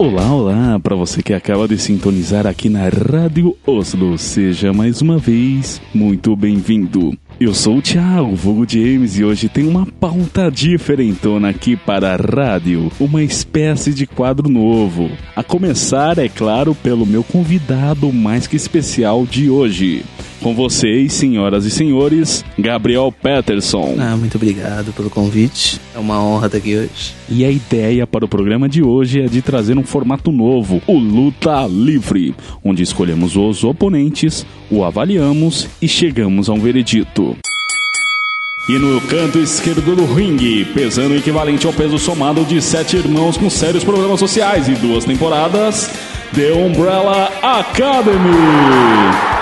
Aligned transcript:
Olá, 0.00 0.32
olá, 0.32 0.80
para 0.80 0.94
você 0.94 1.22
que 1.22 1.34
acaba 1.34 1.66
de 1.66 1.76
sintonizar 1.76 2.46
aqui 2.46 2.68
na 2.68 2.88
Rádio 2.88 3.56
Oslo, 3.66 4.16
seja 4.16 4.72
mais 4.72 5.02
uma 5.02 5.18
vez 5.18 5.82
muito 5.92 6.36
bem-vindo. 6.36 7.18
Eu 7.40 7.54
sou 7.54 7.76
o 7.76 7.82
Thiago, 7.82 8.34
Vogo 8.34 8.66
James, 8.68 9.16
e 9.16 9.22
hoje 9.22 9.48
tem 9.48 9.64
uma 9.64 9.86
pauta 9.86 10.50
diferentona 10.50 11.50
aqui 11.50 11.76
para 11.76 12.12
a 12.12 12.16
rádio, 12.16 12.90
uma 12.98 13.22
espécie 13.22 13.94
de 13.94 14.08
quadro 14.08 14.48
novo. 14.48 15.08
A 15.36 15.44
começar, 15.44 16.18
é 16.18 16.28
claro, 16.28 16.74
pelo 16.74 17.06
meu 17.06 17.22
convidado 17.22 18.12
mais 18.12 18.48
que 18.48 18.56
especial 18.56 19.24
de 19.24 19.48
hoje. 19.48 20.04
Com 20.40 20.54
vocês, 20.54 21.14
senhoras 21.14 21.64
e 21.64 21.70
senhores, 21.70 22.44
Gabriel 22.56 23.12
Peterson. 23.12 23.96
Ah, 23.98 24.16
muito 24.16 24.36
obrigado 24.36 24.92
pelo 24.92 25.10
convite. 25.10 25.80
É 25.94 25.98
uma 25.98 26.22
honra 26.22 26.46
estar 26.46 26.58
aqui 26.58 26.76
hoje. 26.76 27.14
E 27.28 27.44
a 27.44 27.50
ideia 27.50 28.06
para 28.06 28.24
o 28.24 28.28
programa 28.28 28.68
de 28.68 28.82
hoje 28.82 29.20
é 29.20 29.26
de 29.26 29.42
trazer 29.42 29.76
um 29.76 29.82
formato 29.82 30.30
novo, 30.30 30.80
o 30.86 30.96
Luta 30.96 31.66
Livre, 31.66 32.34
onde 32.64 32.84
escolhemos 32.84 33.36
os 33.36 33.64
oponentes, 33.64 34.46
o 34.70 34.84
avaliamos 34.84 35.68
e 35.82 35.88
chegamos 35.88 36.48
a 36.48 36.52
um 36.52 36.60
veredito. 36.60 37.36
E 38.68 38.78
no 38.78 39.00
canto 39.00 39.38
esquerdo 39.38 39.96
do 39.96 40.04
ringue, 40.04 40.66
pesando 40.66 41.14
o 41.14 41.16
equivalente 41.16 41.66
ao 41.66 41.72
peso 41.72 41.98
somado 41.98 42.44
de 42.44 42.60
sete 42.60 42.96
irmãos 42.96 43.36
com 43.36 43.48
sérios 43.48 43.82
problemas 43.82 44.20
sociais 44.20 44.68
e 44.68 44.72
duas 44.72 45.04
temporadas, 45.04 45.90
The 46.34 46.52
Umbrella 46.52 47.32
Academy. 47.42 49.37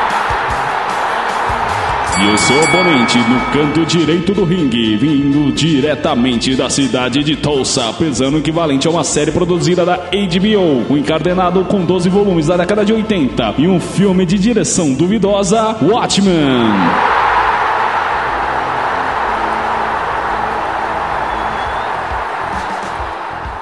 E 2.18 2.28
o 2.28 2.38
seu 2.38 2.62
oponente 2.64 3.18
no 3.18 3.40
canto 3.52 3.84
direito 3.84 4.32
do 4.32 4.42
ringue, 4.42 4.96
vindo 4.96 5.52
diretamente 5.52 6.56
da 6.56 6.70
cidade 6.70 7.22
de 7.22 7.36
Tulsa, 7.36 7.92
pesando 7.92 8.36
o 8.36 8.38
equivalente 8.38 8.88
a 8.88 8.90
uma 8.90 9.04
série 9.04 9.30
produzida 9.30 9.84
da 9.84 9.96
HBO, 9.96 10.92
o 10.94 10.96
encadenado 10.96 11.62
com 11.66 11.84
12 11.84 12.08
volumes 12.08 12.46
da 12.46 12.56
década 12.56 12.86
de 12.86 12.94
80 12.94 13.56
e 13.58 13.68
um 13.68 13.78
filme 13.78 14.24
de 14.24 14.38
direção 14.38 14.94
duvidosa, 14.94 15.76
Watchmen. 15.82 16.32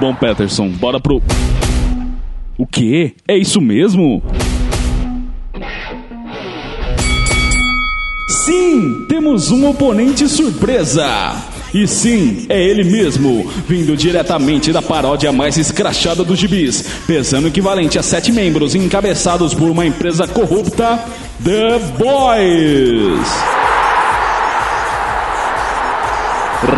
Bom, 0.00 0.14
Peterson, 0.14 0.68
bora 0.68 1.00
pro. 1.00 1.20
O 2.56 2.66
quê? 2.68 3.14
É 3.26 3.36
isso 3.36 3.60
mesmo? 3.60 4.22
Temos 9.14 9.52
um 9.52 9.70
oponente 9.70 10.28
surpresa. 10.28 11.36
E 11.72 11.86
sim, 11.86 12.46
é 12.48 12.60
ele 12.60 12.82
mesmo, 12.82 13.48
vindo 13.68 13.96
diretamente 13.96 14.72
da 14.72 14.82
paródia 14.82 15.30
mais 15.30 15.56
escrachada 15.56 16.24
dos 16.24 16.36
gibis, 16.36 16.84
pesando 17.06 17.46
equivalente 17.46 17.96
a 17.96 18.02
sete 18.02 18.32
membros 18.32 18.74
encabeçados 18.74 19.54
por 19.54 19.70
uma 19.70 19.86
empresa 19.86 20.26
corrupta, 20.26 20.98
The 21.44 21.78
Boys. 21.96 23.63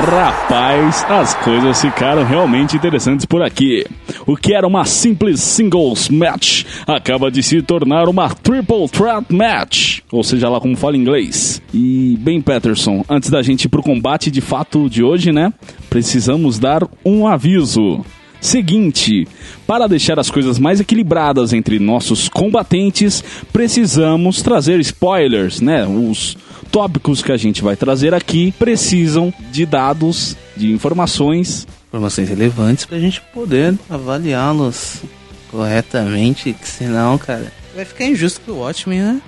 Rapaz, 0.06 1.04
as 1.08 1.34
coisas 1.34 1.80
ficaram 1.80 2.24
realmente 2.24 2.76
interessantes 2.76 3.26
por 3.26 3.42
aqui. 3.42 3.84
O 4.24 4.36
que 4.36 4.54
era 4.54 4.64
uma 4.64 4.84
simples 4.84 5.40
singles 5.40 6.08
match 6.08 6.64
acaba 6.86 7.28
de 7.28 7.42
se 7.42 7.60
tornar 7.60 8.08
uma 8.08 8.28
triple 8.28 8.88
threat 8.88 9.26
match, 9.34 9.98
ou 10.12 10.22
seja 10.22 10.48
lá 10.48 10.60
como 10.60 10.76
fala 10.76 10.96
em 10.96 11.00
inglês. 11.00 11.60
E 11.74 12.16
bem, 12.20 12.40
Peterson, 12.40 13.04
antes 13.10 13.30
da 13.30 13.42
gente 13.42 13.64
ir 13.64 13.68
pro 13.68 13.82
combate 13.82 14.30
de 14.30 14.40
fato 14.40 14.88
de 14.88 15.02
hoje, 15.02 15.32
né? 15.32 15.52
Precisamos 15.90 16.60
dar 16.60 16.86
um 17.04 17.26
aviso. 17.26 18.04
Seguinte, 18.40 19.26
para 19.66 19.86
deixar 19.86 20.18
as 20.18 20.30
coisas 20.30 20.58
mais 20.58 20.80
equilibradas 20.80 21.52
entre 21.52 21.78
nossos 21.78 22.28
combatentes, 22.28 23.22
precisamos 23.52 24.42
trazer 24.42 24.78
spoilers, 24.80 25.60
né? 25.60 25.86
Os 25.86 26.36
tópicos 26.70 27.22
que 27.22 27.32
a 27.32 27.36
gente 27.36 27.62
vai 27.62 27.76
trazer 27.76 28.14
aqui 28.14 28.52
precisam 28.58 29.32
de 29.50 29.64
dados, 29.64 30.36
de 30.56 30.72
informações. 30.72 31.66
Informações 31.88 32.28
relevantes 32.28 32.84
para 32.84 32.96
a 32.96 33.00
gente 33.00 33.20
poder 33.32 33.74
avaliá-los 33.88 35.02
corretamente, 35.50 36.52
que 36.52 36.68
senão, 36.68 37.16
cara, 37.16 37.50
vai 37.76 37.84
ficar 37.84 38.06
injusto 38.06 38.40
pro 38.40 38.56
Watchmen, 38.56 39.00
né? 39.00 39.20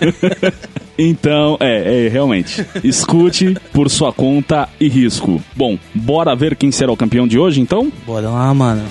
então, 0.98 1.58
é, 1.60 2.06
é, 2.06 2.08
realmente. 2.08 2.66
Escute 2.82 3.54
por 3.72 3.90
sua 3.90 4.10
conta 4.10 4.68
e 4.80 4.88
risco. 4.88 5.40
Bom, 5.54 5.78
bora 5.94 6.34
ver 6.34 6.56
quem 6.56 6.72
será 6.72 6.90
o 6.90 6.96
campeão 6.96 7.28
de 7.28 7.38
hoje, 7.38 7.60
então? 7.60 7.92
Bora 8.06 8.30
lá, 8.30 8.52
mano. 8.54 8.82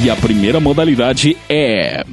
E 0.00 0.08
a 0.08 0.14
primeira 0.14 0.60
modalidade 0.60 1.36
é 1.48 2.04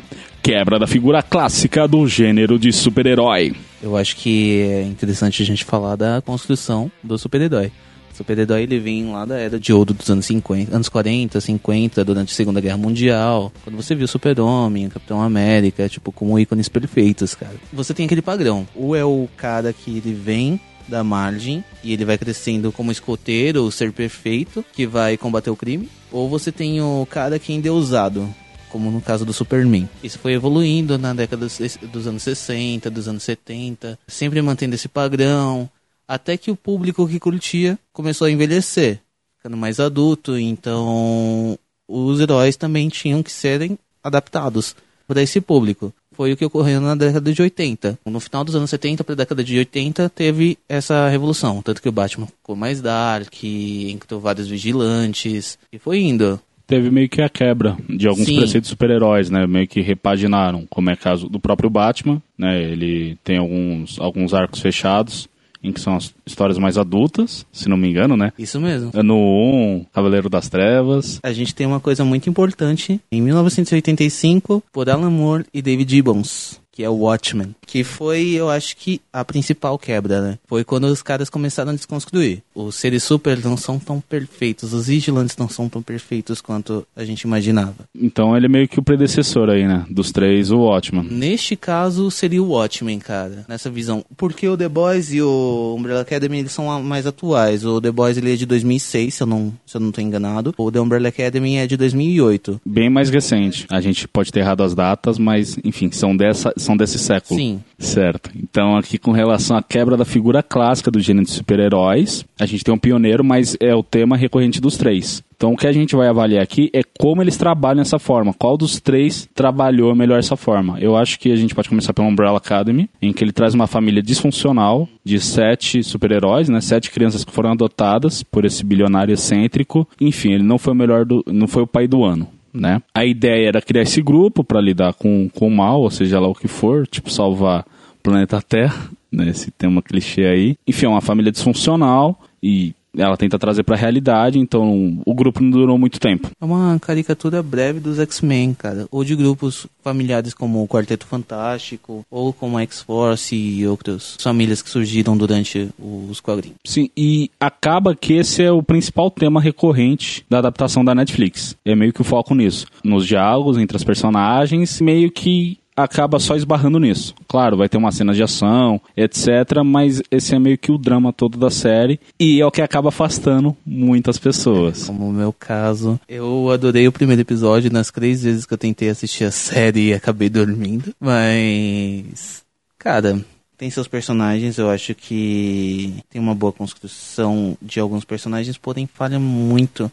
quebra 0.45 0.77
da 0.77 0.85
figura 0.85 1.23
clássica 1.23 1.87
do 1.87 2.07
gênero 2.07 2.59
de 2.59 2.71
super-herói. 2.71 3.55
Eu 3.81 3.97
acho 3.97 4.15
que 4.15 4.61
é 4.61 4.83
interessante 4.83 5.41
a 5.41 5.45
gente 5.45 5.65
falar 5.65 5.95
da 5.95 6.21
construção 6.21 6.91
do 7.01 7.17
super-herói. 7.17 7.71
O 8.13 8.15
super-herói 8.15 8.61
ele 8.61 8.77
vem 8.77 9.11
lá 9.11 9.25
da 9.25 9.39
era 9.39 9.59
de 9.59 9.73
ouro 9.73 9.91
dos 9.91 10.07
anos 10.07 10.27
50, 10.27 10.75
anos 10.75 10.87
40, 10.87 11.41
50, 11.41 12.05
durante 12.05 12.31
a 12.31 12.35
Segunda 12.35 12.61
Guerra 12.61 12.77
Mundial. 12.77 13.51
Quando 13.63 13.75
você 13.75 13.95
viu 13.95 14.07
Super-Homem, 14.07 14.87
Capitão 14.87 15.19
América, 15.19 15.89
tipo, 15.89 16.11
como 16.11 16.37
ícones 16.37 16.69
perfeitos, 16.69 17.33
cara. 17.33 17.55
Você 17.73 17.91
tem 17.91 18.05
aquele 18.05 18.21
padrão. 18.21 18.67
Ou 18.75 18.95
é 18.95 19.03
o 19.03 19.27
cara 19.35 19.73
que 19.73 19.97
ele 19.97 20.13
vem 20.13 20.59
da 20.87 21.03
margem 21.03 21.63
e 21.83 21.91
ele 21.91 22.05
vai 22.05 22.19
crescendo 22.19 22.71
como 22.71 22.91
escoteiro, 22.91 23.63
o 23.63 23.71
ser 23.71 23.91
perfeito, 23.91 24.63
que 24.73 24.85
vai 24.85 25.17
combater 25.17 25.49
o 25.49 25.55
crime. 25.55 25.89
Ou 26.11 26.29
você 26.29 26.51
tem 26.51 26.79
o 26.81 27.07
cara 27.09 27.39
que 27.39 27.51
é 27.51 27.55
endeusado, 27.55 28.29
como 28.75 28.91
no 28.91 28.99
caso 28.99 29.23
do 29.23 29.31
Superman. 29.31 29.87
Isso 30.03 30.19
foi 30.19 30.33
evoluindo 30.33 30.97
na 30.97 31.13
década 31.13 31.47
dos 31.47 32.07
anos 32.07 32.23
60, 32.23 32.91
dos 32.91 33.07
anos 33.07 33.23
70, 33.23 33.97
sempre 34.05 34.41
mantendo 34.41 34.75
esse 34.75 34.89
padrão, 34.89 35.69
até 36.05 36.35
que 36.35 36.51
o 36.51 36.57
público 36.57 37.07
que 37.07 37.17
curtia 37.17 37.79
começou 37.93 38.27
a 38.27 38.31
envelhecer, 38.31 38.99
ficando 39.37 39.55
mais 39.55 39.79
adulto, 39.79 40.37
então 40.37 41.57
os 41.87 42.19
heróis 42.19 42.57
também 42.57 42.89
tinham 42.89 43.23
que 43.23 43.31
serem 43.31 43.79
adaptados 44.03 44.75
para 45.07 45.21
esse 45.21 45.39
público 45.39 45.93
foi 46.15 46.31
o 46.31 46.37
que 46.37 46.45
ocorreu 46.45 46.79
na 46.79 46.95
década 46.95 47.31
de 47.31 47.41
80. 47.41 47.99
No 48.05 48.19
final 48.19 48.43
dos 48.43 48.55
anos 48.55 48.69
70 48.69 49.03
para 49.03 49.13
a 49.13 49.17
década 49.17 49.43
de 49.43 49.57
80 49.57 50.09
teve 50.09 50.57
essa 50.67 51.09
revolução, 51.09 51.61
tanto 51.61 51.81
que 51.81 51.89
o 51.89 51.91
Batman 51.91 52.27
ficou 52.27 52.55
mais 52.55 52.81
dark, 52.81 53.43
entrou 53.43 54.19
vários 54.19 54.47
vigilantes 54.47 55.59
e 55.71 55.77
foi 55.77 55.99
indo. 55.99 56.39
Teve 56.67 56.89
meio 56.89 57.07
que 57.07 57.21
a 57.21 57.29
quebra 57.29 57.77
de 57.87 58.07
alguns 58.07 58.25
Sim. 58.25 58.37
preceitos 58.37 58.69
super-heróis, 58.69 59.29
né? 59.29 59.45
Meio 59.45 59.67
que 59.67 59.81
repaginaram, 59.81 60.65
como 60.69 60.89
é 60.89 60.95
caso 60.95 61.29
do 61.29 61.39
próprio 61.39 61.69
Batman, 61.69 62.21
né? 62.37 62.61
Ele 62.61 63.17
tem 63.23 63.37
alguns, 63.37 63.99
alguns 63.99 64.33
arcos 64.33 64.59
fechados 64.59 65.29
em 65.65 65.71
que 65.71 65.81
são 65.81 65.95
as 65.95 66.13
histórias 66.25 66.59
mais 66.59 66.77
adultas, 66.77 67.45
se 67.51 67.67
não 67.67 67.75
me 67.75 67.89
engano, 67.89 68.15
né? 68.15 68.31
Isso 68.37 68.61
mesmo. 68.61 68.91
No 69.03 69.17
1, 69.17 69.85
Cavaleiro 69.91 70.29
das 70.29 70.47
Trevas. 70.47 71.19
A 71.23 71.33
gente 71.33 71.55
tem 71.55 71.65
uma 71.65 71.79
coisa 71.79 72.05
muito 72.05 72.29
importante. 72.29 73.01
Em 73.11 73.21
1985, 73.21 74.63
por 74.71 74.89
Alan 74.89 75.09
Moore 75.09 75.45
e 75.51 75.61
David 75.61 75.91
Gibbons 75.91 76.61
que 76.75 76.83
é 76.83 76.89
o 76.89 76.95
Watchmen, 76.95 77.55
que 77.65 77.85
foi, 77.85 78.31
eu 78.31 78.49
acho 78.49 78.75
que, 78.75 78.99
a 79.11 79.23
principal 79.23 79.79
quebra, 79.79 80.21
né? 80.21 80.37
Foi 80.45 80.65
quando 80.65 80.83
os 80.83 81.01
caras 81.01 81.29
começaram 81.29 81.71
a 81.71 81.75
desconstruir. 81.75 82.43
Os 82.53 82.75
seres 82.75 83.01
super 83.01 83.41
não 83.41 83.55
são 83.55 83.79
tão 83.79 84.01
perfeitos, 84.01 84.73
os 84.73 84.87
vigilantes 84.87 85.37
não 85.37 85.47
são 85.47 85.69
tão 85.69 85.81
perfeitos 85.81 86.41
quanto 86.41 86.85
a 86.93 87.05
gente 87.05 87.21
imaginava. 87.21 87.75
Então 87.97 88.35
ele 88.35 88.47
é 88.47 88.49
meio 88.49 88.67
que 88.67 88.77
o 88.77 88.83
predecessor 88.83 89.49
aí, 89.49 89.65
né? 89.65 89.85
Dos 89.89 90.11
três, 90.11 90.51
o 90.51 90.59
Watchmen. 90.59 91.07
Neste 91.09 91.55
caso, 91.55 92.11
seria 92.11 92.43
o 92.43 92.49
Watchmen, 92.49 92.99
cara, 92.99 93.45
nessa 93.47 93.69
visão. 93.69 94.03
Porque 94.17 94.47
o 94.47 94.57
The 94.57 94.67
Boys 94.67 95.13
e 95.13 95.21
o 95.21 95.75
Umbrella 95.77 96.01
Academy, 96.01 96.39
eles 96.39 96.51
são 96.51 96.83
mais 96.83 97.07
atuais. 97.07 97.63
O 97.63 97.79
The 97.79 97.91
Boys, 97.91 98.17
ele 98.17 98.33
é 98.33 98.35
de 98.35 98.45
2006, 98.45 99.13
se 99.13 99.23
eu 99.23 99.27
não, 99.27 99.53
se 99.65 99.77
eu 99.77 99.81
não 99.81 99.93
tô 99.93 100.01
enganado. 100.01 100.53
O 100.57 100.69
The 100.69 100.81
Umbrella 100.81 101.07
Academy 101.07 101.55
é 101.55 101.65
de 101.65 101.77
2008. 101.77 102.61
Bem 102.65 102.89
mais 102.89 103.09
recente. 103.09 103.65
A 103.71 103.79
gente 103.79 104.07
pode 104.09 104.29
ter 104.29 104.41
errado 104.41 104.61
as 104.61 104.75
datas, 104.75 105.17
mas, 105.17 105.57
enfim, 105.63 105.89
são 105.91 106.15
dessa 106.15 106.53
desse 106.73 106.97
século. 106.97 107.37
Sim. 107.37 107.61
Certo. 107.77 108.31
Então, 108.33 108.77
aqui 108.77 108.97
com 108.97 109.11
relação 109.11 109.57
à 109.57 109.61
quebra 109.61 109.97
da 109.97 110.05
figura 110.05 110.41
clássica 110.41 110.89
do 110.89 111.01
gênero 111.01 111.25
de 111.25 111.31
super-heróis, 111.31 112.23
a 112.39 112.45
gente 112.45 112.63
tem 112.63 112.73
um 112.73 112.77
pioneiro, 112.77 113.25
mas 113.25 113.57
é 113.59 113.75
o 113.75 113.83
tema 113.83 114.15
recorrente 114.15 114.61
dos 114.61 114.77
três. 114.77 115.21
Então, 115.35 115.51
o 115.51 115.57
que 115.57 115.67
a 115.67 115.73
gente 115.73 115.95
vai 115.95 116.07
avaliar 116.07 116.41
aqui 116.41 116.69
é 116.73 116.81
como 116.97 117.21
eles 117.21 117.35
trabalham 117.35 117.81
essa 117.81 117.99
forma. 117.99 118.33
Qual 118.33 118.57
dos 118.57 118.79
três 118.79 119.27
trabalhou 119.35 119.93
melhor 119.93 120.17
essa 120.17 120.37
forma? 120.37 120.79
Eu 120.79 120.95
acho 120.95 121.19
que 121.19 121.29
a 121.31 121.35
gente 121.35 121.53
pode 121.53 121.67
começar 121.67 121.93
pelo 121.93 122.07
Umbrella 122.07 122.37
Academy, 122.37 122.89
em 123.01 123.11
que 123.11 123.21
ele 123.21 123.33
traz 123.33 123.53
uma 123.53 123.67
família 123.67 124.01
disfuncional 124.01 124.87
de 125.03 125.19
sete 125.19 125.83
super-heróis, 125.83 126.47
né? 126.47 126.61
Sete 126.61 126.89
crianças 126.89 127.25
que 127.25 127.33
foram 127.33 127.51
adotadas 127.51 128.23
por 128.23 128.45
esse 128.45 128.63
bilionário 128.63 129.13
excêntrico. 129.13 129.85
Enfim, 129.99 130.31
ele 130.31 130.43
não 130.43 130.57
foi 130.57 130.71
o 130.71 130.75
melhor 130.75 131.03
do, 131.03 131.21
não 131.27 131.47
foi 131.47 131.63
o 131.63 131.67
pai 131.67 131.85
do 131.85 132.03
ano 132.03 132.29
né? 132.55 132.81
A 132.93 133.05
ideia 133.05 133.49
era 133.49 133.61
criar 133.61 133.83
esse 133.83 134.01
grupo 134.01 134.43
para 134.43 134.61
lidar 134.61 134.93
com, 134.93 135.29
com 135.29 135.47
o 135.47 135.51
mal, 135.51 135.81
ou 135.81 135.91
seja 135.91 136.19
lá 136.19 136.27
o 136.27 136.35
que 136.35 136.47
for, 136.47 136.87
tipo 136.87 137.09
salvar 137.09 137.65
o 137.97 138.01
planeta 138.01 138.41
Terra, 138.41 138.89
né? 139.11 139.29
Esse 139.29 139.51
tema 139.51 139.81
clichê 139.81 140.25
aí. 140.25 140.55
Enfim, 140.67 140.85
é 140.85 140.89
uma 140.89 141.01
família 141.01 141.31
disfuncional 141.31 142.19
e 142.41 142.73
ela 142.97 143.17
tenta 143.17 143.39
trazer 143.39 143.63
para 143.63 143.75
a 143.75 143.79
realidade, 143.79 144.39
então 144.39 145.01
o 145.05 145.13
grupo 145.13 145.41
não 145.41 145.49
durou 145.49 145.77
muito 145.77 145.99
tempo. 145.99 146.29
É 146.39 146.45
uma 146.45 146.77
caricatura 146.79 147.41
breve 147.41 147.79
dos 147.79 147.99
X-Men, 147.99 148.53
cara, 148.53 148.87
ou 148.91 149.03
de 149.03 149.15
grupos 149.15 149.67
familiares 149.83 150.33
como 150.33 150.63
o 150.63 150.67
Quarteto 150.67 151.05
Fantástico, 151.05 152.05
ou 152.09 152.33
como 152.33 152.57
a 152.57 152.61
X-Force 152.61 153.35
e 153.35 153.67
outras 153.67 154.17
famílias 154.19 154.61
que 154.61 154.69
surgiram 154.69 155.15
durante 155.17 155.69
os 155.79 156.19
quadrinhos. 156.19 156.57
Sim, 156.65 156.89
e 156.95 157.29
acaba 157.39 157.95
que 157.95 158.13
esse 158.13 158.43
é 158.43 158.51
o 158.51 158.63
principal 158.63 159.09
tema 159.11 159.39
recorrente 159.41 160.25
da 160.29 160.39
adaptação 160.39 160.83
da 160.83 160.95
Netflix. 160.95 161.55
É 161.65 161.75
meio 161.75 161.93
que 161.93 162.01
o 162.01 162.05
foco 162.05 162.33
nisso, 162.33 162.65
nos 162.83 163.05
diálogos 163.05 163.57
entre 163.57 163.77
as 163.77 163.83
personagens, 163.83 164.81
meio 164.81 165.11
que 165.11 165.57
acaba 165.75 166.19
só 166.19 166.35
esbarrando 166.35 166.79
nisso. 166.79 167.13
Claro, 167.27 167.57
vai 167.57 167.67
ter 167.67 167.77
uma 167.77 167.91
cena 167.91 168.13
de 168.13 168.23
ação, 168.23 168.79
etc, 168.95 169.61
mas 169.65 170.01
esse 170.09 170.33
é 170.33 170.39
meio 170.39 170.57
que 170.57 170.71
o 170.71 170.77
drama 170.77 171.11
todo 171.11 171.37
da 171.37 171.49
série 171.49 171.99
e 172.19 172.39
é 172.39 172.45
o 172.45 172.51
que 172.51 172.61
acaba 172.61 172.89
afastando 172.89 173.55
muitas 173.65 174.17
pessoas. 174.17 174.85
Como 174.85 175.09
o 175.09 175.13
meu 175.13 175.33
caso, 175.33 175.99
eu 176.07 176.49
adorei 176.49 176.87
o 176.87 176.91
primeiro 176.91 177.21
episódio 177.21 177.71
nas 177.71 177.91
três 177.91 178.23
vezes 178.23 178.45
que 178.45 178.53
eu 178.53 178.57
tentei 178.57 178.89
assistir 178.89 179.25
a 179.25 179.31
série 179.31 179.89
e 179.89 179.93
acabei 179.93 180.29
dormindo, 180.29 180.93
mas 180.99 182.43
cara, 182.77 183.19
tem 183.57 183.69
seus 183.69 183.87
personagens, 183.87 184.57
eu 184.57 184.69
acho 184.69 184.93
que 184.93 185.93
tem 186.09 186.21
uma 186.21 186.35
boa 186.35 186.51
construção 186.51 187.57
de 187.61 187.79
alguns 187.79 188.05
personagens, 188.05 188.57
porém 188.57 188.87
falha 188.87 189.19
muito 189.19 189.91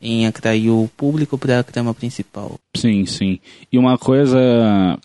em 0.00 0.26
atrair 0.26 0.70
o 0.70 0.88
público 0.96 1.36
para 1.36 1.60
a 1.60 1.62
trama 1.62 1.92
principal. 1.92 2.58
Sim, 2.74 3.04
sim. 3.04 3.38
E 3.70 3.78
uma 3.78 3.98
coisa 3.98 4.38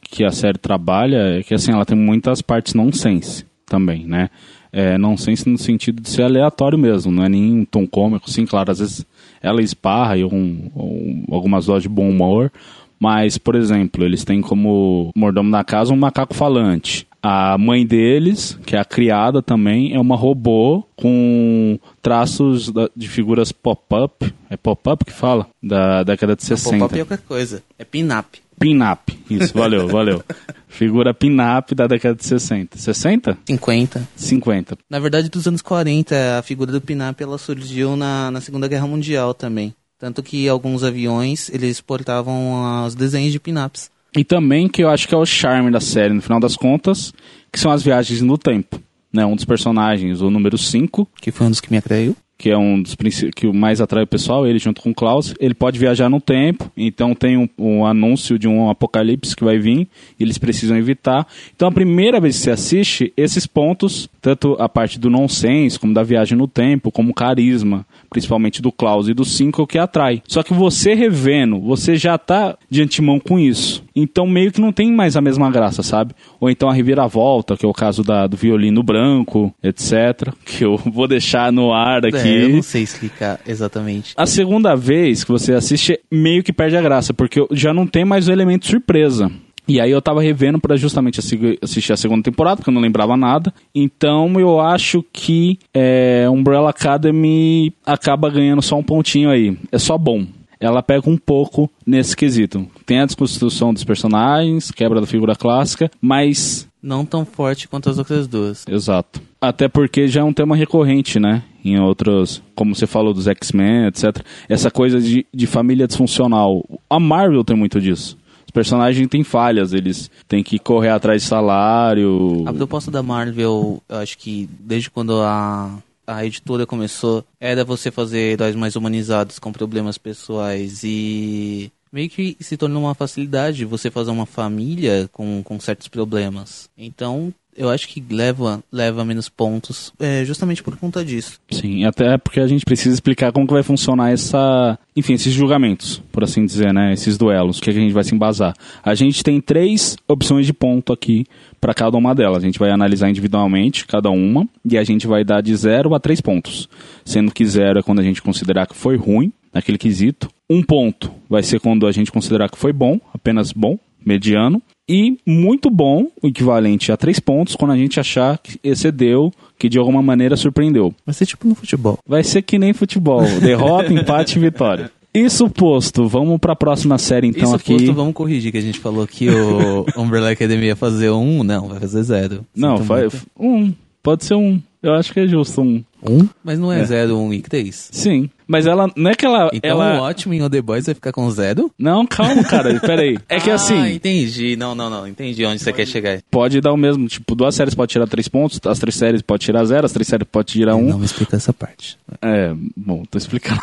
que 0.02 0.24
a 0.24 0.32
série 0.32 0.58
trabalha 0.58 1.40
é 1.40 1.44
que 1.44 1.54
assim, 1.54 1.72
ela 1.72 1.86
tem 1.86 1.98
muitas 1.98 2.42
partes 2.42 2.74
nonsense 2.74 3.46
também, 3.66 4.06
né? 4.06 4.30
É, 4.72 4.98
nonsense 4.98 5.50
no 5.50 5.58
sentido 5.58 6.02
de 6.02 6.10
ser 6.10 6.24
aleatório 6.24 6.78
mesmo, 6.78 7.12
não 7.12 7.24
é 7.24 7.30
nem 7.30 7.60
um 7.60 7.66
tom 7.66 7.88
cômico, 7.88 8.30
sim, 8.30 8.46
claro, 8.46 8.72
às 8.72 8.80
vezes 8.80 9.06
ela 9.42 9.62
esparra 9.62 10.18
e 10.18 10.26
um, 10.26 10.70
um, 10.76 11.24
algumas 11.32 11.66
doses 11.66 11.84
de 11.84 11.90
bom 11.90 12.10
humor, 12.10 12.52
mas, 13.00 13.38
por 13.38 13.56
exemplo, 13.56 14.04
eles 14.04 14.24
têm 14.24 14.42
como 14.42 15.12
mordomo 15.16 15.52
da 15.52 15.64
casa 15.64 15.94
um 15.94 15.98
macaco 15.98 16.34
falante. 16.34 17.08
A 17.28 17.58
mãe 17.58 17.84
deles, 17.88 18.56
que 18.68 18.76
é 18.76 18.80
a 18.80 18.86
criada 18.86 19.42
também, 19.42 19.96
é 19.96 20.00
uma 20.00 20.16
robô 20.16 20.84
com 20.96 21.80
traços 22.00 22.72
de 22.96 23.10
figuras 23.10 23.52
pop-up. 23.52 24.32
É 24.48 24.56
pop-up 24.56 25.04
que 25.04 25.12
fala? 25.12 25.48
Da 25.62 26.04
década 26.04 26.36
de 26.36 26.44
60. 26.44 26.78
Pop-up 26.78 26.96
é 26.96 27.02
outra 27.02 27.18
coisa. 27.18 27.64
É 27.80 27.84
pin-up. 27.84 28.40
Pin-up. 28.60 29.20
Isso, 29.28 29.52
valeu, 29.56 29.88
valeu. 29.90 30.24
Figura 30.68 31.16
pin-up 31.16 31.74
da 31.74 31.88
década 31.88 32.14
de 32.14 32.24
60. 32.24 32.78
60? 32.78 33.40
50. 33.44 34.08
50. 34.16 34.78
Na 34.88 35.00
verdade, 35.00 35.28
dos 35.28 35.48
anos 35.48 35.64
40, 35.64 36.38
a 36.38 36.44
figura 36.44 36.72
do 36.72 36.80
pin-up 36.80 37.24
ela 37.24 37.40
surgiu 37.40 37.96
na, 37.98 38.30
na 38.30 38.40
Segunda 38.40 38.68
Guerra 38.68 38.86
Mundial 38.86 39.34
também. 39.34 39.74
Tanto 39.98 40.22
que 40.22 40.48
alguns 40.48 40.84
aviões, 40.84 41.50
eles 41.50 41.82
portavam 41.82 42.86
os 42.86 42.94
desenhos 42.94 43.32
de 43.32 43.40
pin-ups. 43.40 43.90
E 44.16 44.24
também 44.24 44.68
que 44.68 44.84
eu 44.84 44.90
acho 44.90 45.08
que 45.08 45.14
é 45.14 45.18
o 45.18 45.26
charme 45.26 45.70
da 45.70 45.82
série, 45.82 46.14
no 46.14 46.22
final 46.22 46.40
das 46.40 46.56
contas, 46.56 47.14
que 47.52 47.60
são 47.60 47.72
as 47.72 47.84
viagens 47.84 48.22
no 48.22 48.38
tempo. 48.38 48.80
Né? 49.12 49.26
Um 49.26 49.36
dos 49.36 49.46
personagens, 49.46 50.22
o 50.22 50.30
número 50.30 50.58
5. 50.58 51.08
Que 51.22 51.32
foi 51.32 51.48
um 51.48 51.50
dos 51.50 51.62
que 51.62 51.72
me 51.72 51.78
atraiu. 51.78 52.16
Que 52.38 52.50
é 52.50 52.58
um 52.58 52.82
dos 52.82 52.98
que 53.34 53.48
o 53.48 53.54
mais 53.54 53.80
atrai 53.80 54.04
o 54.04 54.08
pessoal, 54.08 54.46
ele 54.46 54.60
junto 54.60 54.82
com 54.82 54.90
o 54.90 54.94
Klaus. 54.94 55.34
Ele 55.40 55.54
pode 55.54 55.80
viajar 55.80 56.10
no 56.10 56.20
tempo, 56.20 56.70
então 56.76 57.16
tem 57.16 57.38
um, 57.38 57.48
um 57.58 57.86
anúncio 57.86 58.38
de 58.38 58.46
um 58.46 58.70
apocalipse 58.70 59.34
que 59.34 59.44
vai 59.46 59.58
vir, 59.58 59.88
e 60.20 60.24
eles 60.24 60.38
precisam 60.38 60.76
evitar. 60.76 61.26
Então 61.56 61.70
a 61.70 61.72
primeira 61.72 62.20
vez 62.20 62.36
que 62.36 62.44
você 62.44 62.52
assiste, 62.52 63.14
esses 63.16 63.48
pontos, 63.48 64.10
tanto 64.22 64.58
a 64.60 64.68
parte 64.68 65.00
do 65.00 65.10
nonsense, 65.10 65.80
como 65.80 65.94
da 65.94 66.04
viagem 66.04 66.38
no 66.38 66.46
tempo, 66.46 66.92
como 66.92 67.14
carisma, 67.14 67.86
principalmente 68.10 68.62
do 68.62 68.70
Klaus 68.70 69.08
e 69.08 69.14
do 69.14 69.24
5, 69.24 69.62
é 69.62 69.64
o 69.64 69.68
que 69.68 69.78
atrai. 69.78 70.22
Só 70.28 70.44
que 70.44 70.54
você 70.54 70.94
revendo, 70.94 71.62
você 71.62 71.96
já 71.96 72.18
tá 72.18 72.58
de 72.70 72.82
antemão 72.82 73.18
com 73.18 73.40
isso. 73.40 73.85
Então 73.96 74.28
meio 74.28 74.52
que 74.52 74.60
não 74.60 74.72
tem 74.72 74.92
mais 74.92 75.16
a 75.16 75.22
mesma 75.22 75.50
graça, 75.50 75.82
sabe? 75.82 76.14
Ou 76.40 76.50
então 76.50 76.70
a 76.70 76.74
reviravolta, 76.74 77.56
que 77.56 77.66
é 77.66 77.70
o 77.70 77.74
caso 77.74 78.04
da, 78.04 78.28
do 78.28 78.36
violino 78.36 78.84
branco, 78.84 79.54
etc. 79.64 80.34
Que 80.44 80.66
eu 80.66 80.78
vou 80.86 81.08
deixar 81.08 81.52
no 81.52 81.74
ar 81.74 82.06
aqui. 82.06 82.18
É, 82.18 82.44
eu 82.44 82.50
não 82.50 82.62
sei 82.62 82.84
explicar 82.84 83.40
exatamente. 83.48 84.14
A 84.18 84.26
segunda 84.26 84.76
vez 84.76 85.24
que 85.24 85.32
você 85.32 85.54
assiste, 85.54 86.00
meio 86.12 86.44
que 86.44 86.52
perde 86.52 86.76
a 86.76 86.82
graça, 86.82 87.14
porque 87.14 87.46
já 87.52 87.74
não 87.74 87.88
tem 87.88 88.04
mais 88.04 88.28
o 88.28 88.32
elemento 88.32 88.68
surpresa. 88.68 89.32
E 89.68 89.80
aí 89.80 89.90
eu 89.90 90.02
tava 90.02 90.22
revendo 90.22 90.60
para 90.60 90.76
justamente 90.76 91.20
assistir 91.20 91.92
a 91.92 91.98
segunda 91.98 92.22
temporada, 92.22 92.58
porque 92.58 92.70
eu 92.70 92.74
não 92.74 92.82
lembrava 92.82 93.18
nada. 93.18 93.52
Então 93.74 94.40
eu 94.40 94.60
acho 94.60 95.04
que 95.12 95.58
é, 95.74 96.28
Umbrella 96.30 96.70
Academy 96.70 97.74
acaba 97.84 98.30
ganhando 98.30 98.62
só 98.62 98.78
um 98.78 98.84
pontinho 98.84 99.30
aí. 99.30 99.58
É 99.72 99.80
só 99.80 99.98
bom. 99.98 100.26
Ela 100.60 100.82
pega 100.82 101.10
um 101.10 101.18
pouco 101.18 101.70
nesse 101.86 102.16
quesito. 102.16 102.68
Tem 102.86 103.00
a 103.00 103.06
desconstrução 103.06 103.74
dos 103.74 103.84
personagens, 103.84 104.72
quebra 104.72 105.02
da 105.02 105.08
figura 105.08 105.36
clássica, 105.36 105.90
mas. 106.02 106.68
Não 106.82 107.06
tão 107.06 107.26
forte 107.26 107.68
quanto 107.68 107.90
as 107.90 107.98
outras 107.98 108.28
duas. 108.28 108.66
Exato. 108.68 109.22
Até 109.42 109.68
porque 109.68 110.08
já 110.08 110.22
é 110.22 110.24
um 110.24 110.34
tema 110.34 110.56
recorrente, 110.56 111.20
né? 111.20 111.44
Em 111.64 111.80
outros, 111.80 112.44
como 112.54 112.76
você 112.76 112.86
falou 112.86 113.14
dos 113.14 113.28
X-Men, 113.28 113.88
etc. 113.88 114.24
Essa 114.48 114.70
coisa 114.70 115.02
de, 115.02 115.26
de 115.34 115.48
família 115.48 115.88
disfuncional. 115.88 116.64
A 116.90 117.00
Marvel 117.00 117.44
tem 117.44 117.58
muito 117.58 117.82
disso 117.82 118.18
personagens 118.56 119.10
têm 119.10 119.22
falhas, 119.22 119.74
eles 119.74 120.10
têm 120.30 120.42
que 120.42 120.58
correr 120.58 120.88
atrás 120.88 121.22
de 121.22 121.28
salário. 121.28 122.42
A 122.48 122.54
proposta 122.54 122.90
da 122.90 123.04
Marvel, 123.04 123.84
eu 123.90 123.98
acho 123.98 124.18
que 124.18 124.50
desde 124.58 124.90
quando 124.90 125.22
a, 125.22 125.78
a 126.08 126.26
editora 126.26 126.66
começou, 126.66 127.26
era 127.40 127.64
você 127.64 127.92
fazer 127.92 128.34
heróis 128.34 128.56
mais 128.56 128.76
humanizados 128.76 129.40
com 129.40 129.52
problemas 129.52 129.98
pessoais 129.98 130.84
e 130.84 131.72
meio 131.92 132.10
que 132.10 132.36
se 132.42 132.58
tornou 132.58 132.84
uma 132.84 132.94
facilidade 132.94 133.64
você 133.64 133.90
fazer 133.90 134.12
uma 134.12 134.26
família 134.26 135.10
com, 135.14 135.42
com 135.44 135.60
certos 135.60 135.88
problemas. 135.88 136.70
Então, 136.78 137.34
eu 137.56 137.70
acho 137.70 137.88
que 137.88 138.04
leva, 138.10 138.64
leva 138.72 139.06
menos 139.06 139.30
pontos 139.30 139.94
é, 140.00 140.24
justamente 140.26 140.62
por 140.62 140.76
conta 140.78 141.04
disso. 141.04 141.40
Sim, 141.50 141.86
até 141.86 142.18
porque 142.18 142.40
a 142.40 142.48
gente 142.48 142.66
precisa 142.66 142.94
explicar 142.94 143.32
como 143.32 143.48
que 143.48 143.54
vai 143.54 143.64
funcionar 143.64 144.12
essa, 144.12 144.78
enfim, 144.96 145.14
esses 145.14 145.34
julgamentos, 145.34 146.02
por 146.12 146.24
assim 146.24 146.46
dizer, 146.46 146.74
né, 146.74 146.94
esses 146.94 147.18
duelos, 147.18 147.58
o 147.58 147.62
que, 147.62 147.70
é 147.70 147.74
que 147.74 147.80
a 147.80 147.82
gente 147.82 147.94
vai 147.94 148.04
se 148.04 148.14
embasar. 148.14 148.54
A 148.84 148.94
gente 148.94 149.24
tem 149.24 149.40
três 149.40 149.96
opções 150.08 150.46
de 150.46 150.54
ponto 150.54 150.92
aqui 150.92 151.26
para 151.60 151.74
cada 151.74 151.98
uma 151.98 152.14
delas. 152.14 152.44
A 152.44 152.46
gente 152.46 152.60
vai 152.60 152.70
analisar 152.70 153.10
individualmente 153.10 153.88
cada 153.88 154.10
uma 154.10 154.48
e 154.64 154.78
a 154.78 154.84
gente 154.84 155.08
vai 155.08 155.24
dar 155.24 155.42
de 155.42 155.56
0 155.56 155.96
a 155.96 156.00
3 156.00 156.22
pontos. 156.22 156.70
Sendo 157.04 157.32
que 157.32 157.46
0 157.46 157.80
é 157.80 157.82
quando 157.82 158.00
a 158.00 158.04
gente 158.04 158.22
considerar 158.22 158.68
que 158.68 158.76
foi 158.76 158.98
ruim 158.98 159.32
naquele 159.54 159.78
quesito. 159.78 160.30
Um 160.50 160.62
ponto 160.62 161.12
vai 161.30 161.42
ser 161.42 161.60
quando 161.60 161.88
a 161.88 161.92
gente 161.92 162.12
considerar 162.12 162.50
que 162.50 162.58
foi 162.58 162.72
bom, 162.72 163.00
apenas 163.14 163.52
bom, 163.52 163.80
mediano. 164.06 164.62
E 164.88 165.18
muito 165.26 165.70
bom, 165.70 166.08
o 166.22 166.28
equivalente 166.28 166.92
a 166.92 166.98
três 166.98 167.20
pontos, 167.20 167.56
quando 167.56 167.72
a 167.72 167.78
gente 167.78 168.00
achar 168.00 168.38
que 168.38 168.60
excedeu, 168.64 169.34
que 169.58 169.68
de 169.68 169.80
alguma 169.80 170.02
maneira 170.02 170.38
surpreendeu. 170.38 170.94
Vai 171.06 171.14
ser 171.14 171.26
tipo 171.26 171.48
no 171.48 171.56
futebol. 171.56 171.98
Vai 172.08 172.24
ser 172.24 172.44
que 172.44 172.60
nem 172.60 172.72
futebol. 172.72 173.24
Derrota, 173.42 173.92
empate 173.94 174.38
e 174.38 174.42
vitória. 174.42 174.92
Isso 175.12 175.50
posto, 175.50 176.08
vamos 176.08 176.38
para 176.40 176.54
a 176.54 176.56
próxima 176.58 176.98
série 176.98 177.28
então 177.28 177.44
Isso 177.44 177.56
aqui. 177.56 177.74
Isso 177.74 177.86
posto, 177.86 177.96
vamos 177.96 178.14
corrigir 178.14 178.52
que 178.52 178.58
a 178.58 178.62
gente 178.62 178.80
falou 178.80 179.08
que 179.08 179.30
o 179.30 179.86
Umbrella 179.96 180.32
Academy 180.32 180.66
ia 180.66 180.76
fazer 180.76 181.10
um, 181.10 181.42
não, 181.42 181.70
vai 181.70 181.80
fazer 181.80 182.04
zero. 182.04 182.46
Não, 182.54 182.80
faz 182.80 183.26
um, 183.40 183.74
pode 184.04 184.26
ser 184.26 184.36
um. 184.36 184.62
Eu 184.84 184.94
acho 184.94 185.14
que 185.14 185.22
é 185.22 185.28
justo 185.28 185.62
um. 185.62 185.84
Um? 186.10 186.28
Mas 186.44 186.60
não 186.60 186.72
é, 186.72 186.82
é. 186.82 186.86
zero, 186.86 187.18
um 187.18 187.34
e 187.34 187.42
três? 187.42 187.90
Sim. 187.92 188.30
Mas 188.48 188.68
ela, 188.68 188.92
não 188.96 189.10
é 189.10 189.16
que 189.16 189.26
ela... 189.26 189.50
Então 189.52 189.72
ela... 189.72 190.00
o 190.00 190.04
ótimo 190.04 190.34
em 190.34 190.50
The 190.50 190.62
Boys 190.62 190.86
vai 190.86 190.94
ficar 190.94 191.12
com 191.12 191.30
zero? 191.32 191.72
Não, 191.80 192.06
calma, 192.06 192.44
cara, 192.44 192.78
peraí. 192.82 193.18
É 193.28 193.40
que 193.40 193.50
ah, 193.50 193.56
assim... 193.56 193.96
entendi. 193.96 194.56
Não, 194.56 194.76
não, 194.76 194.90
não, 194.90 195.08
entendi 195.08 195.44
onde 195.46 195.60
você 195.60 195.74
quer 195.74 195.88
chegar. 195.88 196.20
Pode 196.30 196.62
dar 196.62 196.72
o 196.72 196.78
mesmo, 196.78 197.08
tipo, 197.08 197.34
duas 197.34 197.56
séries 197.56 197.74
pode 197.74 197.92
tirar 197.92 198.08
três 198.08 198.28
pontos, 198.28 198.60
as 198.66 198.80
três 198.80 198.96
séries 198.96 199.22
pode 199.22 199.44
tirar 199.44 199.66
zero, 199.66 199.86
as 199.86 199.92
três 199.92 200.08
séries 200.08 200.28
pode 200.32 200.54
tirar 200.54 200.76
um. 200.76 200.90
Não 200.90 201.00
me 201.00 201.06
explica 201.06 201.36
essa 201.36 201.52
parte. 201.52 201.98
É, 202.22 202.54
bom, 202.78 203.04
tô 203.10 203.18
explicando. 203.18 203.62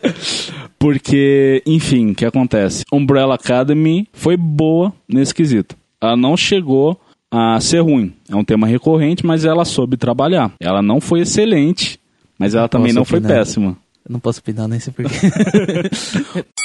Porque, 0.78 1.62
enfim, 1.66 2.10
o 2.10 2.14
que 2.14 2.26
acontece? 2.26 2.84
Umbrella 2.92 3.36
Academy 3.36 4.06
foi 4.12 4.36
boa 4.36 4.92
nesse 5.08 5.34
quesito 5.34 5.76
ela 6.04 6.16
não 6.16 6.36
chegou 6.36 7.00
a 7.36 7.60
ser 7.60 7.80
ruim. 7.80 8.14
É 8.28 8.36
um 8.36 8.44
tema 8.44 8.64
recorrente, 8.66 9.26
mas 9.26 9.44
ela 9.44 9.64
soube 9.64 9.96
trabalhar. 9.96 10.52
Ela 10.60 10.80
não 10.80 11.00
foi 11.00 11.20
excelente, 11.22 11.98
mas 12.38 12.54
ela 12.54 12.68
também 12.68 12.88
posso 12.88 12.98
não 12.98 13.04
foi 13.04 13.18
opinar. 13.18 13.36
péssima. 13.38 13.76
Eu 14.06 14.12
não 14.12 14.20
posso 14.20 14.38
opinar 14.38 14.68
nem 14.68 14.78
sei 14.78 14.92
porquê. 14.92 15.16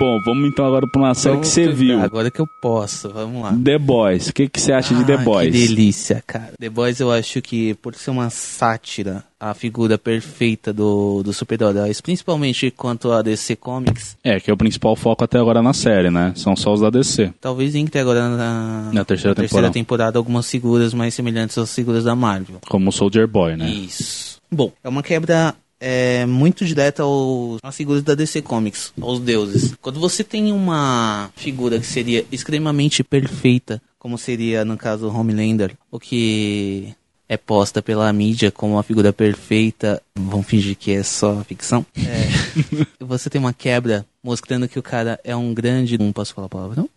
Bom, 0.00 0.20
vamos 0.24 0.48
então 0.48 0.64
agora 0.64 0.86
pra 0.86 1.00
uma 1.02 1.14
série 1.14 1.38
que 1.40 1.46
você 1.48 1.68
viu. 1.72 2.00
Agora 2.00 2.30
que 2.30 2.40
eu 2.40 2.46
posso, 2.62 3.08
vamos 3.10 3.42
lá. 3.42 3.52
The 3.64 3.78
Boys. 3.78 4.28
O 4.28 4.32
que, 4.32 4.48
que 4.48 4.60
você 4.60 4.72
acha 4.72 4.94
de 4.94 5.04
The 5.04 5.14
Ah, 5.14 5.18
Boys? 5.18 5.52
Que 5.52 5.66
delícia, 5.66 6.22
cara. 6.24 6.52
The 6.58 6.68
Boys 6.70 7.00
eu 7.00 7.10
acho 7.10 7.42
que, 7.42 7.74
por 7.74 7.94
ser 7.96 8.10
uma 8.10 8.30
sátira, 8.30 9.24
a 9.40 9.54
figura 9.54 9.98
perfeita 9.98 10.72
do, 10.72 11.22
do 11.24 11.32
super-heróis, 11.32 12.00
principalmente 12.00 12.70
quanto 12.70 13.10
a 13.10 13.22
DC 13.22 13.56
Comics, 13.56 14.16
É, 14.22 14.38
que 14.38 14.50
é 14.50 14.54
o 14.54 14.56
principal 14.56 14.94
foco 14.94 15.24
até 15.24 15.38
agora 15.38 15.60
na 15.62 15.72
série, 15.72 16.10
né? 16.10 16.32
São 16.36 16.54
só 16.54 16.72
os 16.72 16.80
da 16.80 16.90
DC. 16.90 17.32
talvez 17.40 17.74
entre 17.74 18.00
agora 18.00 18.28
na, 18.28 18.90
Na 18.92 19.04
terceira 19.04 19.34
temporada. 19.34 19.72
temporada 19.72 20.18
algumas 20.18 20.48
figuras 20.48 20.94
mais 20.94 21.12
semelhantes 21.14 21.58
às 21.58 21.74
figuras 21.74 22.04
da 22.04 22.14
Marvel. 22.14 22.58
Como 22.68 22.88
o 22.88 22.92
Soldier 22.92 23.26
Boy, 23.26 23.56
né? 23.56 23.68
Isso. 23.68 24.38
Bom, 24.50 24.72
é 24.82 24.88
uma 24.88 25.02
quebra 25.02 25.54
é, 25.80 26.26
muito 26.26 26.64
direta 26.64 27.02
aos, 27.02 27.58
às 27.62 27.76
figuras 27.76 28.02
da 28.02 28.14
DC 28.14 28.42
Comics, 28.42 28.92
aos 29.00 29.20
deuses. 29.20 29.74
Quando 29.80 30.00
você 30.00 30.24
tem 30.24 30.52
uma 30.52 31.30
figura 31.36 31.78
que 31.78 31.86
seria 31.86 32.24
extremamente 32.30 33.04
perfeita, 33.04 33.80
como 33.98 34.18
seria 34.18 34.64
no 34.64 34.76
caso 34.76 35.08
o 35.08 35.14
Homelander, 35.14 35.72
o 35.90 35.98
que 35.98 36.94
é 37.28 37.36
posta 37.36 37.82
pela 37.82 38.10
mídia 38.12 38.50
como 38.50 38.74
uma 38.74 38.82
figura 38.82 39.12
perfeita, 39.12 40.02
vamos 40.16 40.46
fingir 40.46 40.76
que 40.76 40.92
é 40.92 41.02
só 41.02 41.42
ficção. 41.44 41.84
É, 41.96 42.28
você 43.04 43.28
tem 43.28 43.38
uma 43.38 43.52
quebra 43.52 44.06
mostrando 44.22 44.68
que 44.68 44.78
o 44.78 44.82
cara 44.82 45.20
é 45.22 45.36
um 45.36 45.52
grande, 45.52 45.98
não 45.98 46.12
posso 46.12 46.34
falar 46.34 46.46
a 46.46 46.50
palavra, 46.50 46.76
não? 46.76 46.88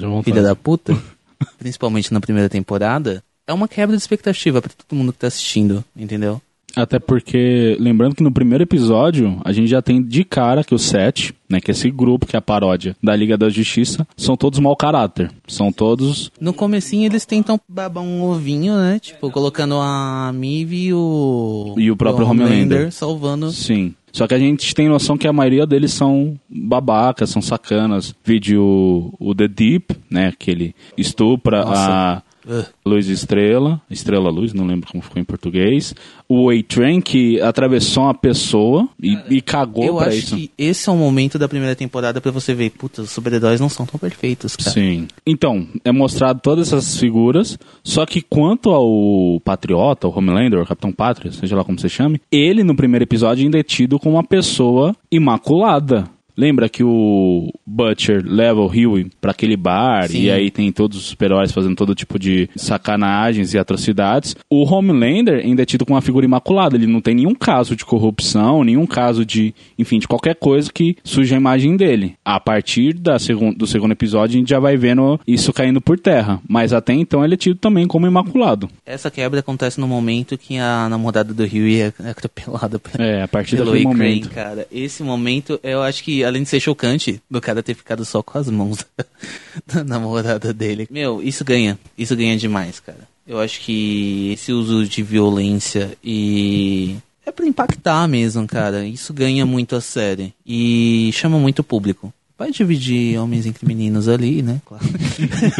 Já 0.00 0.08
vamos 0.08 0.24
filha 0.24 0.42
da 0.42 0.54
puta, 0.54 0.96
principalmente 1.58 2.12
na 2.12 2.20
primeira 2.20 2.48
temporada, 2.48 3.22
é 3.46 3.52
uma 3.52 3.66
quebra 3.66 3.96
de 3.96 4.02
expectativa 4.02 4.62
pra 4.62 4.70
todo 4.70 4.96
mundo 4.96 5.12
que 5.12 5.18
tá 5.18 5.26
assistindo, 5.26 5.84
entendeu? 5.96 6.40
Até 6.76 6.98
porque, 6.98 7.76
lembrando 7.80 8.14
que 8.14 8.22
no 8.22 8.32
primeiro 8.32 8.62
episódio, 8.62 9.40
a 9.44 9.52
gente 9.52 9.68
já 9.68 9.82
tem 9.82 10.02
de 10.02 10.24
cara 10.24 10.62
que 10.62 10.74
o 10.74 10.78
Seth, 10.78 11.32
né, 11.48 11.60
que 11.60 11.70
esse 11.70 11.90
grupo 11.90 12.26
que 12.26 12.36
é 12.36 12.38
a 12.38 12.42
paródia 12.42 12.96
da 13.02 13.14
Liga 13.14 13.36
da 13.36 13.48
Justiça, 13.48 14.06
são 14.16 14.36
todos 14.36 14.58
mau 14.60 14.76
caráter. 14.76 15.30
São 15.46 15.72
todos... 15.72 16.30
No 16.40 16.52
comecinho 16.52 17.06
eles 17.06 17.26
tentam 17.26 17.60
babar 17.68 18.02
um 18.02 18.22
ovinho, 18.22 18.76
né? 18.76 18.98
Tipo, 18.98 19.30
colocando 19.30 19.74
a 19.80 20.32
Mive 20.34 20.86
e 20.86 20.94
o... 20.94 21.74
E 21.76 21.90
o 21.90 21.96
próprio 21.96 22.26
Homelander. 22.26 22.92
salvando... 22.92 23.50
Sim. 23.50 23.94
Só 24.12 24.26
que 24.26 24.34
a 24.34 24.38
gente 24.38 24.74
tem 24.74 24.88
noção 24.88 25.16
que 25.16 25.28
a 25.28 25.32
maioria 25.32 25.64
deles 25.64 25.92
são 25.92 26.34
babacas, 26.48 27.30
são 27.30 27.40
sacanas. 27.40 28.12
Vídeo 28.24 29.12
o 29.18 29.34
The 29.36 29.46
Deep, 29.46 29.96
né, 30.10 30.32
que 30.36 30.50
ele 30.50 30.74
estupra 30.96 31.64
Nossa. 31.64 31.90
a... 31.92 32.22
Ugh. 32.48 32.64
Luz 32.84 33.08
Estrela, 33.08 33.80
Estrela 33.90 34.30
Luz, 34.30 34.52
não 34.52 34.66
lembro 34.66 34.88
como 34.90 35.02
ficou 35.02 35.20
em 35.20 35.24
português. 35.24 35.94
O 36.28 36.50
A-Train 36.50 37.00
que 37.00 37.40
atravessou 37.40 38.04
uma 38.04 38.14
pessoa 38.14 38.88
e, 39.02 39.18
e 39.28 39.40
cagou 39.40 39.84
Eu 39.84 39.96
pra 39.96 40.06
acho 40.08 40.16
isso. 40.18 40.36
que 40.36 40.50
esse 40.56 40.88
é 40.88 40.92
o 40.92 40.96
momento 40.96 41.38
da 41.38 41.48
primeira 41.48 41.74
temporada 41.76 42.20
pra 42.20 42.30
você 42.30 42.54
ver, 42.54 42.70
puta, 42.70 43.02
os 43.02 43.10
super-heróis 43.10 43.60
não 43.60 43.68
são 43.68 43.84
tão 43.84 43.98
perfeitos, 43.98 44.56
cara. 44.56 44.70
Sim. 44.70 45.08
Então, 45.26 45.66
é 45.84 45.92
mostrado 45.92 46.40
todas 46.40 46.68
essas 46.72 46.96
figuras, 46.98 47.58
só 47.82 48.06
que 48.06 48.22
quanto 48.22 48.70
ao 48.70 49.40
Patriota, 49.44 50.06
o 50.08 50.16
Homelander, 50.16 50.60
o 50.60 50.66
Capitão 50.66 50.92
Pátria, 50.92 51.32
seja 51.32 51.56
lá 51.56 51.64
como 51.64 51.78
você 51.78 51.88
chame, 51.88 52.20
ele 52.30 52.62
no 52.64 52.74
primeiro 52.74 53.02
episódio 53.04 53.44
ainda 53.44 53.58
é 53.58 53.62
tido 53.62 53.98
como 53.98 54.16
uma 54.16 54.24
pessoa 54.24 54.94
imaculada. 55.10 56.04
Lembra 56.40 56.70
que 56.70 56.82
o 56.82 57.52
Butcher 57.66 58.22
leva 58.24 58.60
o 58.62 58.66
Huey 58.66 59.08
pra 59.20 59.32
aquele 59.32 59.58
bar 59.58 60.08
Sim. 60.08 60.22
e 60.22 60.30
aí 60.30 60.50
tem 60.50 60.72
todos 60.72 60.96
os 60.96 61.04
super-heróis 61.04 61.52
fazendo 61.52 61.76
todo 61.76 61.94
tipo 61.94 62.18
de 62.18 62.48
sacanagens 62.56 63.52
e 63.52 63.58
atrocidades. 63.58 64.34
O 64.48 64.64
Homelander 64.64 65.44
ainda 65.44 65.62
é 65.62 65.66
tido 65.66 65.84
como 65.84 65.96
uma 65.96 66.00
figura 66.00 66.24
imaculada. 66.24 66.76
Ele 66.76 66.86
não 66.86 67.02
tem 67.02 67.14
nenhum 67.14 67.34
caso 67.34 67.76
de 67.76 67.84
corrupção, 67.84 68.64
nenhum 68.64 68.86
caso 68.86 69.22
de, 69.26 69.54
enfim, 69.78 69.98
de 69.98 70.08
qualquer 70.08 70.34
coisa 70.34 70.72
que 70.72 70.96
suja 71.04 71.34
a 71.34 71.38
imagem 71.38 71.76
dele. 71.76 72.14
A 72.24 72.40
partir 72.40 72.94
da 72.94 73.18
segun, 73.18 73.52
do 73.52 73.66
segundo 73.66 73.92
episódio, 73.92 74.36
a 74.36 74.38
gente 74.38 74.48
já 74.48 74.58
vai 74.58 74.78
vendo 74.78 75.20
isso 75.26 75.52
caindo 75.52 75.78
por 75.80 75.98
terra. 75.98 76.40
Mas 76.48 76.72
até 76.72 76.94
então 76.94 77.22
ele 77.22 77.34
é 77.34 77.36
tido 77.36 77.56
também 77.56 77.86
como 77.86 78.06
imaculado. 78.06 78.70
Essa 78.86 79.10
quebra 79.10 79.40
acontece 79.40 79.78
no 79.78 79.86
momento 79.86 80.38
que 80.38 80.56
a 80.56 80.88
namorada 80.88 81.34
do 81.34 81.42
Huey 81.42 81.82
é 81.82 81.92
atropelada 82.08 82.78
pelo 82.78 83.04
É, 83.04 83.22
a 83.22 83.28
partir 83.28 83.56
pelo 83.56 83.72
daquele 83.72 83.84
momento. 83.84 84.30
cara. 84.30 84.66
Esse 84.72 85.02
momento, 85.02 85.60
eu 85.62 85.82
acho 85.82 86.02
que, 86.02 86.24
além 86.30 86.42
de 86.42 86.48
ser 86.48 86.60
chocante, 86.60 87.20
do 87.30 87.40
cara 87.40 87.62
ter 87.62 87.74
ficado 87.74 88.04
só 88.04 88.22
com 88.22 88.38
as 88.38 88.48
mãos 88.48 88.78
da 89.66 89.84
namorada 89.84 90.52
dele. 90.52 90.88
Meu, 90.90 91.22
isso 91.22 91.44
ganha. 91.44 91.78
Isso 91.98 92.16
ganha 92.16 92.36
demais, 92.36 92.80
cara. 92.80 93.08
Eu 93.26 93.38
acho 93.38 93.60
que 93.60 94.32
esse 94.32 94.52
uso 94.52 94.86
de 94.86 95.02
violência 95.02 95.96
e. 96.02 96.96
É 97.24 97.30
pra 97.30 97.46
impactar 97.46 98.08
mesmo, 98.08 98.46
cara. 98.46 98.84
Isso 98.86 99.12
ganha 99.12 99.44
muito 99.44 99.76
a 99.76 99.80
série. 99.80 100.32
E 100.44 101.10
chama 101.12 101.38
muito 101.38 101.60
o 101.60 101.64
público. 101.64 102.12
Vai 102.40 102.50
dividir 102.50 103.18
homens 103.18 103.44
entre 103.44 103.66
meninos 103.66 104.08
ali, 104.08 104.40
né? 104.40 104.62
Claro. 104.64 104.82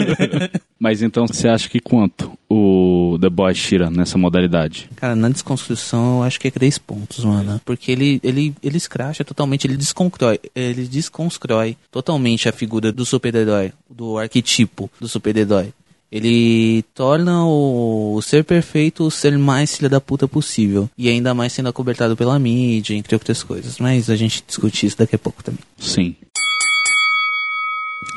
Mas 0.80 1.02
então 1.02 1.26
você 1.26 1.46
acha 1.46 1.68
que 1.68 1.78
quanto 1.78 2.32
o 2.48 3.18
The 3.20 3.28
Boys 3.28 3.58
tira 3.58 3.90
nessa 3.90 4.16
modalidade? 4.16 4.88
Cara, 4.96 5.14
na 5.14 5.28
desconstrução 5.28 6.16
eu 6.16 6.22
acho 6.22 6.40
que 6.40 6.48
é 6.48 6.50
três 6.50 6.78
pontos, 6.78 7.22
mano. 7.22 7.60
Porque 7.66 7.92
ele, 7.92 8.18
ele, 8.24 8.54
ele 8.62 8.78
escracha 8.78 9.22
totalmente, 9.22 9.66
ele 9.66 9.76
desconstrói, 9.76 10.40
ele 10.54 10.86
desconstrói 10.86 11.76
totalmente 11.92 12.48
a 12.48 12.52
figura 12.52 12.90
do 12.90 13.04
super-herói, 13.04 13.74
do 13.90 14.16
arquetipo 14.16 14.90
do 14.98 15.06
super-herói. 15.06 15.74
Ele 16.10 16.82
torna 16.94 17.44
o, 17.44 18.14
o 18.14 18.22
ser 18.22 18.42
perfeito 18.42 19.04
o 19.04 19.10
ser 19.10 19.36
mais 19.38 19.76
filha 19.76 19.88
da 19.88 20.00
puta 20.00 20.26
possível. 20.26 20.88
E 20.98 21.08
ainda 21.08 21.34
mais 21.34 21.52
sendo 21.52 21.68
acobertado 21.68 22.16
pela 22.16 22.38
mídia, 22.38 22.94
entre 22.94 23.14
outras 23.14 23.42
coisas. 23.42 23.78
Mas 23.78 24.10
a 24.10 24.16
gente 24.16 24.42
discute 24.46 24.86
isso 24.86 24.96
daqui 24.98 25.14
a 25.14 25.18
pouco 25.18 25.44
também. 25.44 25.60
Sim. 25.78 26.16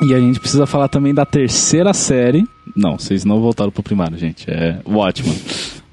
E 0.02 0.12
a 0.12 0.20
gente 0.20 0.40
precisa 0.40 0.66
falar 0.66 0.88
também 0.88 1.14
da 1.14 1.24
terceira 1.24 1.92
série. 1.92 2.44
Não, 2.74 2.98
vocês 2.98 3.24
não 3.24 3.40
voltaram 3.40 3.70
pro 3.70 3.82
primário, 3.82 4.18
gente. 4.18 4.50
É 4.50 4.80
Watchman. 4.86 5.36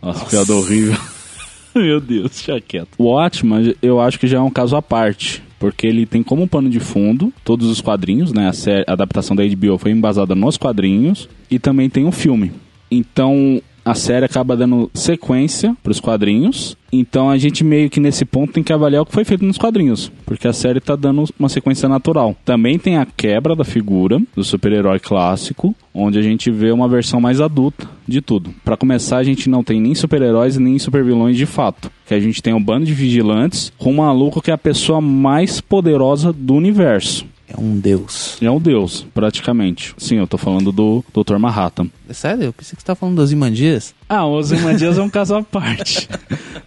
Nossa, 0.01 0.25
piada 0.25 0.53
horrível. 0.53 0.97
Meu 1.75 2.01
Deus, 2.01 2.31
deixa 2.31 2.59
quieto. 2.59 2.89
O 2.97 3.05
Watchman, 3.05 3.75
eu 3.81 4.01
acho 4.01 4.19
que 4.19 4.27
já 4.27 4.37
é 4.37 4.41
um 4.41 4.49
caso 4.49 4.75
à 4.75 4.81
parte. 4.81 5.43
Porque 5.59 5.85
ele 5.85 6.07
tem 6.07 6.23
como 6.23 6.47
pano 6.47 6.69
de 6.69 6.79
fundo 6.79 7.31
todos 7.45 7.69
os 7.69 7.79
quadrinhos, 7.79 8.33
né? 8.33 8.47
A, 8.47 8.53
série, 8.53 8.83
a 8.87 8.93
adaptação 8.93 9.35
da 9.35 9.43
HBO 9.45 9.77
foi 9.77 9.91
embasada 9.91 10.33
nos 10.33 10.57
quadrinhos. 10.57 11.29
E 11.49 11.59
também 11.59 11.87
tem 11.89 12.03
um 12.03 12.11
filme. 12.11 12.51
Então, 12.89 13.61
a 13.83 13.95
série 13.95 14.25
acaba 14.25 14.55
dando 14.55 14.89
sequência 14.93 15.75
para 15.81 15.91
os 15.91 15.99
quadrinhos. 15.99 16.77
Então 16.93 17.29
a 17.29 17.37
gente 17.37 17.63
meio 17.63 17.89
que 17.89 17.99
nesse 18.01 18.25
ponto 18.25 18.51
tem 18.51 18.63
que 18.63 18.73
avaliar 18.73 19.01
o 19.01 19.05
que 19.05 19.13
foi 19.13 19.23
feito 19.23 19.45
nos 19.45 19.57
quadrinhos, 19.57 20.11
porque 20.25 20.47
a 20.47 20.53
série 20.53 20.81
tá 20.81 20.95
dando 20.95 21.23
uma 21.39 21.47
sequência 21.47 21.87
natural. 21.87 22.35
Também 22.43 22.77
tem 22.77 22.97
a 22.97 23.05
quebra 23.05 23.55
da 23.55 23.63
figura 23.63 24.19
do 24.35 24.43
super-herói 24.43 24.99
clássico, 24.99 25.73
onde 25.93 26.19
a 26.19 26.21
gente 26.21 26.51
vê 26.51 26.69
uma 26.71 26.89
versão 26.89 27.21
mais 27.21 27.39
adulta 27.39 27.87
de 28.05 28.21
tudo. 28.21 28.53
Para 28.63 28.75
começar, 28.75 29.17
a 29.17 29.23
gente 29.23 29.49
não 29.49 29.63
tem 29.63 29.79
nem 29.79 29.95
super-heróis 29.95 30.57
nem 30.57 30.77
super-vilões 30.77 31.37
de 31.37 31.45
fato, 31.45 31.89
que 32.05 32.13
a 32.13 32.19
gente 32.19 32.43
tem 32.43 32.53
um 32.53 32.61
bando 32.61 32.85
de 32.85 32.93
vigilantes 32.93 33.71
com 33.77 33.91
um 33.91 33.97
maluco 33.97 34.41
que 34.41 34.51
é 34.51 34.53
a 34.53 34.57
pessoa 34.57 34.99
mais 34.99 35.61
poderosa 35.61 36.33
do 36.33 36.53
universo. 36.55 37.25
É 37.55 37.59
um 37.59 37.77
deus. 37.77 38.37
É 38.41 38.49
um 38.49 38.59
deus, 38.59 39.05
praticamente. 39.13 39.93
Sim, 39.97 40.17
eu 40.17 40.27
tô 40.27 40.37
falando 40.37 40.71
do 40.71 41.03
Dr. 41.13 41.37
Manhattan. 41.37 41.87
É 42.07 42.13
sério? 42.13 42.45
Eu 42.45 42.53
pensei 42.53 42.75
que 42.75 42.81
você 42.81 42.85
tava 42.87 42.99
falando 42.99 43.15
dos 43.15 43.31
Imandias. 43.31 43.93
Ah, 44.07 44.25
o 44.25 44.33
Ozymandias 44.33 44.97
é 44.97 45.01
um 45.01 45.09
caso 45.09 45.35
à 45.35 45.41
parte. 45.41 46.09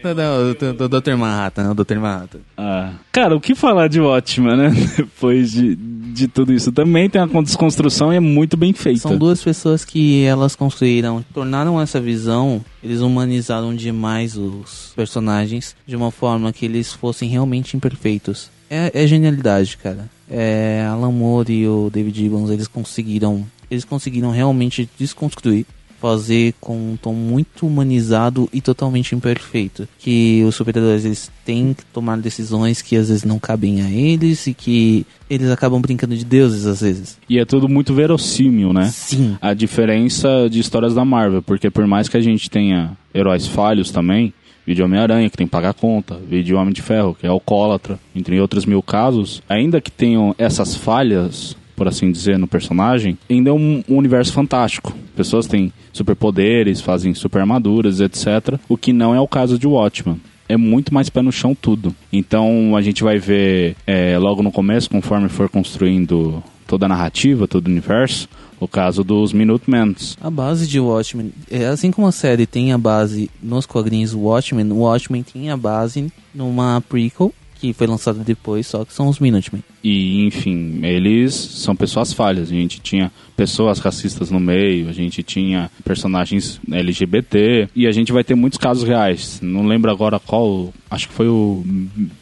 Não, 0.03 0.15
não, 0.15 0.77
do, 0.77 1.01
Dr. 1.01 1.17
Manhattan, 1.17 1.71
o 1.71 1.75
Dr. 1.75 1.97
Manhattan. 1.97 2.41
Ah, 2.59 2.93
cara, 3.11 3.35
o 3.35 3.41
que 3.41 3.55
falar 3.55 3.89
de 3.89 3.99
Watchmen, 3.99 4.55
né? 4.55 4.71
Depois 4.99 5.51
de, 5.53 5.75
de 5.77 6.29
tudo 6.29 6.53
isso. 6.53 6.71
Também 6.71 7.09
tem 7.09 7.23
uma 7.23 7.43
desconstrução 7.43 8.13
e 8.13 8.17
é 8.17 8.21
muito 8.21 8.55
bem 8.55 8.75
feita. 8.75 9.01
São 9.01 9.17
duas 9.17 9.43
pessoas 9.43 9.83
que 9.83 10.23
elas 10.25 10.55
construíram, 10.55 11.25
tornaram 11.33 11.81
essa 11.81 11.99
visão, 12.03 12.63
eles 12.83 13.01
humanizaram 13.01 13.75
demais 13.75 14.37
os 14.37 14.93
personagens 14.95 15.75
de 15.87 15.97
uma 15.97 16.11
forma 16.11 16.53
que 16.53 16.67
eles 16.67 16.93
fossem 16.93 17.29
realmente 17.31 17.75
imperfeitos. 17.75 18.51
É, 18.69 18.91
é 18.95 19.07
genialidade, 19.07 19.77
cara. 19.77 20.09
É, 20.31 20.87
Alan 20.89 21.13
Moore 21.13 21.53
e 21.53 21.69
o 21.69 21.91
David 21.93 22.19
Gibbons, 22.19 22.51
eles 22.51 22.67
conseguiram, 22.67 23.47
eles 23.71 23.85
conseguiram 23.85 24.31
realmente 24.31 24.89
desconstruir, 24.99 25.67
fazer 26.01 26.53
com 26.61 26.93
um 26.93 26.97
tom 26.97 27.15
muito 27.15 27.67
humanizado 27.67 28.47
e 28.53 28.61
totalmente 28.61 29.15
imperfeito. 29.15 29.89
Que 29.99 30.45
os 30.47 30.55
super-heróis 30.55 31.05
eles 31.05 31.31
têm 31.47 31.73
que 31.73 31.85
tomar 31.87 32.19
decisões 32.19 32.83
que 32.83 32.95
às 32.95 33.09
vezes 33.09 33.25
não 33.25 33.39
cabem 33.39 33.81
a 33.81 33.91
eles 33.91 34.47
e 34.47 34.53
que 34.53 35.07
eles 35.31 35.51
acabam 35.51 35.81
brincando 35.81 36.15
de 36.15 36.25
deuses 36.25 36.67
às 36.67 36.83
vezes. 36.83 37.19
E 37.29 37.39
é 37.39 37.45
tudo 37.47 37.71
muito 37.71 37.95
verossímil, 37.95 38.73
né? 38.73 38.91
Sim. 38.93 39.39
A 39.41 39.55
diferença 39.55 40.47
de 40.51 40.61
histórias 40.61 40.95
da 40.95 41.07
Marvel, 41.07 41.43
porque 41.43 41.71
por 41.71 41.87
mais 41.87 42.07
que 42.07 42.19
a 42.19 42.21
gente 42.21 42.51
tenha 42.51 42.97
heróis 43.15 43.47
falhos 43.47 43.91
também, 43.91 44.35
vídeo 44.67 44.85
Homem-Aranha, 44.85 45.29
que 45.31 45.37
tem 45.37 45.47
que 45.47 45.51
pagar 45.51 45.75
conta, 45.75 46.19
vídeo 46.29 46.57
Homem 46.57 46.73
de 46.73 46.83
Ferro, 46.83 47.17
que 47.19 47.27
é 47.27 47.29
alcoólatra, 47.29 47.99
entre 48.15 48.41
outros 48.41 48.67
mil 48.67 48.83
casos, 48.83 49.43
ainda 49.49 49.81
que 49.81 49.91
tenham 49.91 50.35
essas 50.39 50.75
falhas, 50.75 51.57
por 51.77 51.89
assim 51.89 52.11
dizer, 52.11 52.39
no 52.39 52.47
personagem, 52.47 53.19
ainda 53.29 53.51
é 53.51 53.53
um, 53.53 53.83
um 53.89 53.97
universo 53.97 54.33
fantástico. 54.33 54.95
Pessoas 55.17 55.47
têm 55.47 55.73
superpoderes, 55.93 56.81
fazem 56.81 57.15
super 57.15 57.41
armaduras, 57.41 58.01
etc. 58.01 58.59
O 58.69 58.77
que 58.77 58.93
não 58.93 59.15
é 59.15 59.21
o 59.21 59.29
caso 59.29 59.59
de 59.59 59.67
Watchmen 59.67 60.21
é 60.49 60.57
muito 60.57 60.93
mais 60.93 61.09
pé 61.09 61.23
no 61.23 61.33
chão 61.33 61.55
tudo. 61.55 61.95
Então 62.13 62.77
a 62.77 62.83
gente 62.83 63.03
vai 63.03 63.19
ver 63.19 63.77
é, 63.87 64.19
logo 64.19 64.43
no 64.43 64.53
começo, 64.53 64.91
conforme 64.91 65.29
for 65.29 65.49
construindo 65.49 66.43
toda 66.67 66.87
a 66.87 66.89
narrativa, 66.89 67.49
todo 67.49 67.67
o 67.67 67.71
universo, 67.71 68.29
o 68.65 68.69
caso 68.69 69.05
dos 69.05 69.33
Minutemen. 69.33 69.95
A 70.21 70.31
base 70.31 70.67
de 70.67 70.81
Watchmen, 70.81 71.33
é, 71.51 71.67
assim 71.67 71.91
como 71.91 72.07
a 72.07 72.13
série 72.13 72.47
tem 72.47 72.73
a 72.73 72.79
base 72.79 73.31
nos 73.43 73.67
quadrinhos 73.67 74.15
Watchmen, 74.15 74.71
o 74.73 74.79
Watchmen 74.79 75.23
tem 75.23 75.51
a 75.51 75.57
base 75.57 76.13
numa 76.35 76.83
prequel 76.89 77.33
que 77.57 77.73
foi 77.73 77.87
lançada 77.87 78.21
depois, 78.21 78.67
só 78.67 78.85
que 78.85 78.93
são 78.93 79.09
os 79.09 79.19
Minutemen. 79.19 79.63
E, 79.85 80.25
enfim, 80.25 80.81
eles 80.83 81.35
são 81.35 81.77
pessoas 81.77 82.11
falhas. 82.11 82.51
A 82.51 82.55
gente 82.55 82.81
tinha 82.81 83.13
pessoas 83.37 83.81
racistas 83.81 84.31
no 84.31 84.41
meio, 84.41 84.89
a 84.89 84.93
gente 84.93 85.23
tinha 85.23 85.71
personagens 85.85 86.59
LGBT, 86.71 87.69
e 87.77 87.87
a 87.87 87.93
gente 87.93 88.13
vai 88.13 88.25
ter 88.25 88.35
muitos 88.35 88.59
casos 88.59 88.85
reais. 88.85 89.41
Não 89.43 89.67
lembro 89.67 89.91
agora 89.91 90.19
qual, 90.19 90.73
acho 90.91 91.09
que 91.09 91.15
foi 91.15 91.29
o 91.29 91.63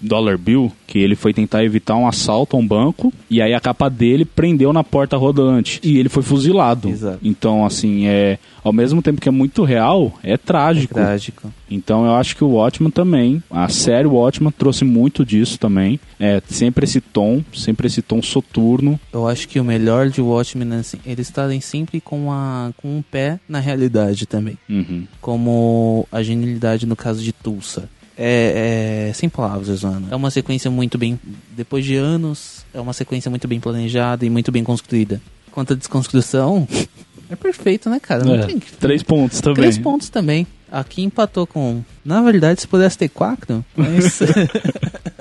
Dollar 0.00 0.36
Bill, 0.36 0.72
que 0.86 0.98
ele 0.98 1.14
foi 1.14 1.32
tentar 1.32 1.64
evitar 1.64 1.96
um 1.96 2.08
assalto 2.08 2.56
a 2.56 2.58
um 2.58 2.66
banco, 2.66 3.12
e 3.30 3.40
aí 3.40 3.54
a 3.54 3.60
capa 3.60 3.88
dele 3.88 4.24
prendeu 4.24 4.72
na 4.72 4.82
porta 4.82 5.16
rodante, 5.16 5.78
e 5.84 5.98
ele 5.98 6.08
foi 6.08 6.22
fuzilado. 6.22 6.88
Exato. 6.88 7.18
Então, 7.22 7.64
assim, 7.64 8.06
é 8.06 8.38
ao 8.64 8.72
mesmo 8.72 9.02
tempo 9.02 9.20
que 9.20 9.28
é 9.28 9.32
muito 9.32 9.64
real, 9.64 10.18
é 10.22 10.36
trágico. 10.36 10.98
É 10.98 11.02
trágico. 11.02 11.52
Então 11.70 12.04
eu 12.04 12.14
acho 12.14 12.36
que 12.36 12.44
o 12.44 12.50
Watchmen 12.50 12.90
também, 12.90 13.42
a 13.50 13.68
série 13.68 14.06
Watchmen 14.06 14.52
trouxe 14.56 14.84
muito 14.84 15.24
disso 15.24 15.58
também. 15.58 15.98
É 16.20 16.40
sempre 16.46 16.84
esse 16.84 17.00
tom, 17.00 17.42
sempre 17.54 17.86
esse 17.86 18.02
tom 18.02 18.22
soturno. 18.22 18.98
Eu 19.12 19.26
acho 19.26 19.48
que 19.48 19.60
o 19.60 19.64
melhor 19.64 20.08
de 20.08 20.20
Watchmen, 20.20 20.72
assim, 20.74 20.98
eles 21.04 21.28
estarem 21.28 21.60
sempre 21.60 22.00
com, 22.00 22.32
a, 22.32 22.72
com 22.76 22.98
um 22.98 23.02
pé 23.02 23.38
na 23.48 23.58
realidade 23.58 24.26
também. 24.26 24.58
Uhum. 24.68 25.06
Como 25.20 26.06
a 26.10 26.22
genialidade 26.22 26.86
no 26.86 26.96
caso 26.96 27.22
de 27.22 27.32
Tulsa. 27.32 27.88
É, 28.16 29.08
é, 29.08 29.12
sem 29.14 29.28
palavras, 29.28 29.82
mano. 29.82 30.08
É 30.10 30.16
uma 30.16 30.30
sequência 30.30 30.70
muito 30.70 30.98
bem. 30.98 31.18
Depois 31.56 31.84
de 31.84 31.96
anos, 31.96 32.64
é 32.72 32.80
uma 32.80 32.92
sequência 32.92 33.30
muito 33.30 33.48
bem 33.48 33.58
planejada 33.58 34.24
e 34.24 34.30
muito 34.30 34.52
bem 34.52 34.62
construída. 34.62 35.20
Quanto 35.50 35.72
à 35.72 35.76
desconstrução, 35.76 36.66
é 37.30 37.36
perfeito, 37.36 37.88
né, 37.88 37.98
cara? 38.00 38.28
É, 38.30 38.46
tem 38.46 38.58
Três 38.58 39.02
pontos 39.02 39.40
também. 39.40 39.56
Três 39.56 39.78
pontos 39.78 40.08
também. 40.08 40.46
Aqui 40.70 41.02
empatou 41.02 41.46
com. 41.46 41.82
Na 42.04 42.22
verdade, 42.22 42.60
se 42.60 42.68
pudesse 42.68 42.96
ter 42.96 43.08
quatro, 43.08 43.64
mas. 43.76 44.20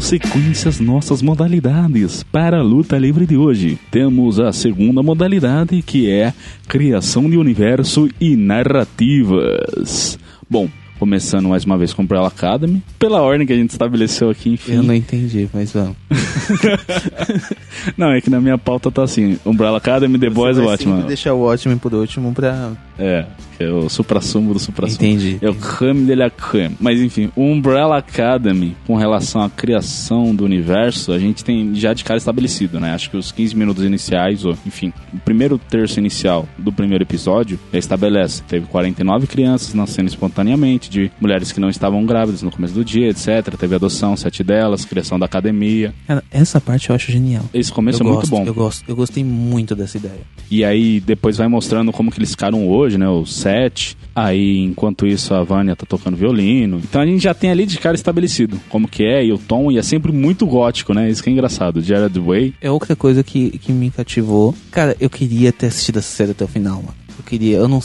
Sequência 0.00 0.70
nossas 0.80 1.20
modalidades 1.20 2.22
para 2.22 2.58
a 2.58 2.62
luta 2.62 2.98
livre 2.98 3.26
de 3.26 3.36
hoje, 3.36 3.78
temos 3.90 4.40
a 4.40 4.52
segunda 4.52 5.02
modalidade 5.02 5.82
que 5.82 6.10
é 6.10 6.32
criação 6.66 7.28
de 7.28 7.36
universo 7.36 8.08
e 8.20 8.34
narrativas. 8.34 10.18
Bom, 10.48 10.68
começando 11.00 11.48
mais 11.48 11.64
uma 11.64 11.78
vez 11.78 11.94
com 11.94 12.02
Umbrella 12.02 12.28
Academy, 12.28 12.82
pela 12.98 13.22
ordem 13.22 13.46
que 13.46 13.52
a 13.54 13.56
gente 13.56 13.70
estabeleceu 13.70 14.28
aqui, 14.28 14.50
enfim. 14.50 14.74
Eu 14.74 14.82
não 14.82 14.94
entendi, 14.94 15.48
mas 15.52 15.72
vamos. 15.72 15.96
Não, 17.96 18.10
é 18.12 18.20
que 18.20 18.28
na 18.28 18.40
minha 18.40 18.58
pauta 18.58 18.90
tá 18.90 19.02
assim: 19.02 19.38
Umbrella 19.46 19.78
Academy, 19.78 20.18
The 20.18 20.28
Boys, 20.28 20.56
Você 20.56 20.62
vai 20.62 20.72
Watchmen. 20.72 20.94
sempre 20.96 21.08
deixar 21.08 21.32
o 21.32 21.38
Watchmen 21.40 21.78
por 21.78 21.94
último 21.94 22.32
pra. 22.34 22.72
É, 22.98 23.24
que 23.56 23.64
é 23.64 23.70
o 23.70 23.88
supra-sumo 23.88 24.52
do 24.52 24.58
supra-sumo. 24.58 24.96
Entendi. 25.02 25.38
É 25.40 25.48
o 25.48 25.54
creme 25.54 26.04
de 26.04 26.14
la 26.14 26.28
creme. 26.28 26.76
Mas 26.78 27.00
enfim, 27.00 27.30
o 27.34 27.42
Umbrella 27.42 27.96
Academy, 27.96 28.76
com 28.86 28.94
relação 28.96 29.40
à 29.42 29.48
criação 29.48 30.34
do 30.34 30.44
universo, 30.44 31.12
a 31.12 31.18
gente 31.18 31.42
tem 31.42 31.74
já 31.74 31.94
de 31.94 32.04
cara 32.04 32.18
estabelecido, 32.18 32.78
né? 32.78 32.92
Acho 32.92 33.08
que 33.10 33.16
os 33.16 33.32
15 33.32 33.56
minutos 33.56 33.84
iniciais, 33.84 34.44
ou 34.44 34.54
enfim, 34.66 34.92
o 35.14 35.18
primeiro 35.18 35.56
terço 35.56 35.98
inicial 35.98 36.46
do 36.58 36.70
primeiro 36.70 37.02
episódio 37.04 37.58
já 37.72 37.78
estabelece. 37.78 38.42
Teve 38.42 38.66
49 38.66 39.26
crianças 39.26 39.72
nascendo 39.72 40.08
espontaneamente, 40.08 40.89
de 40.90 41.10
mulheres 41.20 41.52
que 41.52 41.60
não 41.60 41.70
estavam 41.70 42.04
grávidas 42.04 42.42
no 42.42 42.50
começo 42.50 42.74
do 42.74 42.84
dia, 42.84 43.08
etc. 43.08 43.56
Teve 43.58 43.76
adoção, 43.76 44.16
sete 44.16 44.42
delas, 44.42 44.84
criação 44.84 45.18
da 45.18 45.26
academia. 45.26 45.94
Cara, 46.06 46.22
essa 46.30 46.60
parte 46.60 46.90
eu 46.90 46.96
acho 46.96 47.10
genial. 47.10 47.44
Esse 47.54 47.72
começo 47.72 48.02
eu 48.02 48.06
é 48.06 48.10
gosto, 48.10 48.30
muito 48.30 48.44
bom. 48.44 48.50
Eu 48.50 48.54
gosto, 48.54 48.84
eu 48.88 48.96
gostei 48.96 49.24
muito 49.24 49.74
dessa 49.74 49.96
ideia. 49.96 50.20
E 50.50 50.64
aí 50.64 51.00
depois 51.00 51.36
vai 51.36 51.48
mostrando 51.48 51.92
como 51.92 52.10
que 52.10 52.18
eles 52.18 52.30
ficaram 52.30 52.68
hoje, 52.68 52.98
né? 52.98 53.08
Os 53.08 53.32
sete. 53.34 53.96
Aí, 54.14 54.58
enquanto 54.58 55.06
isso, 55.06 55.32
a 55.32 55.42
Vânia 55.42 55.76
tá 55.76 55.86
tocando 55.86 56.16
violino. 56.16 56.80
Então 56.82 57.00
a 57.00 57.06
gente 57.06 57.22
já 57.22 57.32
tem 57.32 57.50
ali 57.50 57.64
de 57.64 57.78
cara 57.78 57.94
estabelecido 57.94 58.60
como 58.68 58.88
que 58.88 59.04
é, 59.04 59.24
e 59.24 59.32
o 59.32 59.38
tom, 59.38 59.70
e 59.70 59.78
é 59.78 59.82
sempre 59.82 60.10
muito 60.10 60.44
gótico, 60.46 60.92
né? 60.92 61.08
Isso 61.08 61.22
que 61.22 61.30
é 61.30 61.32
engraçado. 61.32 61.80
Jared 61.80 62.18
Way. 62.18 62.54
É 62.60 62.70
outra 62.70 62.96
coisa 62.96 63.22
que, 63.22 63.58
que 63.58 63.72
me 63.72 63.90
cativou. 63.90 64.54
Cara, 64.70 64.96
eu 65.00 65.08
queria 65.08 65.52
ter 65.52 65.66
assistido 65.66 65.98
essa 65.98 66.08
série 66.08 66.32
até 66.32 66.44
o 66.44 66.48
final, 66.48 66.76
mano. 66.76 67.09
Queria, 67.30 67.58
eu 67.58 67.68
não, 67.68 67.80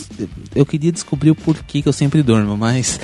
eu 0.55 0.65
queria 0.65 0.91
descobrir 0.91 1.29
o 1.29 1.36
porquê 1.36 1.79
que 1.79 1.88
eu 1.88 1.93
sempre 1.93 2.23
durmo, 2.23 2.58
mas 2.58 2.99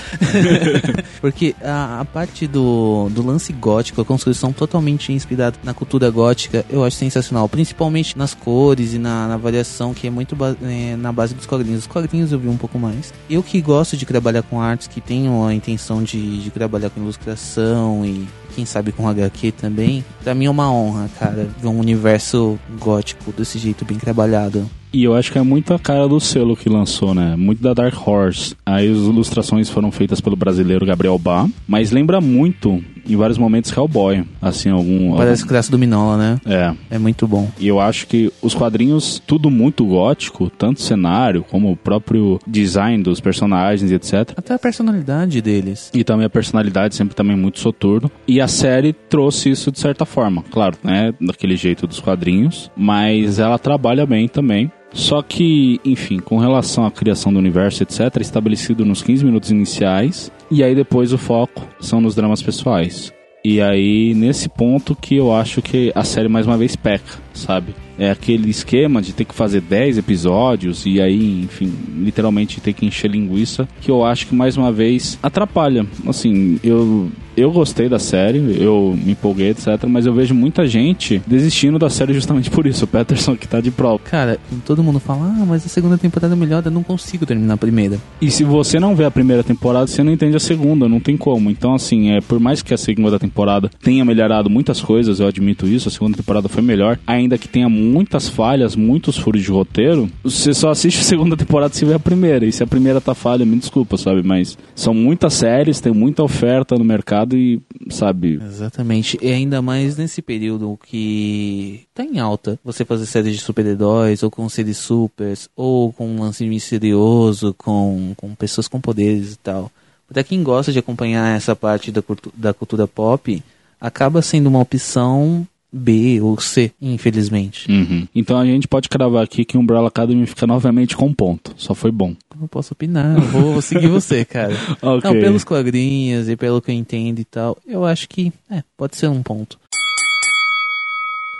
porque 1.21 1.55
a, 1.61 1.99
a 2.01 2.05
parte 2.05 2.47
do, 2.47 3.09
do 3.11 3.23
lance 3.23 3.53
gótico, 3.53 4.01
a 4.01 4.05
construção 4.05 4.51
totalmente 4.51 5.13
inspirada 5.13 5.55
na 5.63 5.71
cultura 5.71 6.09
gótica, 6.09 6.65
eu 6.67 6.83
acho 6.83 6.97
sensacional, 6.97 7.47
principalmente 7.47 8.17
nas 8.17 8.33
cores 8.33 8.93
e 8.95 8.97
na, 8.97 9.27
na 9.27 9.37
variação 9.37 9.93
que 9.93 10.07
é 10.07 10.09
muito 10.09 10.35
ba- 10.35 10.55
é, 10.63 10.95
na 10.95 11.11
base 11.11 11.35
dos 11.35 11.45
quadrinhos. 11.45 11.81
Os 11.81 11.87
quadrinhos 11.87 12.31
eu 12.31 12.39
vi 12.39 12.47
um 12.47 12.57
pouco 12.57 12.79
mais. 12.79 13.13
Eu 13.29 13.43
que 13.43 13.61
gosto 13.61 13.95
de 13.95 14.03
trabalhar 14.03 14.41
com 14.41 14.59
artes 14.59 14.87
que 14.87 14.99
tenham 14.99 15.45
a 15.45 15.53
intenção 15.53 16.01
de, 16.01 16.41
de 16.41 16.49
trabalhar 16.49 16.89
com 16.89 17.01
ilustração 17.01 18.03
e 18.03 18.27
quem 18.55 18.65
sabe 18.65 18.91
com 18.91 19.07
HQ 19.07 19.51
também, 19.51 20.03
pra 20.23 20.33
mim 20.33 20.45
é 20.45 20.49
uma 20.49 20.71
honra, 20.73 21.07
cara, 21.19 21.47
ver 21.61 21.67
um 21.67 21.79
universo 21.79 22.59
gótico 22.79 23.31
desse 23.31 23.59
jeito 23.59 23.85
bem 23.85 23.99
trabalhado. 23.99 24.67
E 24.93 25.03
eu 25.03 25.15
acho 25.15 25.31
que 25.31 25.37
é 25.37 25.41
muito 25.41 25.73
a 25.73 25.79
cara 25.79 26.07
do 26.07 26.19
selo 26.19 26.55
que 26.55 26.67
lançou, 26.67 27.13
né? 27.13 27.35
Muito 27.37 27.61
da 27.63 27.73
Dark 27.73 27.95
Horse. 28.05 28.55
Aí 28.65 28.91
as 28.91 28.97
ilustrações 28.97 29.69
foram 29.69 29.91
feitas 29.91 30.19
pelo 30.19 30.35
brasileiro 30.35 30.85
Gabriel 30.85 31.17
Bá, 31.17 31.47
mas 31.67 31.91
lembra 31.91 32.19
muito, 32.19 32.83
em 33.07 33.15
vários 33.15 33.37
momentos, 33.37 33.75
Hellboy. 33.75 34.25
Assim, 34.41 34.69
algum. 34.69 35.15
Parece 35.15 35.43
algum... 35.43 35.53
graça 35.53 35.71
do 35.71 35.77
Minola, 35.77 36.17
né? 36.17 36.41
É, 36.45 36.95
É 36.95 36.99
muito 36.99 37.27
bom. 37.27 37.49
E 37.59 37.67
eu 37.67 37.79
acho 37.79 38.07
que 38.07 38.31
os 38.41 38.53
quadrinhos, 38.53 39.21
tudo 39.25 39.49
muito 39.49 39.85
gótico, 39.85 40.49
tanto 40.49 40.81
cenário 40.81 41.43
como 41.43 41.71
o 41.71 41.77
próprio 41.77 42.39
design 42.45 43.01
dos 43.01 43.19
personagens 43.19 43.91
e 43.91 43.95
etc. 43.95 44.33
Até 44.35 44.53
a 44.53 44.59
personalidade 44.59 45.41
deles. 45.41 45.89
E 45.93 46.03
também 46.03 46.25
a 46.25 46.29
personalidade 46.29 46.95
sempre 46.95 47.15
também 47.15 47.37
muito 47.37 47.59
soturno. 47.59 48.11
E 48.27 48.41
a 48.41 48.47
série 48.47 48.93
trouxe 48.93 49.49
isso 49.49 49.71
de 49.71 49.79
certa 49.79 50.05
forma, 50.05 50.43
claro, 50.51 50.77
né? 50.83 51.13
Daquele 51.19 51.55
jeito 51.55 51.87
dos 51.87 51.99
quadrinhos. 51.99 52.69
Mas 52.75 53.39
ela 53.39 53.57
trabalha 53.57 54.05
bem 54.05 54.27
também. 54.27 54.71
Só 54.93 55.21
que, 55.21 55.79
enfim, 55.85 56.19
com 56.19 56.37
relação 56.37 56.85
à 56.85 56.91
criação 56.91 57.31
do 57.31 57.39
universo, 57.39 57.83
etc., 57.83 58.17
estabelecido 58.19 58.85
nos 58.85 59.01
15 59.01 59.25
minutos 59.25 59.51
iniciais. 59.51 60.31
E 60.49 60.63
aí 60.63 60.75
depois 60.75 61.13
o 61.13 61.17
foco 61.17 61.67
são 61.79 62.01
nos 62.01 62.15
dramas 62.15 62.41
pessoais. 62.41 63.13
E 63.43 63.59
aí, 63.59 64.13
nesse 64.13 64.47
ponto 64.47 64.95
que 64.95 65.15
eu 65.15 65.33
acho 65.33 65.63
que 65.63 65.91
a 65.95 66.03
série 66.03 66.27
mais 66.27 66.45
uma 66.45 66.57
vez 66.57 66.75
peca, 66.75 67.17
sabe? 67.33 67.73
É 67.97 68.11
aquele 68.11 68.51
esquema 68.51 69.01
de 69.01 69.13
ter 69.13 69.25
que 69.25 69.33
fazer 69.33 69.61
10 69.61 69.97
episódios 69.97 70.85
e 70.85 71.01
aí, 71.01 71.41
enfim, 71.41 71.73
literalmente 71.97 72.61
ter 72.61 72.73
que 72.73 72.85
encher 72.85 73.09
linguiça, 73.09 73.67
que 73.81 73.89
eu 73.89 74.05
acho 74.05 74.27
que 74.27 74.35
mais 74.35 74.57
uma 74.57 74.71
vez 74.71 75.17
atrapalha. 75.23 75.87
Assim, 76.05 76.59
eu 76.63 77.09
eu 77.35 77.51
gostei 77.51 77.87
da 77.87 77.99
série, 77.99 78.39
eu 78.61 78.97
me 79.03 79.11
empolguei, 79.11 79.49
etc, 79.49 79.85
mas 79.87 80.05
eu 80.05 80.13
vejo 80.13 80.33
muita 80.33 80.65
gente 80.65 81.21
desistindo 81.25 81.79
da 81.79 81.89
série 81.89 82.13
justamente 82.13 82.49
por 82.49 82.65
isso. 82.65 82.85
O 82.85 82.87
Peterson 82.87 83.35
que 83.35 83.47
tá 83.47 83.61
de 83.61 83.71
prova. 83.71 83.99
Cara, 83.99 84.39
todo 84.65 84.83
mundo 84.83 84.99
fala, 84.99 85.25
ah, 85.25 85.45
mas 85.45 85.65
a 85.65 85.69
segunda 85.69 85.97
temporada 85.97 86.33
é 86.33 86.37
melhor, 86.37 86.63
eu 86.65 86.71
não 86.71 86.83
consigo 86.83 87.25
terminar 87.25 87.53
a 87.53 87.57
primeira. 87.57 87.97
E 88.21 88.29
se 88.29 88.43
você 88.43 88.79
não 88.79 88.95
vê 88.95 89.05
a 89.05 89.11
primeira 89.11 89.43
temporada, 89.43 89.87
você 89.87 90.03
não 90.03 90.11
entende 90.11 90.35
a 90.35 90.39
segunda, 90.39 90.87
não 90.87 90.99
tem 90.99 91.17
como. 91.17 91.49
Então, 91.49 91.73
assim, 91.73 92.11
é 92.11 92.21
por 92.21 92.39
mais 92.39 92.61
que 92.61 92.73
a 92.73 92.77
segunda 92.77 93.19
temporada 93.19 93.69
tenha 93.81 94.03
melhorado 94.03 94.49
muitas 94.49 94.81
coisas, 94.81 95.19
eu 95.19 95.27
admito 95.27 95.67
isso, 95.67 95.87
a 95.87 95.91
segunda 95.91 96.17
temporada 96.17 96.49
foi 96.49 96.61
melhor, 96.61 96.99
ainda 97.05 97.37
que 97.37 97.47
tenha 97.47 97.69
muitas 97.69 98.27
falhas, 98.27 98.75
muitos 98.75 99.17
furos 99.17 99.41
de 99.41 99.51
roteiro, 99.51 100.09
você 100.23 100.53
só 100.53 100.69
assiste 100.69 100.99
a 100.99 101.03
segunda 101.03 101.37
temporada 101.37 101.73
se 101.73 101.85
vê 101.85 101.93
a 101.93 101.99
primeira. 101.99 102.45
E 102.45 102.51
se 102.51 102.63
a 102.63 102.67
primeira 102.67 102.99
tá 102.99 103.13
falha, 103.13 103.45
me 103.45 103.57
desculpa, 103.57 103.97
sabe? 103.97 104.21
Mas 104.23 104.57
são 104.75 104.93
muitas 104.93 105.33
séries, 105.33 105.79
tem 105.79 105.93
muita 105.93 106.23
oferta 106.23 106.75
no 106.75 106.83
mercado 106.83 107.20
e, 107.37 107.61
sabe, 107.89 108.39
Exatamente. 108.43 109.17
E 109.21 109.31
ainda 109.31 109.61
mais 109.61 109.97
nesse 109.97 110.21
período 110.21 110.77
que 110.85 111.81
tá 111.93 112.03
em 112.03 112.19
alta. 112.19 112.59
Você 112.63 112.83
fazer 112.85 113.05
séries 113.05 113.35
de 113.35 113.41
super-heróis, 113.41 114.23
ou 114.23 114.31
com 114.31 114.47
seres 114.49 114.77
supers, 114.77 115.49
ou 115.55 115.91
com 115.93 116.07
um 116.07 116.21
lance 116.21 116.45
misterioso, 116.45 117.53
com, 117.57 118.13
com 118.17 118.33
pessoas 118.35 118.67
com 118.67 118.79
poderes 118.81 119.33
e 119.33 119.37
tal. 119.37 119.71
Pra 120.07 120.23
quem 120.23 120.43
gosta 120.43 120.71
de 120.71 120.79
acompanhar 120.79 121.35
essa 121.35 121.55
parte 121.55 121.91
da, 121.91 122.01
cultu- 122.01 122.33
da 122.35 122.53
cultura 122.53 122.85
pop, 122.87 123.41
acaba 123.79 124.21
sendo 124.21 124.47
uma 124.47 124.59
opção 124.59 125.47
B 125.71 126.19
ou 126.21 126.39
C, 126.39 126.71
infelizmente. 126.81 127.71
Uhum. 127.71 128.07
Então 128.13 128.37
a 128.37 128.45
gente 128.45 128.67
pode 128.67 128.89
cravar 128.89 129.23
aqui 129.23 129.45
que 129.45 129.57
Umbrella 129.57 129.87
Academy 129.87 130.25
fica 130.25 130.45
novamente 130.45 130.95
com 130.95 131.13
ponto. 131.13 131.53
Só 131.57 131.73
foi 131.73 131.91
bom. 131.91 132.15
Não 132.39 132.47
posso 132.47 132.73
opinar, 132.73 133.19
vou 133.19 133.61
seguir 133.61 133.87
você, 133.89 134.25
cara. 134.25 134.53
Ok. 134.81 135.01
Não, 135.03 135.19
pelos 135.19 135.43
quadrinhos 135.43 136.27
e 136.27 136.35
pelo 136.35 136.61
que 136.61 136.71
eu 136.71 136.75
entendo 136.75 137.19
e 137.19 137.25
tal, 137.25 137.57
eu 137.65 137.85
acho 137.85 138.09
que 138.09 138.33
é, 138.49 138.63
pode 138.75 138.97
ser 138.97 139.07
um 139.07 139.23
ponto. 139.23 139.59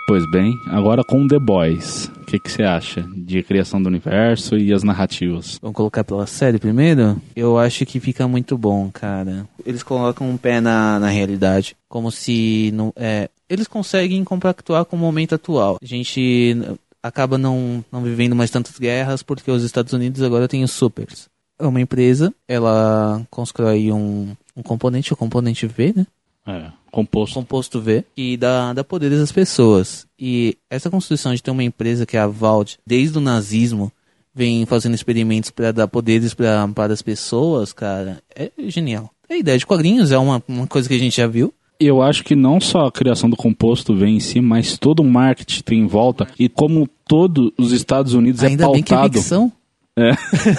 Pois 0.08 0.30
bem, 0.30 0.60
agora 0.67 1.04
com 1.06 1.26
The 1.26 1.39
Boys. 1.39 2.12
O 2.22 2.26
que 2.26 2.38
que 2.38 2.52
você 2.52 2.63
acha 2.63 3.06
de 3.15 3.41
criação 3.44 3.82
do 3.82 3.88
universo 3.88 4.58
e 4.58 4.74
as 4.74 4.84
narrativas? 4.84 5.58
Vamos 5.62 5.76
colocar 5.76 6.04
pela 6.04 6.28
série 6.28 6.60
primeiro? 6.60 7.22
Eu 7.34 7.58
acho 7.58 7.86
que 7.86 8.00
fica 8.00 8.28
muito 8.28 8.58
bom, 8.58 8.89
cara. 8.91 9.48
Eles 9.65 9.84
colocam 9.84 10.30
um 10.30 10.36
pé 10.36 10.60
na, 10.60 11.00
na 11.00 11.08
realidade, 11.08 11.78
como 11.88 12.12
se 12.12 12.72
não, 12.74 12.91
é, 12.96 13.30
eles 13.52 13.68
conseguem 13.68 14.24
compactuar 14.24 14.86
com 14.86 14.96
o 14.96 15.00
momento 15.00 15.36
atual. 15.36 15.78
A 15.82 15.86
gente 15.86 16.56
acaba 17.04 17.38
não, 17.38 17.84
não 17.92 18.02
vivendo 18.02 18.34
mais 18.34 18.50
tantas 18.50 18.80
guerras 18.80 19.22
porque 19.22 19.52
os 19.52 19.64
Estados 19.64 19.92
Unidos 19.92 20.22
agora 20.22 20.48
têm 20.48 20.64
os 20.64 20.72
supers. 20.72 21.28
É 21.60 21.68
uma 21.68 21.82
empresa, 21.82 22.34
ela 22.48 23.22
constrói 23.30 23.92
um, 23.92 24.36
um 24.56 24.64
componente, 24.64 25.12
o 25.12 25.18
componente 25.18 25.68
V, 25.68 25.94
né? 25.96 26.08
É, 26.48 26.72
composto. 26.90 27.36
composto 27.36 27.82
V, 27.82 28.06
que 28.16 28.38
dá, 28.38 28.72
dá 28.74 28.84
poderes 28.86 29.20
às 29.20 29.32
pessoas. 29.34 30.08
E 30.18 30.58
essa 30.70 30.90
construção 30.90 31.36
de 31.36 31.44
ter 31.44 31.52
uma 31.52 31.64
empresa 31.64 32.06
que 32.06 32.16
é 32.16 32.22
a 32.22 32.28
Vault, 32.28 32.80
desde 32.88 33.18
o 33.18 33.22
nazismo, 33.22 33.92
vem 34.34 34.66
fazendo 34.66 34.96
experimentos 34.96 35.52
para 35.52 35.74
dar 35.74 35.90
poderes 35.90 36.34
pra, 36.34 36.68
para 36.70 36.94
as 36.94 37.02
pessoas, 37.02 37.74
cara, 37.74 38.24
é 38.34 38.50
genial. 38.70 39.12
A 39.30 39.36
ideia 39.36 39.58
de 39.58 39.66
quadrinhos 39.66 40.12
é 40.12 40.18
uma, 40.18 40.42
uma 40.48 40.68
coisa 40.68 40.88
que 40.88 40.96
a 40.96 41.00
gente 41.00 41.18
já 41.18 41.28
viu. 41.28 41.54
Eu 41.84 42.02
acho 42.02 42.24
que 42.24 42.36
não 42.36 42.60
só 42.60 42.86
a 42.86 42.91
criação 42.91 43.30
do 43.30 43.36
composto 43.36 43.96
vem 43.96 44.17
em 44.17 44.20
si, 44.20 44.39
mas 44.39 44.78
todo 44.78 45.02
o 45.02 45.10
marketing 45.10 45.62
tem 45.63 45.80
em 45.80 45.88
volta. 45.88 46.28
E 46.38 46.48
como 46.48 46.88
todos 47.08 47.52
os 47.58 47.72
Estados 47.72 48.13
Unidos 48.13 48.44
Ainda 48.44 48.65
é 48.65 48.72
bem 48.72 48.84
que 48.84 48.94
é 48.94 48.98
pautado. 48.98 49.20
ficção. 49.20 49.52
É. 49.98 50.12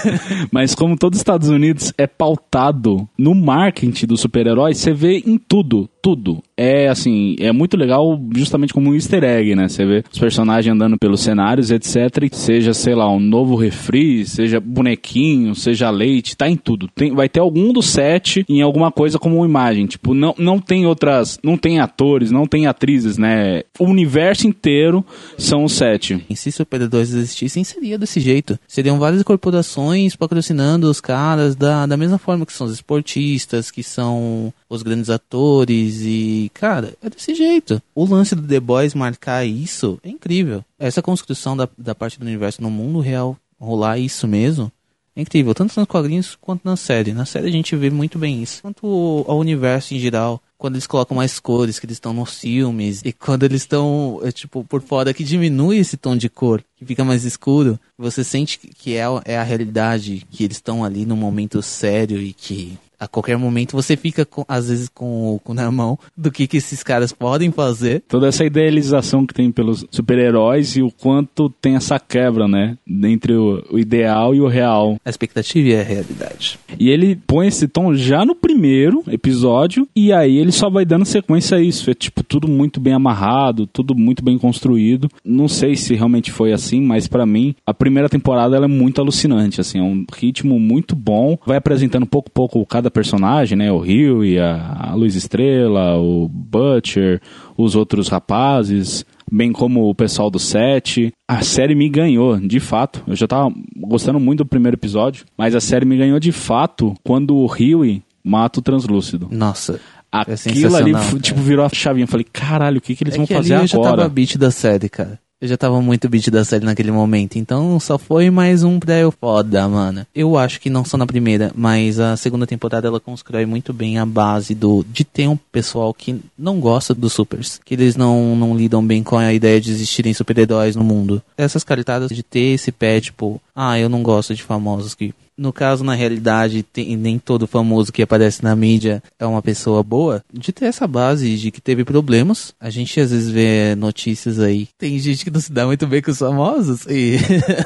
Mas 0.53 0.75
como 0.75 0.97
todos 0.97 1.17
os 1.17 1.21
Estados 1.21 1.49
Unidos 1.49 1.93
é 1.97 2.07
pautado 2.07 3.09
no 3.17 3.35
marketing 3.35 4.07
dos 4.07 4.21
super-heróis, 4.21 4.77
você 4.77 4.93
vê 4.93 5.23
em 5.27 5.39
tudo, 5.39 5.89
tudo. 6.03 6.43
É 6.57 6.89
assim, 6.89 7.37
é 7.39 7.53
muito 7.53 7.77
legal 7.77 8.21
justamente 8.35 8.75
como 8.75 8.91
um 8.91 8.95
easter 8.95 9.23
egg, 9.23 9.55
né? 9.55 9.69
Você 9.69 9.87
vê 9.87 10.05
os 10.13 10.19
personagens 10.19 10.75
andando 10.75 10.99
pelos 10.99 11.21
cenários, 11.21 11.71
etc. 11.71 12.29
Seja, 12.33 12.75
sei 12.75 12.95
lá, 12.95 13.09
um 13.09 13.21
novo 13.21 13.55
refri, 13.55 14.27
seja 14.27 14.59
bonequinho, 14.61 15.55
seja 15.55 15.89
leite, 15.91 16.37
tá 16.37 16.49
em 16.49 16.57
tudo. 16.57 16.89
Tem, 16.89 17.15
vai 17.15 17.29
ter 17.29 17.39
algum 17.39 17.73
do 17.73 17.81
set 17.81 18.45
em 18.49 18.61
alguma 18.61 18.91
coisa 18.91 19.19
como 19.19 19.37
uma 19.37 19.47
imagem. 19.47 19.87
Tipo, 19.87 20.13
não, 20.13 20.35
não 20.37 20.59
tem 20.59 20.85
outras, 20.87 21.39
não 21.43 21.57
tem 21.57 21.79
atores, 21.79 22.33
não 22.33 22.47
tem 22.47 22.67
atrizes, 22.67 23.17
né? 23.17 23.63
O 23.79 23.85
universo 23.85 24.47
inteiro 24.47 25.05
são 25.39 25.63
os 25.65 25.73
sete. 25.73 26.25
E 26.29 26.35
se 26.35 26.51
super-heróis 26.51 27.15
existissem, 27.15 27.63
seria 27.63 27.97
desse 27.97 28.19
jeito. 28.19 28.59
Seriam 28.67 28.99
várias 28.99 29.23
corporações 29.23 30.17
patrocinando 30.17 30.91
os 30.91 31.01
caras 31.01 31.55
da, 31.55 31.87
da 31.87 31.97
mesma 31.97 32.19
forma 32.19 32.45
que 32.45 32.53
são 32.53 32.67
os 32.67 32.73
esportistas, 32.73 33.71
que 33.71 33.83
são 33.83 34.53
os 34.75 34.83
grandes 34.83 35.11
atores 35.11 36.01
e, 36.03 36.51
cara, 36.55 36.95
é 37.03 37.11
desse 37.11 37.35
jeito. 37.35 37.81
O 37.95 38.05
lance 38.05 38.35
do 38.35 38.43
The 38.47 38.61
Boys 38.61 38.95
marcar 38.95 39.45
isso 39.45 39.99
é 40.03 40.09
incrível. 40.09 40.65
Essa 40.79 41.03
construção 41.03 41.57
da, 41.57 41.69
da 41.77 41.95
parte 41.95 42.19
do 42.19 42.25
universo 42.25 42.63
no 42.63 42.71
mundo 42.71 43.01
real 43.01 43.37
rolar 43.61 43.99
isso 43.99 44.27
mesmo 44.27 44.73
é 45.15 45.21
incrível, 45.21 45.55
tanto 45.55 45.79
nos 45.79 45.87
quadrinhos 45.87 46.37
quanto 46.41 46.63
na 46.65 46.75
série. 46.75 47.13
Na 47.13 47.27
série 47.27 47.47
a 47.49 47.53
gente 47.53 47.77
vê 47.77 47.91
muito 47.91 48.19
bem 48.19 48.43
isso. 48.43 48.63
Quanto 48.63 49.25
ao 49.29 49.39
universo 49.39 49.93
em 49.95 49.99
geral, 49.99 50.41
quando 50.57 50.77
eles 50.77 50.87
colocam 50.87 51.15
mais 51.17 51.39
cores, 51.39 51.79
que 51.79 51.85
eles 51.85 51.97
estão 51.97 52.15
nos 52.15 52.39
filmes, 52.41 53.03
e 53.05 53.13
quando 53.13 53.43
eles 53.43 53.61
estão, 53.63 54.21
é, 54.23 54.33
tipo, 54.33 54.65
por 54.65 54.81
fora, 54.81 55.13
que 55.13 55.23
diminui 55.23 55.77
esse 55.77 55.99
tom 55.99 56.17
de 56.17 56.31
cor, 56.31 56.65
que 56.77 56.87
fica 56.87 57.05
mais 57.05 57.25
escuro, 57.25 57.79
você 57.99 58.25
sente 58.25 58.59
que- 58.59 58.95
é, 58.97 59.03
é 59.27 59.37
a 59.37 59.43
realidade, 59.43 60.27
que 60.31 60.45
eles 60.45 60.57
estão 60.57 60.83
ali 60.83 61.05
num 61.05 61.17
momento 61.17 61.61
sério 61.61 62.17
e 62.19 62.33
que 62.33 62.79
a 63.03 63.09
qualquer 63.09 63.37
momento 63.37 63.73
você 63.73 63.97
fica, 63.97 64.25
com- 64.25 64.45
às 64.49 64.69
vezes, 64.69 64.89
com 64.89 65.35
o 65.35 65.41
cu 65.41 65.53
na 65.55 65.71
mão 65.73 65.99
do 66.17 66.31
que, 66.31 66.47
que 66.47 66.57
esses 66.59 66.83
caras 66.83 67.13
podem 67.13 67.51
fazer. 67.51 68.03
toda 68.09 68.29
essa 68.29 68.45
idealização 68.45 69.27
que 69.27 69.35
tem 69.35 69.51
pelos 69.51 69.85
super-heróis 69.91 70.77
e 70.77 70.83
o 70.83 70.91
quanto 70.91 71.51
tem 71.61 71.75
essa 71.75 71.99
quebra, 71.99 72.47
né? 72.47 72.77
Entre 72.89 73.33
o, 73.35 73.63
o 73.71 73.79
ideal 73.79 74.35
e 74.35 74.41
o 74.41 74.47
real. 74.47 74.97
A 75.05 75.11
expectativa 75.11 75.69
e 75.69 75.75
a 75.75 75.83
realidade. 75.83 76.59
E 76.79 76.89
ele 76.91 77.17
põe 77.27 77.49
esse 77.49 77.67
tom 77.67 77.95
já 77.95 78.25
no 78.25 78.35
primeiro 78.35 79.03
episódio 79.11 79.89
e 79.97 80.13
aí 80.13 80.37
ele 80.39 80.53
só 80.53 80.71
vai 80.71 80.85
dando 80.85 81.05
sequência 81.05 81.57
a 81.57 81.61
isso. 81.61 81.91
É 81.91 81.95
tipo 81.95 82.23
tudo 82.23 82.47
muito 82.47 82.79
bem 82.79 82.93
amarrado, 82.93 83.67
tudo 83.67 83.95
muito 83.95 84.23
bem 84.25 84.39
construído. 84.39 85.09
Não 85.25 85.49
sei 85.49 85.75
se 85.75 85.95
realmente 85.95 86.31
foi 86.31 86.53
assim, 86.53 86.81
mas 86.81 87.09
pra 87.09 87.27
mim 87.27 87.55
a 87.67 87.75
primeira 87.75 88.09
temporada 88.09 88.55
ela 88.57 88.67
é 88.67 88.69
muito 88.69 89.01
alucinante, 89.01 89.61
assim, 89.61 89.79
é 89.79 89.83
um 89.83 90.05
ritmo 90.15 90.61
muito 90.61 90.95
bom. 90.95 91.37
Vai 91.47 91.57
apresentando 91.57 92.07
pouco 92.07 92.29
a 92.29 92.33
pouco 92.35 92.65
cada 92.67 92.91
personagem, 92.93 93.57
né? 93.59 93.71
O 93.73 93.79
Rio 93.79 94.25
e 94.25 94.39
a, 94.39 94.91
a 94.91 94.95
Luz 94.95 95.15
Estrela, 95.15 95.97
o 95.99 96.29
Butcher, 96.29 97.21
os 97.57 97.75
outros 97.75 98.09
rapazes, 98.09 99.05
bem 99.31 99.53
como 99.53 99.89
o 99.89 99.95
pessoal 99.95 100.31
do 100.31 100.39
set. 100.39 101.13
A 101.29 101.43
série 101.43 101.75
me 101.75 101.89
ganhou, 101.89 102.39
de 102.39 102.61
fato. 102.61 103.03
Eu 103.07 103.17
já 103.17 103.27
tava 103.27 103.53
gostando 103.77 104.21
muito 104.21 104.39
do 104.45 104.47
primeiro 104.47 104.77
episódio, 104.77 105.25
mas 105.37 105.55
a 105.55 105.61
série 105.61 105.85
me 105.87 105.97
ganhou 105.97 106.21
de 106.21 106.33
fato 106.33 106.95
quando 107.03 107.35
o 107.37 107.47
Rio 107.47 107.83
mata 108.25 108.61
o 108.61 108.63
Translúcido. 108.63 109.29
Nossa. 109.31 109.81
É 110.15 110.33
Aquilo 110.35 110.77
ali, 110.77 110.93
fu- 110.93 110.99
cara. 111.13 111.19
tipo, 111.21 111.41
virou 111.41 111.65
a 111.65 111.71
chavinha. 111.71 112.05
Eu 112.05 112.09
falei, 112.09 112.27
caralho, 112.31 112.77
o 112.77 112.81
que, 112.83 112.95
que 112.95 113.03
eles 113.03 113.15
É 113.15 113.17
vão 113.17 113.27
que 113.27 113.35
fazer 113.35 113.55
ali 113.55 113.63
eu 113.65 113.67
já 113.67 113.79
agora? 113.79 113.97
tava 113.97 114.09
beat 114.11 114.37
da 114.37 114.51
série, 114.51 114.89
cara. 114.91 115.19
Eu 115.43 115.49
já 115.49 115.57
tava 115.57 115.83
muito 115.83 116.09
beat 116.09 116.31
da 116.31 116.45
série 116.45 116.65
naquele 116.65 116.93
momento. 116.93 117.37
Então 117.37 117.81
só 117.81 117.99
foi 117.99 118.31
mais 118.31 118.63
um 118.63 118.79
pra 118.79 118.97
eu 118.97 119.11
foda, 119.11 119.69
mano. 119.69 120.07
Eu 120.15 120.39
acho 120.39 120.61
que 120.61 120.71
não 120.71 120.85
só 120.85 120.97
na 120.97 121.05
primeira, 121.05 121.51
mas 121.53 121.99
a 121.99 122.17
segunda 122.17 122.47
temporada 122.47 122.87
ela 122.87 123.01
constrói 123.01 123.45
muito 123.45 123.73
bem 123.73 123.99
a 123.99 124.07
base 124.07 124.55
do 124.55 124.87
de 124.89 125.03
ter 125.03 125.27
um 125.27 125.37
pessoal 125.37 125.93
que 125.93 126.21
não 126.39 126.61
gosta 126.61 126.95
dos 126.95 127.13
supers. 127.13 127.61
Que 127.65 127.75
eles 127.75 127.97
não, 127.97 128.37
não 128.37 128.57
lidam 128.57 128.87
bem 128.87 129.03
com 129.03 129.19
a 129.19 129.35
ideia 129.35 129.61
de 129.61 129.73
existirem 129.73 130.15
super-heróis 130.15 130.77
no 130.77 130.85
mundo. 130.85 131.21
Essas 131.37 131.65
caritadas 131.65 132.13
de 132.13 132.23
ter 132.23 132.55
esse 132.55 132.71
pé, 132.71 133.01
tipo, 133.01 133.43
ah, 133.53 133.77
eu 133.77 133.89
não 133.89 134.01
gosto 134.01 134.37
de 134.37 134.45
famosos 134.45 134.95
que 134.95 135.13
no 135.43 135.53
caso, 135.53 135.83
na 135.83 135.95
realidade, 135.95 136.63
tem- 136.63 136.97
nem 136.97 137.19
todo 137.19 137.47
famoso 137.49 137.93
que 137.93 138.01
aparece 138.03 138.43
na 138.45 138.55
mídia 138.55 139.03
é 139.19 139.27
uma 139.27 139.43
pessoa 139.43 139.83
boa. 139.83 140.23
De 140.33 140.53
ter 140.53 140.67
essa 140.67 140.87
base 140.87 141.37
de 141.37 141.51
que 141.51 141.61
teve 141.61 141.85
problemas. 141.85 142.55
A 142.61 142.71
gente 142.71 143.01
às 143.01 143.11
vezes 143.11 143.29
vê 143.29 143.75
notícias 143.75 144.39
aí. 144.39 144.69
Tem 144.79 144.99
gente 144.99 145.25
que 145.25 145.31
não 145.31 145.41
se 145.41 145.53
dá 145.53 145.67
muito 145.67 145.87
bem 145.87 146.01
com 146.01 146.13
os 146.13 146.19
famosos. 146.19 146.87
E, 146.89 147.17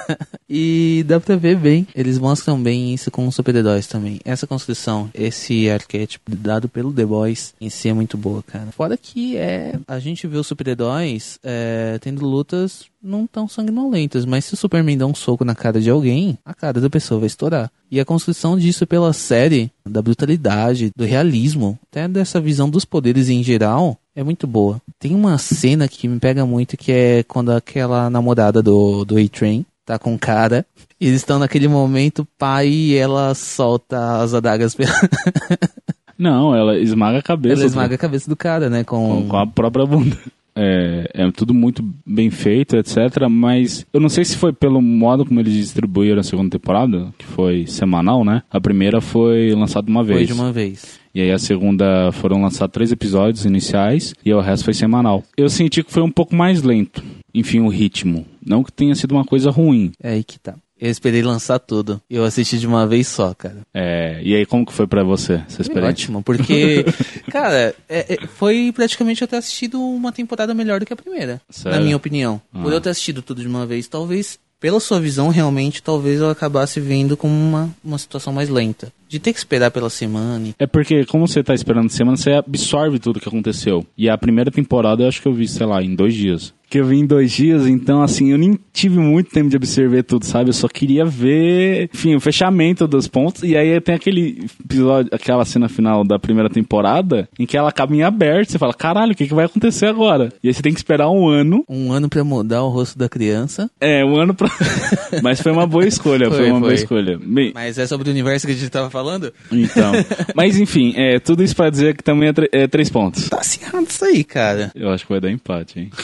e 0.49 1.05
dá 1.07 1.21
pra 1.21 1.37
ver 1.37 1.57
bem. 1.57 1.87
Eles 1.95 2.19
mostram 2.19 2.61
bem 2.61 2.95
isso 2.95 3.11
com 3.11 3.27
os 3.29 3.35
super-heróis 3.35 3.87
também. 3.87 4.21
Essa 4.25 4.47
construção, 4.47 5.11
esse 5.15 5.69
arquétipo 5.69 6.35
dado 6.35 6.69
pelo 6.69 6.93
The 6.93 7.05
Boys 7.05 7.53
em 7.61 7.69
si 7.69 7.89
é 7.89 7.93
muito 7.93 8.17
boa, 8.17 8.43
cara. 8.43 8.69
Fora 8.73 8.97
que 8.97 9.37
é. 9.37 9.79
A 9.87 9.99
gente 9.99 10.27
vê 10.27 10.39
os 10.39 10.47
super-heróis 10.47 11.39
é, 11.45 11.99
tendo 12.01 12.25
lutas 12.27 12.87
não 13.07 13.27
tão 13.27 13.47
sanguinolentas, 13.49 14.25
mas 14.25 14.45
se 14.45 14.55
o 14.55 14.57
Superman 14.57 14.99
dá 14.99 15.07
um 15.07 15.15
soco 15.15 15.45
na 15.45 15.55
cara 15.55 15.81
de 15.81 15.89
alguém, 15.89 16.37
a 16.45 16.53
cara 16.53 16.81
da 16.81 16.91
pessoa 16.91 17.21
vai 17.21 17.27
estourar. 17.29 17.71
E 17.91 18.01
a 18.01 18.05
construção 18.05 18.59
disso 18.59 18.87
pela 18.87 19.13
série, 19.13 19.71
da 19.89 20.03
brutalidade, 20.03 20.91
do 20.97 21.05
realismo, 21.05 21.79
até 21.91 22.07
dessa 22.09 22.41
visão 22.41 22.69
dos 22.69 22.85
poderes 22.85 23.29
em 23.29 23.43
geral, 23.43 23.97
é 24.15 24.23
muito 24.25 24.47
boa. 24.47 24.81
Tem 24.99 25.15
uma 25.15 25.39
cena 25.39 25.87
que 25.89 26.09
me 26.09 26.19
pega 26.19 26.45
muito 26.45 26.77
que 26.77 26.91
é 26.91 27.23
quando 27.23 27.53
aquela 27.53 28.11
namorada 28.11 28.63
do, 28.63 29.05
do 29.05 29.17
A-Train 29.17 29.65
tá 29.85 29.99
com 30.01 30.15
o 30.15 30.19
cara, 30.19 30.67
e 31.01 31.07
eles 31.07 31.21
estão 31.21 31.39
naquele 31.39 31.69
momento, 31.69 32.27
pai, 32.37 32.67
e 32.69 32.97
ela 32.97 33.35
solta 33.37 34.21
as 34.21 34.35
adagas 34.35 34.75
pela... 34.75 34.93
Não, 36.19 36.55
ela 36.57 36.79
esmaga 36.79 37.19
a 37.19 37.23
cabeça. 37.23 37.55
ela 37.55 37.63
do- 37.63 37.67
esmaga 37.67 37.95
a 37.95 37.99
cabeça 37.99 38.29
do 38.29 38.35
cara, 38.35 38.71
né? 38.71 38.83
Com, 38.83 39.23
com, 39.23 39.29
com 39.29 39.37
a 39.37 39.47
própria 39.47 39.85
bunda. 39.85 40.17
É, 40.57 41.11
é 41.13 41.31
tudo 41.31 41.53
muito 41.53 41.85
bem 42.07 42.31
feito, 42.31 42.77
etc. 42.77 43.29
Mas 43.31 43.87
eu 43.93 44.01
não 44.01 44.09
sei 44.09 44.25
se 44.25 44.37
foi 44.37 44.53
pelo 44.53 44.81
modo 44.81 45.25
como 45.25 45.39
eles 45.39 45.53
distribuíram 45.53 46.21
a 46.21 46.25
segunda 46.25 46.51
temporada, 46.51 47.13
que 47.19 47.27
foi 47.27 47.67
semanal, 47.67 48.25
né? 48.25 48.43
A 48.51 48.61
primeira 48.61 49.01
foi 49.01 49.53
lançada 49.53 49.91
uma 49.91 50.05
Foi 50.05 50.15
vez. 50.15 50.27
de 50.29 50.33
uma 50.33 50.53
vez. 50.53 50.99
E 51.15 51.21
aí 51.21 51.31
a 51.31 51.39
segunda 51.39 52.13
foram 52.13 52.43
lançados 52.43 52.73
três 52.73 52.93
episódios 52.93 53.45
iniciais 53.45 54.15
e 54.25 54.33
o 54.33 54.41
resto 54.41 54.65
foi 54.65 54.75
semanal. 54.75 55.23
Eu 55.37 55.49
senti 55.49 55.83
que 55.83 55.93
foi 55.93 56.03
um 56.03 56.11
pouco 56.11 56.35
mais 56.35 56.63
lento. 56.63 57.03
Enfim, 57.35 57.61
o 57.61 57.69
ritmo. 57.69 58.27
Não 58.45 58.63
que 58.63 58.73
tenha 58.73 58.95
sido 58.95 59.13
uma 59.13 59.25
coisa 59.25 59.51
ruim. 59.51 59.93
É 60.03 60.11
aí 60.13 60.25
que 60.25 60.39
tá. 60.39 60.55
Eu 60.79 60.91
esperei 60.91 61.23
lançar 61.23 61.59
tudo. 61.59 62.01
Eu 62.09 62.25
assisti 62.25 62.59
de 62.59 62.67
uma 62.67 62.87
vez 62.87 63.09
só, 63.09 63.33
cara. 63.35 63.59
É, 63.73 64.21
e 64.23 64.35
aí, 64.35 64.45
como 64.45 64.67
que 64.67 64.73
foi 64.73 64.87
pra 64.87 65.03
você 65.03 65.35
essa 65.35 65.57
Foi 65.57 65.63
experiência? 65.63 65.91
ótimo, 65.91 66.23
porque, 66.23 66.85
cara, 67.33 67.75
é- 67.89 68.15
é- 68.15 68.27
foi 68.27 68.71
praticamente 68.75 69.23
eu 69.23 69.29
ter 69.29 69.37
assistido 69.37 69.81
uma 69.81 70.13
temporada 70.13 70.53
melhor 70.53 70.79
do 70.81 70.87
que 70.87 70.93
a 70.93 70.97
primeira, 70.97 71.41
Sério? 71.49 71.79
na 71.79 71.85
minha 71.85 71.97
opinião. 71.97 72.41
Por 72.53 72.71
Ah. 72.73 72.77
eu 72.77 72.81
ter 72.81 72.91
assistido 72.91 73.23
tudo 73.23 73.41
de 73.41 73.49
uma 73.49 73.65
vez, 73.65 73.89
talvez, 73.89 74.39
pela 74.61 74.81
sua 74.81 74.99
visão, 75.01 75.29
realmente, 75.29 75.83
talvez 75.83 76.21
eu 76.21 76.29
acabasse 76.31 76.81
vendo 76.81 77.17
como 77.17 77.33
uma, 77.35 77.71
uma 77.85 77.99
situação 77.99 78.33
mais 78.33 78.49
lenta. 78.49 78.93
De 79.09 79.19
ter 79.19 79.33
que 79.33 79.39
esperar 79.39 79.71
pela 79.71 79.91
semana. 79.91 80.49
É 80.59 80.67
porque, 80.67 81.05
como 81.07 81.27
você 81.27 81.43
tá 81.43 81.55
esperando 81.55 81.89
semana, 81.91 82.17
você 82.17 82.33
absorve 82.33 82.99
tudo 82.99 83.21
que 83.21 83.29
aconteceu. 83.29 83.87
E 83.97 84.09
a 84.09 84.19
primeira 84.19 84.51
temporada 84.51 85.03
eu 85.03 85.09
acho 85.09 85.23
que 85.23 85.29
eu 85.29 85.33
vi, 85.33 85.47
sei 85.49 85.67
lá, 85.67 85.83
em 85.83 85.95
dois 85.95 86.15
dias 86.15 86.55
que 86.69 86.81
eu 86.81 86.85
vi 86.85 86.99
em 86.99 87.07
dois 87.07 87.33
dias, 87.33 87.67
então 87.67 88.03
assim, 88.03 88.33
eu 88.33 88.39
nem 88.39 88.59
tive 88.73 88.99
muito 88.99 89.31
tempo 89.31 89.49
de 89.49 89.57
absorver 89.57 90.03
tudo, 90.03 90.25
sabe? 90.25 90.51
Eu 90.51 90.55
só 90.55 90.69
queria 90.69 91.05
ver, 91.05 91.89
enfim, 91.95 92.15
o 92.15 92.21
fechamento 92.21 92.89
dos 92.89 93.07
pontos. 93.07 93.43
E 93.43 93.57
aí 93.57 93.81
tem 93.81 93.95
aquele 93.95 94.45
episódio, 94.65 95.11
aquela 95.15 95.45
cena 95.45 95.69
final 95.69 96.05
da 96.05 96.19
primeira 96.19 96.51
temporada, 96.51 97.29
em 97.39 97.47
que 97.47 97.57
ela 97.57 97.69
acaba 97.69 97.95
em 97.95 98.03
aberto, 98.03 98.51
você 98.51 98.59
fala, 98.59 98.75
caralho, 98.75 99.13
o 99.13 99.15
que, 99.15 99.29
que 99.29 99.35
vai 99.35 99.45
acontecer 99.47 99.87
agora? 99.87 100.33
E 100.43 100.49
aí 100.49 100.55
você 100.55 100.63
tem 100.63 100.73
que 100.73 100.79
esperar 100.79 101.09
um 101.09 101.29
ano. 101.29 101.65
Um 101.69 101.93
ano 101.93 102.09
pra 102.09 102.25
mudar 102.25 102.63
o 102.65 102.69
rosto 102.69 102.99
da 102.99 103.09
criança. 103.09 103.71
É, 103.81 104.05
um 104.05 104.17
ano 104.17 104.35
pra. 104.35 104.51
Mas 105.23 105.41
foi 105.41 105.53
uma 105.53 105.67
boa 105.67 105.87
escolha, 105.87 106.29
foi, 106.29 106.39
foi 106.39 106.47
uma 106.47 106.61
foi. 106.61 106.69
boa 106.69 106.75
escolha. 106.75 107.19
Bem... 107.19 107.53
Mas 107.55 107.79
é 107.79 107.87
sobre 107.87 108.09
o 108.09 108.13
universo 108.13 108.47
que 108.47 108.53
a 108.53 108.57
gente 108.57 108.71
tava 108.71 108.91
falando? 108.97 109.31
Então. 109.53 109.93
Mas 110.35 110.59
enfim, 110.59 110.95
é, 110.97 111.19
tudo 111.19 111.43
isso 111.43 111.55
pra 111.55 111.69
dizer 111.69 111.95
que 111.95 112.03
também 112.03 112.31
é, 112.31 112.63
é 112.63 112.67
três 112.67 112.89
pontos. 112.89 113.29
Tá 113.29 113.41
acirrado 113.41 113.87
isso 113.87 114.03
aí, 114.05 114.25
cara. 114.25 114.73
Eu 114.75 114.91
acho 114.91 115.05
que 115.05 115.13
vai 115.13 115.21
dar 115.21 115.31
empate, 115.31 115.81
hein? 115.81 115.91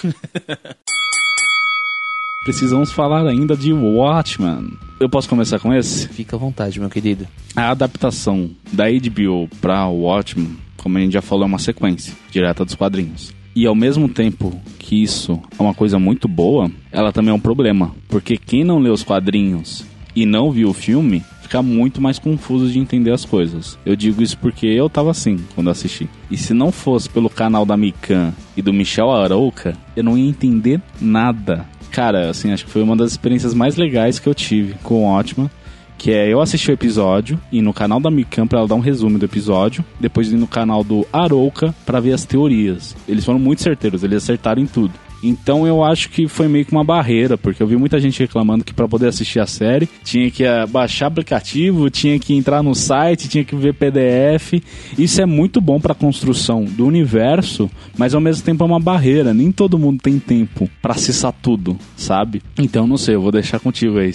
Precisamos 2.44 2.92
falar 2.92 3.26
ainda 3.26 3.56
de 3.56 3.72
Watchmen. 3.72 4.76
Eu 5.00 5.08
posso 5.08 5.28
começar 5.28 5.58
com 5.58 5.72
esse? 5.72 6.08
Fica 6.08 6.36
à 6.36 6.38
vontade, 6.38 6.78
meu 6.80 6.90
querido. 6.90 7.26
A 7.56 7.70
adaptação 7.70 8.50
da 8.72 8.84
HBO 8.90 9.48
para 9.60 9.86
Watchmen, 9.86 10.58
como 10.76 10.98
a 10.98 11.00
gente 11.00 11.12
já 11.12 11.22
falou, 11.22 11.44
é 11.44 11.46
uma 11.46 11.60
sequência 11.60 12.12
direta 12.30 12.64
dos 12.64 12.74
quadrinhos. 12.74 13.32
E 13.54 13.64
ao 13.64 13.74
mesmo 13.74 14.08
tempo 14.08 14.60
que 14.78 15.02
isso 15.02 15.40
é 15.56 15.62
uma 15.62 15.72
coisa 15.72 15.98
muito 15.98 16.26
boa, 16.26 16.70
ela 16.90 17.12
também 17.12 17.30
é 17.30 17.34
um 17.34 17.40
problema. 17.40 17.94
Porque 18.08 18.36
quem 18.36 18.64
não 18.64 18.80
lê 18.80 18.90
os 18.90 19.04
quadrinhos 19.04 19.86
e 20.14 20.26
não 20.26 20.50
viu 20.50 20.70
o 20.70 20.74
filme, 20.74 21.22
fica 21.42 21.62
muito 21.62 22.00
mais 22.00 22.18
confuso 22.18 22.70
de 22.70 22.78
entender 22.78 23.12
as 23.12 23.24
coisas. 23.24 23.78
Eu 23.84 23.96
digo 23.96 24.22
isso 24.22 24.38
porque 24.38 24.66
eu 24.66 24.88
tava 24.88 25.10
assim 25.10 25.38
quando 25.54 25.70
assisti. 25.70 26.08
E 26.30 26.36
se 26.36 26.54
não 26.54 26.72
fosse 26.72 27.08
pelo 27.08 27.30
canal 27.30 27.64
da 27.64 27.76
Mikan 27.76 28.32
e 28.56 28.62
do 28.62 28.72
Michel 28.72 29.10
Arouca, 29.10 29.76
eu 29.96 30.04
não 30.04 30.16
ia 30.16 30.28
entender 30.28 30.80
nada 31.00 31.66
cara, 31.92 32.30
assim, 32.30 32.50
acho 32.50 32.64
que 32.64 32.70
foi 32.70 32.82
uma 32.82 32.96
das 32.96 33.12
experiências 33.12 33.52
mais 33.52 33.76
legais 33.76 34.18
que 34.18 34.26
eu 34.26 34.34
tive 34.34 34.74
com 34.82 35.04
o 35.04 35.04
Ótima. 35.04 35.50
Que 35.98 36.10
é 36.10 36.32
eu 36.32 36.40
assisti 36.40 36.68
o 36.68 36.74
episódio 36.74 37.38
e 37.52 37.62
no 37.62 37.72
canal 37.72 38.00
da 38.00 38.10
Micam 38.10 38.44
pra 38.44 38.58
ela 38.58 38.66
dar 38.66 38.74
um 38.74 38.80
resumo 38.80 39.20
do 39.20 39.24
episódio, 39.24 39.84
depois 40.00 40.32
ir 40.32 40.36
no 40.36 40.48
canal 40.48 40.82
do 40.82 41.06
Arouca 41.12 41.72
para 41.86 42.00
ver 42.00 42.12
as 42.12 42.24
teorias. 42.24 42.96
Eles 43.06 43.24
foram 43.24 43.38
muito 43.38 43.62
certeiros, 43.62 44.02
eles 44.02 44.16
acertaram 44.24 44.60
em 44.60 44.66
tudo. 44.66 44.92
Então 45.22 45.66
eu 45.66 45.84
acho 45.84 46.10
que 46.10 46.26
foi 46.26 46.48
meio 46.48 46.64
que 46.64 46.72
uma 46.72 46.84
barreira, 46.84 47.38
porque 47.38 47.62
eu 47.62 47.66
vi 47.66 47.76
muita 47.76 48.00
gente 48.00 48.18
reclamando 48.18 48.64
que 48.64 48.74
para 48.74 48.88
poder 48.88 49.08
assistir 49.08 49.40
a 49.40 49.46
série 49.46 49.88
tinha 50.02 50.30
que 50.30 50.44
baixar 50.70 51.06
aplicativo, 51.06 51.88
tinha 51.90 52.18
que 52.18 52.34
entrar 52.34 52.62
no 52.62 52.74
site, 52.74 53.28
tinha 53.28 53.44
que 53.44 53.54
ver 53.54 53.74
PDF. 53.74 54.62
Isso 54.98 55.20
é 55.20 55.26
muito 55.26 55.60
bom 55.60 55.80
para 55.80 55.92
a 55.92 55.96
construção 55.96 56.64
do 56.64 56.86
universo, 56.86 57.70
mas 57.96 58.14
ao 58.14 58.20
mesmo 58.20 58.44
tempo 58.44 58.64
é 58.64 58.66
uma 58.66 58.80
barreira. 58.80 59.32
Nem 59.32 59.52
todo 59.52 59.78
mundo 59.78 60.00
tem 60.02 60.18
tempo 60.18 60.68
para 60.80 60.94
acessar 60.94 61.32
tudo, 61.32 61.78
sabe? 61.96 62.42
Então 62.58 62.86
não 62.86 62.96
sei, 62.96 63.14
eu 63.14 63.22
vou 63.22 63.32
deixar 63.32 63.60
contigo 63.60 63.98
aí. 63.98 64.12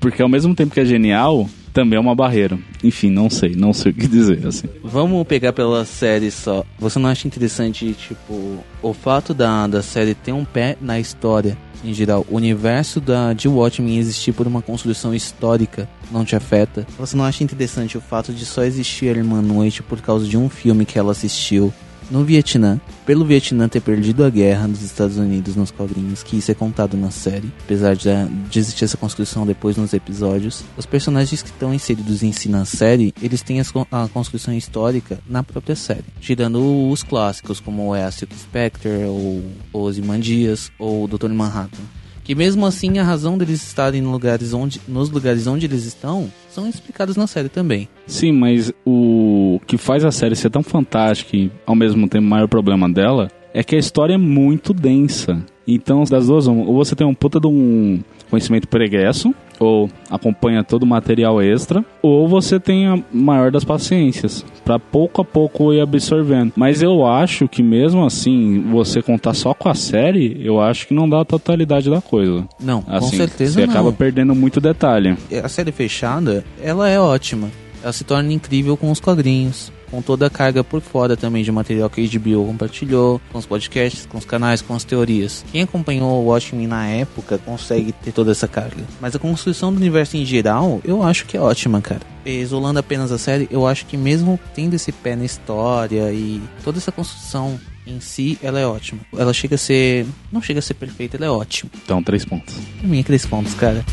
porque 0.00 0.22
ao 0.22 0.28
mesmo 0.28 0.54
tempo 0.54 0.74
que 0.74 0.80
é 0.80 0.84
genial, 0.84 1.48
também 1.72 1.96
é 1.96 2.00
uma 2.00 2.14
barreira. 2.14 2.58
Enfim, 2.82 3.10
não 3.10 3.28
sei, 3.28 3.54
não 3.54 3.72
sei 3.72 3.92
o 3.92 3.94
que 3.94 4.06
dizer, 4.06 4.46
assim. 4.46 4.68
Vamos 4.82 5.26
pegar 5.26 5.52
pela 5.52 5.84
série 5.84 6.30
só. 6.30 6.64
Você 6.78 6.98
não 6.98 7.08
acha 7.08 7.26
interessante, 7.26 7.94
tipo, 7.94 8.58
o 8.82 8.92
fato 8.92 9.34
da, 9.34 9.66
da 9.66 9.82
série 9.82 10.14
ter 10.14 10.32
um 10.32 10.44
pé 10.44 10.76
na 10.80 10.98
história, 10.98 11.56
em 11.84 11.92
geral, 11.92 12.26
o 12.28 12.36
universo 12.36 13.00
da, 13.00 13.32
de 13.32 13.48
Watchmen 13.48 13.98
existir 13.98 14.32
por 14.32 14.46
uma 14.46 14.62
construção 14.62 15.14
histórica 15.14 15.88
não 16.10 16.24
te 16.24 16.34
afeta? 16.34 16.86
Você 16.98 17.16
não 17.16 17.24
acha 17.24 17.44
interessante 17.44 17.96
o 17.96 18.00
fato 18.00 18.32
de 18.32 18.44
só 18.44 18.64
existir 18.64 19.14
a 19.14 19.18
Irmã 19.18 19.40
Noite 19.40 19.82
por 19.82 20.00
causa 20.00 20.26
de 20.26 20.36
um 20.36 20.48
filme 20.48 20.84
que 20.84 20.98
ela 20.98 21.12
assistiu 21.12 21.72
no 22.10 22.24
Vietnã, 22.24 22.80
pelo 23.04 23.24
Vietnã 23.24 23.68
ter 23.68 23.80
perdido 23.80 24.24
a 24.24 24.30
guerra 24.30 24.66
nos 24.66 24.82
Estados 24.82 25.16
Unidos 25.16 25.56
nos 25.56 25.70
quadrinhos, 25.70 26.22
que 26.22 26.36
isso 26.36 26.50
é 26.50 26.54
contado 26.54 26.96
na 26.96 27.10
série, 27.10 27.52
apesar 27.64 27.94
de, 27.94 28.08
de 28.50 28.58
existir 28.58 28.84
essa 28.84 28.96
construção 28.96 29.46
depois 29.46 29.76
nos 29.76 29.92
episódios, 29.92 30.64
os 30.76 30.86
personagens 30.86 31.42
que 31.42 31.50
estão 31.50 31.72
inseridos 31.72 32.22
em 32.22 32.32
si 32.32 32.48
na 32.48 32.64
série, 32.64 33.12
eles 33.22 33.42
têm 33.42 33.60
as, 33.60 33.72
a 33.90 34.08
construção 34.08 34.54
histórica 34.54 35.18
na 35.28 35.42
própria 35.42 35.76
série, 35.76 36.04
tirando 36.20 36.90
os 36.90 37.02
clássicos, 37.02 37.60
como 37.60 37.94
é 37.94 38.04
a 38.04 38.10
Silk 38.10 38.34
Spectre, 38.34 39.04
ou 39.04 39.42
os 39.72 39.98
Imandias, 39.98 40.70
ou 40.78 41.04
o 41.04 41.08
Dr. 41.08 41.28
Manhattan. 41.28 41.82
Que 42.28 42.34
mesmo 42.34 42.66
assim 42.66 42.98
a 42.98 43.02
razão 43.02 43.38
deles 43.38 43.66
estarem 43.66 44.02
no 44.02 44.10
lugares 44.10 44.52
onde, 44.52 44.78
nos 44.86 45.08
lugares 45.08 45.46
onde 45.46 45.64
eles 45.64 45.86
estão 45.86 46.30
são 46.50 46.68
explicadas 46.68 47.16
na 47.16 47.26
série 47.26 47.48
também. 47.48 47.88
Sim, 48.06 48.32
mas 48.32 48.70
o 48.84 49.58
que 49.66 49.78
faz 49.78 50.04
a 50.04 50.10
série 50.10 50.36
ser 50.36 50.50
tão 50.50 50.62
fantástica 50.62 51.34
e 51.34 51.50
ao 51.64 51.74
mesmo 51.74 52.06
tempo 52.06 52.26
o 52.26 52.28
maior 52.28 52.46
problema 52.46 52.86
dela 52.86 53.30
é 53.54 53.64
que 53.64 53.74
a 53.74 53.78
história 53.78 54.12
é 54.12 54.18
muito 54.18 54.74
densa. 54.74 55.42
Então, 55.66 56.04
das 56.04 56.26
duas, 56.26 56.46
ou 56.46 56.76
você 56.76 56.94
tem 56.94 57.06
um 57.06 57.14
puta 57.14 57.40
de 57.40 57.46
um 57.46 58.02
conhecimento 58.28 58.68
pregresso, 58.68 59.34
ou 59.64 59.88
acompanha 60.10 60.64
todo 60.64 60.82
o 60.82 60.86
material 60.86 61.40
extra, 61.42 61.84
ou 62.02 62.28
você 62.28 62.58
tem 62.58 62.86
a 62.86 62.98
maior 63.12 63.50
das 63.50 63.64
paciências, 63.64 64.44
para 64.64 64.78
pouco 64.78 65.22
a 65.22 65.24
pouco 65.24 65.72
ir 65.72 65.80
absorvendo. 65.80 66.52
Mas 66.56 66.82
eu 66.82 67.06
acho 67.06 67.48
que 67.48 67.62
mesmo 67.62 68.04
assim, 68.04 68.64
você 68.70 69.02
contar 69.02 69.34
só 69.34 69.54
com 69.54 69.68
a 69.68 69.74
série, 69.74 70.40
eu 70.44 70.60
acho 70.60 70.86
que 70.86 70.94
não 70.94 71.08
dá 71.08 71.20
a 71.20 71.24
totalidade 71.24 71.90
da 71.90 72.00
coisa. 72.00 72.46
Não, 72.60 72.84
assim, 72.86 73.10
com 73.10 73.16
certeza 73.16 73.54
você 73.54 73.66
não. 73.66 73.72
acaba 73.72 73.92
perdendo 73.92 74.34
muito 74.34 74.60
detalhe. 74.60 75.16
A 75.42 75.48
série 75.48 75.72
fechada, 75.72 76.44
ela 76.62 76.88
é 76.88 77.00
ótima. 77.00 77.48
Ela 77.82 77.92
se 77.92 78.04
torna 78.04 78.32
incrível 78.32 78.76
com 78.76 78.90
os 78.90 79.00
quadrinhos 79.00 79.72
com 79.90 80.02
toda 80.02 80.26
a 80.26 80.30
carga 80.30 80.62
por 80.62 80.80
fora 80.80 81.16
também 81.16 81.42
de 81.42 81.52
material 81.52 81.90
que 81.90 82.04
a 82.04 82.18
HBO 82.18 82.46
compartilhou, 82.46 83.20
com 83.32 83.38
os 83.38 83.46
podcasts, 83.46 84.06
com 84.06 84.18
os 84.18 84.24
canais, 84.24 84.62
com 84.62 84.74
as 84.74 84.84
teorias. 84.84 85.44
Quem 85.50 85.62
acompanhou 85.62 86.22
o 86.22 86.26
Watchmen 86.26 86.66
na 86.66 86.86
época 86.86 87.38
consegue 87.38 87.92
ter 87.92 88.12
toda 88.12 88.32
essa 88.32 88.48
carga. 88.48 88.84
Mas 89.00 89.14
a 89.14 89.18
construção 89.18 89.72
do 89.72 89.78
universo 89.78 90.16
em 90.16 90.24
geral, 90.24 90.80
eu 90.84 91.02
acho 91.02 91.26
que 91.26 91.36
é 91.36 91.40
ótima, 91.40 91.80
cara. 91.80 92.02
Isolando 92.24 92.78
apenas 92.78 93.10
a 93.10 93.18
série, 93.18 93.48
eu 93.50 93.66
acho 93.66 93.86
que 93.86 93.96
mesmo 93.96 94.38
tendo 94.54 94.74
esse 94.74 94.92
pé 94.92 95.16
na 95.16 95.24
história 95.24 96.12
e 96.12 96.42
toda 96.62 96.78
essa 96.78 96.92
construção 96.92 97.58
em 97.86 98.00
si, 98.00 98.38
ela 98.42 98.60
é 98.60 98.66
ótima. 98.66 99.00
Ela 99.16 99.32
chega 99.32 99.54
a 99.54 99.58
ser. 99.58 100.06
Não 100.30 100.42
chega 100.42 100.58
a 100.58 100.62
ser 100.62 100.74
perfeita, 100.74 101.16
ela 101.16 101.26
é 101.26 101.30
ótima. 101.30 101.70
Então, 101.82 102.02
três 102.02 102.24
pontos. 102.24 102.54
Pra 102.78 102.88
mim 102.88 103.00
é 103.00 103.02
três 103.02 103.24
pontos, 103.24 103.54
cara. 103.54 103.84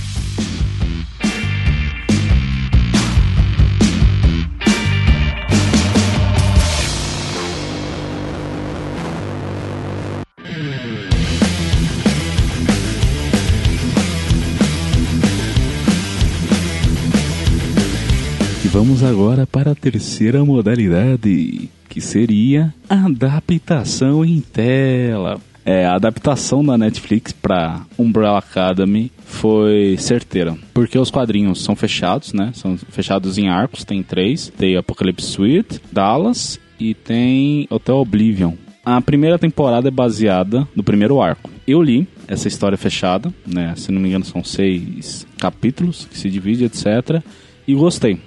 Vamos 18.75 19.03
agora 19.03 19.47
para 19.47 19.71
a 19.71 19.75
terceira 19.75 20.43
modalidade, 20.43 21.69
que 21.87 22.01
seria 22.01 22.73
adaptação 22.89 24.25
em 24.25 24.41
tela. 24.41 25.39
É, 25.63 25.85
a 25.85 25.95
adaptação 25.95 26.61
da 26.61 26.77
Netflix 26.77 27.31
para 27.31 27.85
Umbrella 27.97 28.37
Academy 28.37 29.09
foi 29.23 29.95
certeira, 29.97 30.57
porque 30.73 30.99
os 30.99 31.09
quadrinhos 31.09 31.63
são 31.63 31.73
fechados, 31.73 32.33
né? 32.33 32.51
São 32.53 32.77
fechados 32.77 33.37
em 33.37 33.47
arcos, 33.47 33.85
tem 33.85 34.03
três, 34.03 34.51
tem 34.57 34.75
Apocalypse 34.75 35.25
Suite, 35.25 35.79
Dallas 35.89 36.59
e 36.77 36.93
tem 36.93 37.67
Hotel 37.69 37.95
Oblivion. 37.95 38.55
A 38.83 38.99
primeira 38.99 39.39
temporada 39.39 39.87
é 39.87 39.91
baseada 39.91 40.67
no 40.75 40.83
primeiro 40.83 41.21
arco. 41.21 41.49
Eu 41.65 41.81
li 41.81 42.05
essa 42.27 42.49
história 42.49 42.77
fechada, 42.77 43.33
né? 43.47 43.73
Se 43.77 43.89
não 43.89 44.01
me 44.01 44.09
engano 44.09 44.25
são 44.25 44.43
seis 44.43 45.25
capítulos 45.39 46.05
que 46.11 46.17
se 46.17 46.29
divide, 46.29 46.65
etc. 46.65 47.23
E 47.65 47.73
gostei. 47.73 48.19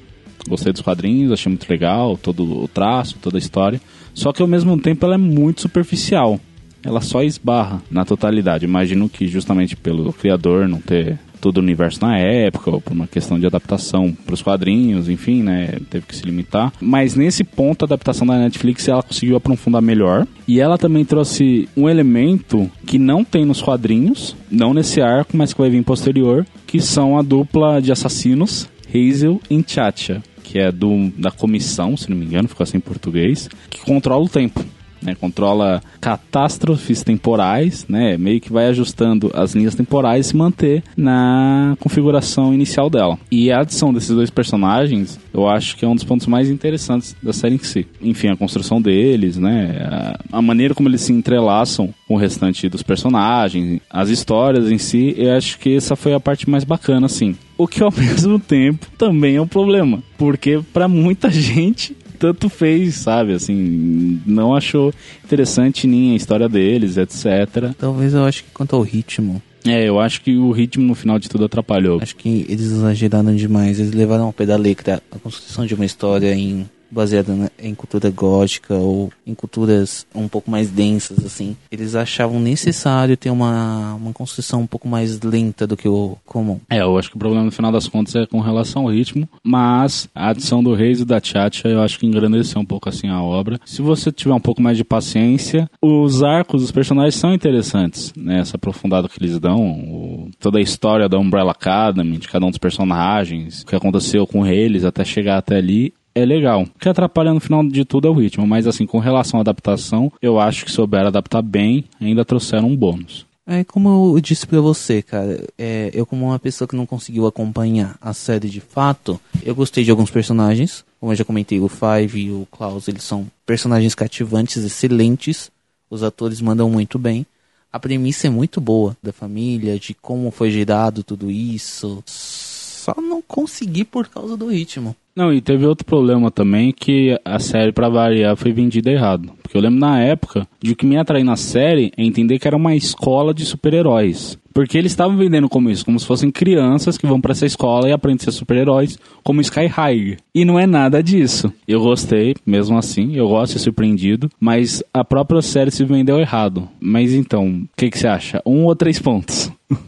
Gostei 0.49 0.73
dos 0.73 0.83
quadrinhos, 0.83 1.33
achei 1.33 1.51
muito 1.51 1.69
legal, 1.69 2.17
todo 2.17 2.65
o 2.65 2.69
traço, 2.69 3.17
toda 3.21 3.37
a 3.37 3.39
história. 3.39 3.81
Só 4.15 4.33
que 4.33 4.43
ao 4.43 4.49
mesmo 4.49 4.81
tempo 4.81 5.05
ela 5.05 5.15
é 5.15 5.19
muito 5.19 5.61
superficial. 5.61 6.41
Ela 6.83 7.01
só 7.01 7.23
esbarra 7.23 7.83
na 7.91 8.05
totalidade. 8.05 8.65
Imagino 8.65 9.09
que 9.09 9.27
justamente 9.27 9.77
pelo 9.77 10.13
criador 10.13 10.69
não 10.69 10.81
ter 10.81 11.19
todo 11.41 11.59
o 11.59 11.61
universo 11.61 12.01
na 12.03 12.19
época, 12.19 12.71
ou 12.71 12.81
por 12.81 12.93
uma 12.93 13.07
questão 13.07 13.39
de 13.39 13.47
adaptação 13.47 14.13
para 14.13 14.35
os 14.35 14.43
quadrinhos, 14.43 15.09
enfim, 15.09 15.43
né, 15.43 15.79
teve 15.89 16.07
que 16.07 16.17
se 16.17 16.25
limitar. 16.25 16.73
Mas 16.81 17.15
nesse 17.15 17.45
ponto 17.45 17.85
a 17.85 17.87
adaptação 17.87 18.27
da 18.27 18.39
Netflix 18.39 18.89
ela 18.89 19.03
conseguiu 19.03 19.37
aprofundar 19.37 19.81
melhor 19.81 20.27
e 20.47 20.61
ela 20.61 20.77
também 20.77 21.05
trouxe 21.05 21.69
um 21.77 21.89
elemento 21.89 22.71
que 22.85 22.99
não 22.99 23.25
tem 23.25 23.45
nos 23.45 23.63
quadrinhos, 23.63 24.37
não 24.51 24.75
nesse 24.75 25.01
arco, 25.01 25.37
mas 25.37 25.53
que 25.53 25.61
vai 25.61 25.71
vir 25.71 25.85
posterior, 25.85 26.47
que 26.67 26.81
são 26.81 27.19
a 27.19 27.23
dupla 27.23 27.81
de 27.81 27.93
assassinos 27.93 28.69
Hazel 28.89 29.41
e 29.51 29.65
Chacha 29.67 30.23
que 30.49 30.59
é 30.59 30.73
do, 30.73 31.11
da 31.11 31.31
comissão, 31.31 31.95
se 31.95 32.09
não 32.09 32.17
me 32.17 32.25
engano, 32.25 32.49
ficou 32.49 32.65
assim 32.65 32.79
em 32.79 32.81
português, 32.81 33.51
que 33.69 33.83
controla 33.83 34.25
o 34.25 34.29
tempo. 34.29 34.65
Né? 35.03 35.15
Controla 35.15 35.81
catástrofes 36.01 37.03
temporais, 37.03 37.87
né? 37.89 38.17
Meio 38.17 38.41
que 38.41 38.53
vai 38.53 38.67
ajustando 38.67 39.31
as 39.35 39.55
linhas 39.55 39.75
temporais 39.75 40.27
e 40.27 40.29
se 40.31 40.37
manter 40.37 40.83
na 40.97 41.77
configuração 41.81 42.53
inicial 42.53 42.91
dela. 42.91 43.19
E 43.31 43.51
a 43.51 43.61
adição 43.61 43.93
desses 43.93 44.11
dois 44.11 44.31
personagens, 44.31 45.19
eu 45.33 45.49
acho 45.49 45.77
que 45.77 45.85
é 45.85 45.89
um 45.89 45.95
dos 45.95 46.05
pontos 46.05 46.27
mais 46.27 46.51
interessantes 46.51 47.17
da 47.23 47.33
série 47.33 47.55
em 47.55 47.59
si. 47.59 47.87
Enfim, 48.01 48.29
a 48.29 48.37
construção 48.37 48.81
deles, 48.81 49.37
né? 49.37 50.17
A, 50.33 50.43
maneira 50.43 50.75
como 50.75 50.89
eles 50.89 51.03
se 51.03 51.13
entrelaçam 51.13 51.93
com 52.07 52.15
o 52.15 52.19
restante 52.19 52.69
dos 52.69 52.83
personagens, 52.83 53.81
as 53.91 54.09
histórias 54.09 54.71
em 54.71 54.79
si, 54.79 55.15
eu 55.17 55.37
acho 55.37 55.59
que 55.59 55.75
essa 55.75 55.95
foi 55.95 56.15
a 56.15 56.21
parte 56.21 56.49
mais 56.49 56.65
bacana, 56.65 57.07
assim. 57.07 57.37
O 57.57 57.67
que 57.67 57.83
ao 57.83 57.93
mesmo 57.97 58.39
tempo 58.39 58.87
também 58.97 59.37
é 59.37 59.43
um 59.43 59.47
problema, 59.47 60.03
porque 60.17 60.61
para 60.73 60.89
muita 60.89 61.31
gente 61.31 61.97
tanto 62.19 62.49
fez, 62.49 62.97
sabe? 62.97 63.33
Assim, 63.33 64.21
não 64.27 64.55
achou 64.55 64.93
interessante 65.25 65.87
nem 65.87 66.13
a 66.13 66.17
história 66.17 66.49
deles, 66.49 66.97
etc. 66.97 67.73
Talvez 67.79 68.15
eu 68.15 68.25
acho 68.25 68.45
que 68.45 68.51
quanto 68.53 68.77
ao 68.77 68.83
ritmo. 68.83 69.43
É, 69.67 69.85
eu 69.89 70.01
acho 70.01 70.23
que 70.23 70.37
o 70.37 70.51
ritmo 70.51 70.85
no 70.85 70.95
final 70.95 71.19
de 71.19 71.29
tudo 71.29 71.45
atrapalhou. 71.45 72.01
Acho 72.01 72.17
que 72.17 72.47
eles 72.49 72.67
exageraram 72.67 73.35
demais. 73.35 73.79
Eles 73.79 73.93
levaram 73.93 74.25
ao 74.25 74.33
pé 74.33 74.47
da 74.47 74.57
letra 74.57 75.03
a 75.11 75.19
construção 75.19 75.67
de 75.67 75.75
uma 75.75 75.85
história 75.85 76.33
em 76.35 76.69
baseada 76.91 77.51
em 77.59 77.75
cultura 77.75 78.11
gótica 78.11 78.75
ou 78.75 79.11
em 79.27 79.35
culturas 79.35 80.07
um 80.15 80.29
pouco 80.29 80.51
mais 80.51 80.71
densas, 80.71 81.25
assim. 81.25 81.57
Eles 81.71 81.95
achavam 81.95 82.41
necessário 82.41 83.17
ter 83.17 83.31
uma, 83.31 83.95
uma 83.95 84.13
construção 84.13 84.63
um 84.63 84.67
pouco 84.67 84.89
mais 84.89 85.21
lenta 85.21 85.67
do 85.67 85.77
que 85.77 85.89
o 85.89 86.17
comum. 86.25 86.61
É, 86.71 86.81
eu 86.81 86.99
acho 86.99 87.11
que 87.11 87.17
o 87.17 87.19
problema 87.19 87.45
no 87.45 87.53
final 87.53 87.71
das 87.73 87.89
contas 87.89 88.15
é 88.15 88.27
com 88.27 88.41
relação 88.41 88.83
ao 88.83 88.91
ritmo, 88.91 89.29
mas 89.43 90.09
a 90.15 90.31
adição 90.31 90.63
do 90.63 90.75
Reis 90.75 91.01
e 91.01 91.05
da 91.05 91.21
Tchatcha 91.21 91.69
eu 91.69 91.83
acho 91.83 91.99
que 91.99 92.07
engrandeceu 92.07 92.61
um 92.61 92.65
pouco 92.65 92.89
assim 92.89 93.09
a 93.09 93.23
obra. 93.23 93.61
Se 93.65 93.83
você 93.83 94.11
tiver 94.11 94.35
um 94.35 94.41
pouco 94.41 94.63
mais 94.63 94.77
de 94.77 94.85
paciência, 94.85 95.69
os 95.83 96.23
arcos 96.23 96.63
dos 96.63 96.73
personagens 96.73 97.15
são 97.15 97.33
interessantes, 97.33 98.13
né? 98.17 98.41
Essa 98.41 98.57
aprofundada 98.57 99.09
que 99.09 99.23
eles 99.23 99.39
dão, 99.39 99.59
o, 99.59 100.31
toda 100.39 100.59
a 100.59 100.63
história 100.63 101.09
da 101.09 101.19
Umbrella 101.19 101.53
Academy, 101.53 102.19
de 102.19 102.29
cada 102.29 102.47
um 102.47 102.51
dos 102.51 102.59
personagens, 102.59 103.63
o 103.63 103.67
que 103.67 103.77
aconteceu 103.77 104.27
com 104.27 104.47
eles 104.47 104.85
até 104.85 105.05
chegar 105.05 105.39
até 105.39 105.57
ali, 105.57 105.93
é 106.15 106.25
legal. 106.25 106.63
O 106.63 106.79
que 106.79 106.89
atrapalha 106.89 107.33
no 107.33 107.41
final 107.41 107.67
de 107.67 107.85
tudo 107.85 108.09
é 108.09 108.11
o 108.11 108.15
ritmo, 108.15 108.47
mas 108.47 108.67
assim, 108.67 108.87
com 108.87 108.99
relação 108.99 109.39
à 109.39 109.43
adaptação, 109.43 110.13
eu 110.21 110.39
acho 110.39 110.65
que 110.65 110.73
souberam 110.73 111.09
adaptar 111.09 111.43
bem, 111.43 111.85
ainda 112.01 112.25
trouxeram 112.25 112.69
um 112.69 112.77
bônus. 112.77 113.27
É 113.51 113.65
como 113.65 114.15
eu 114.15 114.21
disse 114.21 114.47
para 114.47 114.61
você, 114.61 115.01
cara. 115.01 115.43
É, 115.57 115.91
eu 115.95 116.05
como 116.05 116.27
uma 116.27 116.39
pessoa 116.39 116.69
que 116.69 116.77
não 116.77 116.85
conseguiu 116.85 117.27
acompanhar 117.27 117.97
a 117.99 118.13
série 118.13 118.47
de 118.47 118.61
fato, 118.61 119.19
eu 119.43 119.55
gostei 119.55 119.83
de 119.83 119.91
alguns 119.91 120.11
personagens. 120.11 120.85
Como 121.01 121.13
eu 121.13 121.17
já 121.17 121.25
comentei, 121.25 121.59
o 121.59 121.67
Five 121.67 122.21
e 122.21 122.31
o 122.31 122.47
Klaus, 122.51 122.89
eles 122.89 123.03
são 123.03 123.27
personagens 123.47 123.95
cativantes, 123.95 124.63
excelentes. 124.63 125.51
Os 125.89 126.03
atores 126.03 126.43
mandam 126.43 126.69
muito 126.69 126.99
bem. 126.99 127.25
A 127.73 127.81
premissa 127.81 128.27
é 128.27 128.31
muito 128.31 128.61
boa 128.61 128.95
da 129.03 129.15
família, 129.15 129.79
de 129.79 129.95
como 129.95 130.31
foi 130.31 130.51
gerado 130.51 131.03
tudo 131.03 131.31
isso. 131.31 132.03
Só 132.05 132.95
não 133.01 133.23
consegui 133.23 133.83
por 133.83 134.09
causa 134.09 134.37
do 134.37 134.49
ritmo. 134.49 134.95
Não, 135.19 135.33
e 135.33 135.41
teve 135.41 135.67
outro 135.67 135.85
problema 135.85 136.31
também 136.31 136.71
que 136.71 137.19
a 137.25 137.41
série, 137.41 137.73
para 137.73 137.89
variar, 137.89 138.37
foi 138.37 138.53
vendida 138.53 138.89
errado. 138.89 139.33
Porque 139.43 139.57
eu 139.57 139.61
lembro 139.61 139.81
na 139.81 140.01
época 140.01 140.47
de 140.63 140.71
o 140.71 140.77
que 140.77 140.87
me 140.87 140.97
atraiu 140.97 141.25
na 141.25 141.35
série 141.35 141.91
é 141.97 142.05
entender 142.05 142.39
que 142.39 142.47
era 142.47 142.57
uma 142.57 142.77
escola 142.77 143.35
de 143.35 143.45
super-heróis. 143.45 144.39
Porque 144.55 144.79
eles 144.79 144.93
estavam 144.93 145.17
vendendo 145.17 145.49
como 145.49 145.71
isso, 145.71 145.85
como 145.85 145.99
se 145.99 146.07
fossem 146.07 146.31
crianças 146.31 146.97
que 146.97 147.05
vão 147.05 147.21
para 147.21 147.33
essa 147.33 147.47
escola 147.47 147.89
e 147.89 147.93
aprendem 147.93 148.19
a 148.21 148.25
ser 148.27 148.31
super-heróis, 148.31 148.97
como 149.25 149.41
Sky 149.41 149.67
High. 149.67 150.19
E 150.33 150.45
não 150.45 150.57
é 150.57 150.69
nada 150.69 151.03
disso. 151.03 151.53
Eu 151.67 151.81
gostei, 151.81 152.37
mesmo 152.47 152.79
assim, 152.79 153.17
eu 153.17 153.27
gosto 153.27 153.55
de 153.55 153.59
ser 153.59 153.65
surpreendido, 153.65 154.31
mas 154.39 154.85
a 154.95 155.05
própria 155.05 155.43
série 155.43 155.73
se 155.73 155.85
vendeu 155.85 156.21
errado. 156.21 156.69
Mas 156.79 157.13
então, 157.13 157.49
o 157.49 157.69
que, 157.77 157.91
que 157.91 157.99
você 157.99 158.07
acha? 158.07 158.41
Um 158.47 158.67
ou 158.67 158.77
três 158.77 159.01
pontos? 159.01 159.51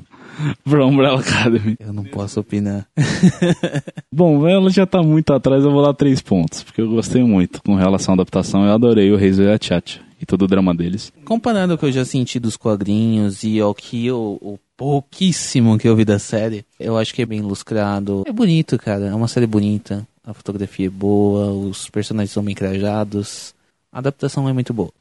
pra 0.64 0.86
Umbrella 0.86 1.20
Academy. 1.20 1.76
Eu 1.78 1.92
não 1.92 2.04
posso 2.04 2.40
opinar. 2.40 2.86
Bom, 4.12 4.46
ela 4.48 4.70
já 4.70 4.86
tá 4.86 5.02
muito 5.02 5.32
atrás, 5.32 5.64
eu 5.64 5.70
vou 5.70 5.82
dar 5.82 5.94
três 5.94 6.20
pontos, 6.20 6.62
porque 6.62 6.80
eu 6.80 6.90
gostei 6.90 7.22
muito 7.22 7.62
com 7.62 7.74
relação 7.74 8.12
à 8.12 8.16
adaptação, 8.16 8.64
eu 8.64 8.72
adorei 8.72 9.10
o 9.10 9.16
Reis 9.16 9.38
e 9.38 9.48
a 9.48 9.58
Tchatcha 9.58 10.00
e 10.20 10.26
todo 10.26 10.42
o 10.42 10.46
drama 10.46 10.74
deles. 10.74 11.12
Comparando 11.24 11.72
ao 11.72 11.78
que 11.78 11.86
eu 11.86 11.92
já 11.92 12.04
senti 12.04 12.38
dos 12.38 12.56
quadrinhos 12.56 13.42
e 13.42 13.58
ao 13.58 13.74
que 13.74 14.06
eu, 14.06 14.38
o 14.40 14.58
pouquíssimo 14.76 15.78
que 15.78 15.88
eu 15.88 15.96
vi 15.96 16.04
da 16.04 16.18
série, 16.18 16.64
eu 16.78 16.96
acho 16.96 17.14
que 17.14 17.22
é 17.22 17.26
bem 17.26 17.38
ilustrado. 17.38 18.24
É 18.26 18.32
bonito, 18.32 18.78
cara, 18.78 19.06
é 19.06 19.14
uma 19.14 19.28
série 19.28 19.46
bonita. 19.46 20.06
A 20.24 20.34
fotografia 20.34 20.86
é 20.86 20.90
boa, 20.90 21.50
os 21.50 21.88
personagens 21.88 22.32
são 22.32 22.42
bem 22.42 22.54
crajados. 22.54 23.54
A 23.92 23.98
adaptação 23.98 24.48
é 24.48 24.52
muito 24.52 24.72
boa. 24.72 24.92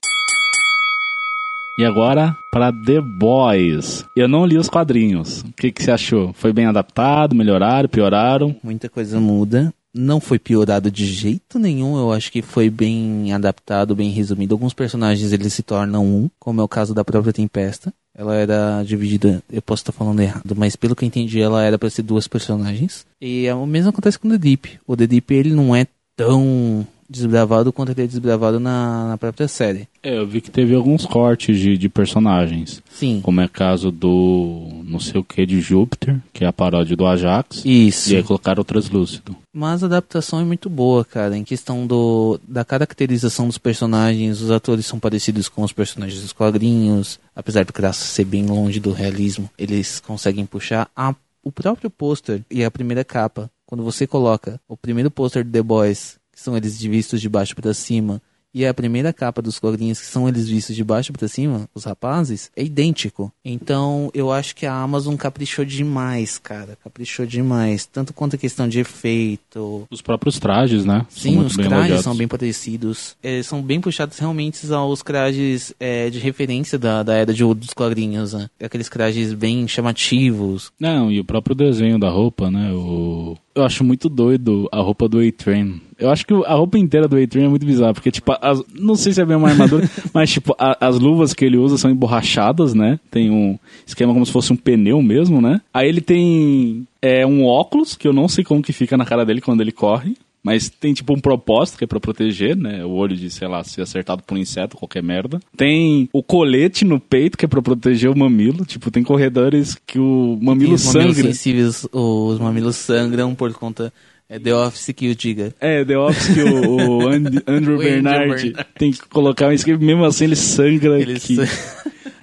E 1.79 1.85
agora 1.85 2.35
para 2.51 2.73
The 2.73 2.99
Boys. 2.99 4.03
Eu 4.13 4.27
não 4.27 4.45
li 4.45 4.57
os 4.57 4.67
quadrinhos. 4.67 5.43
O 5.43 5.53
que, 5.53 5.71
que 5.71 5.81
você 5.81 5.91
achou? 5.91 6.33
Foi 6.33 6.51
bem 6.51 6.65
adaptado? 6.65 7.33
Melhoraram? 7.33 7.87
Pioraram? 7.87 8.53
Muita 8.61 8.89
coisa 8.89 9.17
muda. 9.17 9.73
Não 9.95 10.19
foi 10.19 10.37
piorado 10.37 10.91
de 10.91 11.05
jeito 11.05 11.57
nenhum. 11.57 11.97
Eu 11.97 12.11
acho 12.11 12.33
que 12.33 12.41
foi 12.41 12.69
bem 12.69 13.31
adaptado, 13.31 13.95
bem 13.95 14.09
resumido. 14.09 14.53
Alguns 14.53 14.73
personagens 14.73 15.31
eles 15.31 15.53
se 15.53 15.63
tornam 15.63 16.05
um, 16.05 16.29
como 16.37 16.59
é 16.59 16.63
o 16.65 16.67
caso 16.67 16.93
da 16.93 17.05
própria 17.05 17.31
Tempesta. 17.31 17.93
Ela 18.13 18.35
era 18.35 18.83
dividida, 18.83 19.41
eu 19.49 19.61
posso 19.61 19.83
estar 19.83 19.93
falando 19.93 20.19
errado, 20.19 20.53
mas 20.57 20.75
pelo 20.75 20.93
que 20.93 21.05
eu 21.05 21.07
entendi, 21.07 21.39
ela 21.39 21.63
era 21.63 21.79
para 21.79 21.89
ser 21.89 22.01
duas 22.01 22.27
personagens. 22.27 23.05
E 23.21 23.49
o 23.51 23.65
mesmo 23.65 23.91
acontece 23.91 24.19
com 24.19 24.27
o 24.27 24.31
The 24.31 24.37
Deep. 24.37 24.81
O 24.85 24.97
The 24.97 25.07
Deep 25.07 25.33
ele 25.33 25.53
não 25.53 25.73
é 25.73 25.87
tão 26.17 26.85
desbravado 27.09 27.73
quanto 27.73 27.91
ele 27.91 28.03
é 28.03 28.07
desbravado 28.07 28.59
na, 28.59 29.09
na 29.09 29.17
própria 29.17 29.47
série. 29.47 29.87
É, 30.03 30.17
eu 30.17 30.27
vi 30.27 30.39
que 30.39 30.51
teve 30.51 30.75
alguns 30.75 31.05
cortes 31.05 31.57
de, 31.57 31.77
de 31.77 31.89
personagens. 31.89 32.81
Sim. 32.89 33.19
Como 33.21 33.41
é 33.41 33.45
o 33.45 33.49
caso 33.49 33.91
do 33.91 34.67
não 34.85 34.99
sei 34.99 35.19
o 35.19 35.23
que 35.23 35.45
de 35.45 35.59
Júpiter, 35.59 36.19
que 36.31 36.43
é 36.43 36.47
a 36.47 36.53
paródia 36.53 36.95
do 36.95 37.05
Ajax. 37.05 37.63
Isso. 37.65 38.11
E 38.11 38.15
aí 38.15 38.23
colocaram 38.23 38.61
o 38.61 38.65
Translúcido. 38.65 39.35
Mas 39.53 39.83
a 39.83 39.87
adaptação 39.87 40.39
é 40.39 40.43
muito 40.43 40.69
boa, 40.69 41.03
cara. 41.03 41.35
Em 41.35 41.43
questão 41.43 41.87
do, 41.87 42.39
da 42.47 42.63
caracterização 42.63 43.47
dos 43.47 43.57
personagens, 43.57 44.41
os 44.41 44.51
atores 44.51 44.85
são 44.85 44.99
parecidos 44.99 45.49
com 45.49 45.63
os 45.63 45.73
personagens 45.73 46.21
dos 46.21 46.33
quadrinhos. 46.33 47.19
Apesar 47.35 47.65
do 47.65 47.73
Graça 47.73 48.05
ser 48.05 48.25
bem 48.25 48.45
longe 48.45 48.79
do 48.79 48.91
realismo, 48.91 49.49
eles 49.57 49.99
conseguem 49.99 50.45
puxar 50.45 50.89
a, 50.95 51.15
o 51.43 51.51
próprio 51.51 51.89
pôster 51.89 52.41
e 52.49 52.63
a 52.63 52.71
primeira 52.71 53.03
capa. 53.03 53.49
Quando 53.65 53.83
você 53.83 54.07
coloca 54.07 54.59
o 54.67 54.75
primeiro 54.75 55.11
pôster 55.11 55.43
de 55.43 55.51
The 55.51 55.61
Boys 55.61 56.18
que 56.39 56.45
são 56.45 56.55
eles 56.55 56.81
vistos 56.81 57.19
de 57.19 57.27
baixo 57.27 57.53
para 57.53 57.73
cima, 57.73 58.21
e 58.53 58.65
a 58.65 58.73
primeira 58.73 59.13
capa 59.13 59.41
dos 59.41 59.59
quadrinhos, 59.59 59.99
que 59.99 60.07
são 60.07 60.27
eles 60.27 60.49
vistos 60.49 60.75
de 60.75 60.83
baixo 60.83 61.13
para 61.13 61.27
cima, 61.27 61.69
os 61.73 61.83
rapazes, 61.83 62.49
é 62.55 62.63
idêntico. 62.63 63.31
Então, 63.45 64.09
eu 64.13 64.31
acho 64.31 64.55
que 64.55 64.65
a 64.65 64.73
Amazon 64.73 65.15
caprichou 65.15 65.63
demais, 65.63 66.39
cara. 66.39 66.75
Caprichou 66.83 67.27
demais. 67.27 67.85
Tanto 67.85 68.11
quanto 68.11 68.35
a 68.35 68.39
questão 68.39 68.67
de 68.67 68.79
efeito. 68.79 69.87
Os 69.91 70.01
próprios 70.01 70.39
trajes, 70.39 70.83
né? 70.83 71.05
Sim, 71.09 71.37
os 71.39 71.53
trajes 71.53 71.71
elogiados. 71.71 72.03
são 72.03 72.15
bem 72.15 72.27
parecidos. 72.27 73.15
É, 73.21 73.43
são 73.43 73.61
bem 73.61 73.79
puxados 73.79 74.17
realmente 74.17 74.71
aos 74.73 75.03
trajes 75.03 75.71
é, 75.79 76.09
de 76.09 76.17
referência 76.17 76.79
da, 76.79 77.03
da 77.03 77.15
era 77.15 77.33
de 77.33 77.43
ouro 77.43 77.59
dos 77.59 77.73
quadrinhos, 77.73 78.33
né? 78.33 78.49
Aqueles 78.63 78.89
trajes 78.89 79.31
bem 79.33 79.67
chamativos. 79.67 80.71
Não, 80.79 81.11
e 81.11 81.19
o 81.19 81.25
próprio 81.25 81.55
desenho 81.55 81.99
da 81.99 82.09
roupa, 82.09 82.49
né? 82.49 82.71
O... 82.73 83.37
Eu 83.59 83.65
acho 83.65 83.83
muito 83.83 84.09
doido 84.09 84.67
a 84.71 84.79
roupa 84.79 85.07
do 85.07 85.19
A-Train 85.19 85.81
eu 85.99 86.09
acho 86.09 86.25
que 86.25 86.33
a 86.33 86.53
roupa 86.53 86.77
inteira 86.77 87.07
do 87.07 87.17
A-Train 87.17 87.45
é 87.45 87.49
muito 87.49 87.65
bizarra, 87.65 87.93
porque, 87.93 88.09
tipo, 88.09 88.33
as, 88.41 88.63
não 88.73 88.95
sei 88.95 89.11
se 89.11 89.21
é 89.21 89.25
bem 89.25 89.35
uma 89.35 89.49
armadura, 89.49 89.87
mas, 90.13 90.31
tipo, 90.31 90.55
a, 90.57 90.87
as 90.87 90.97
luvas 90.97 91.33
que 91.33 91.43
ele 91.43 91.57
usa 91.57 91.77
são 91.77 91.91
emborrachadas, 91.91 92.73
né? 92.73 92.99
Tem 93.11 93.29
um 93.29 93.59
esquema 93.85 94.13
como 94.13 94.25
se 94.25 94.31
fosse 94.31 94.53
um 94.53 94.55
pneu 94.55 95.01
mesmo, 95.01 95.41
né? 95.41 95.59
Aí 95.73 95.89
ele 95.89 95.99
tem 95.99 96.87
é, 97.01 97.25
um 97.25 97.45
óculos, 97.45 97.95
que 97.95 98.07
eu 98.07 98.13
não 98.13 98.29
sei 98.29 98.45
como 98.45 98.61
que 98.61 98.71
fica 98.71 98.95
na 98.95 99.05
cara 99.05 99.25
dele 99.25 99.41
quando 99.41 99.59
ele 99.59 99.73
corre. 99.73 100.15
Mas 100.49 100.67
tem 100.67 100.95
tipo 100.95 101.13
um 101.13 101.19
propósito 101.19 101.77
que 101.77 101.83
é 101.83 101.87
pra 101.87 101.99
proteger, 101.99 102.57
né? 102.57 102.83
O 102.83 102.89
olho 102.89 103.15
de, 103.15 103.29
sei 103.29 103.47
lá, 103.47 103.63
ser 103.63 103.83
acertado 103.83 104.23
por 104.23 104.35
um 104.35 104.41
inseto, 104.41 104.75
qualquer 104.75 105.03
merda. 105.03 105.39
Tem 105.55 106.09
o 106.11 106.23
colete 106.23 106.83
no 106.83 106.99
peito 106.99 107.37
que 107.37 107.45
é 107.45 107.47
pra 107.47 107.61
proteger 107.61 108.09
o 108.09 108.17
mamilo. 108.17 108.65
Tipo, 108.65 108.89
tem 108.89 109.03
corredores 109.03 109.77
que 109.85 109.99
o 109.99 110.39
mamilo 110.41 110.73
os 110.73 110.81
sangra. 110.81 111.09
Mamilos 111.09 111.37
sensíveis, 111.37 111.87
os 111.91 112.39
mamilos 112.39 112.77
sangram 112.77 113.35
por 113.35 113.53
conta 113.53 113.93
é 114.27 114.39
The 114.39 114.55
Office 114.55 114.91
que 114.95 115.11
o 115.11 115.15
diga. 115.15 115.53
É, 115.61 115.85
The 115.85 115.99
Office 115.99 116.33
que 116.33 116.41
o, 116.41 116.77
o 116.77 117.07
And, 117.09 117.25
Andrew 117.45 117.77
Bernard 117.77 118.55
tem 118.75 118.91
que 118.91 119.07
colocar 119.07 119.49
um 119.49 119.51
esquema, 119.51 119.77
mesmo 119.77 120.03
assim 120.03 120.23
ele 120.23 120.35
sangra 120.35 120.99
ele. 120.99 121.19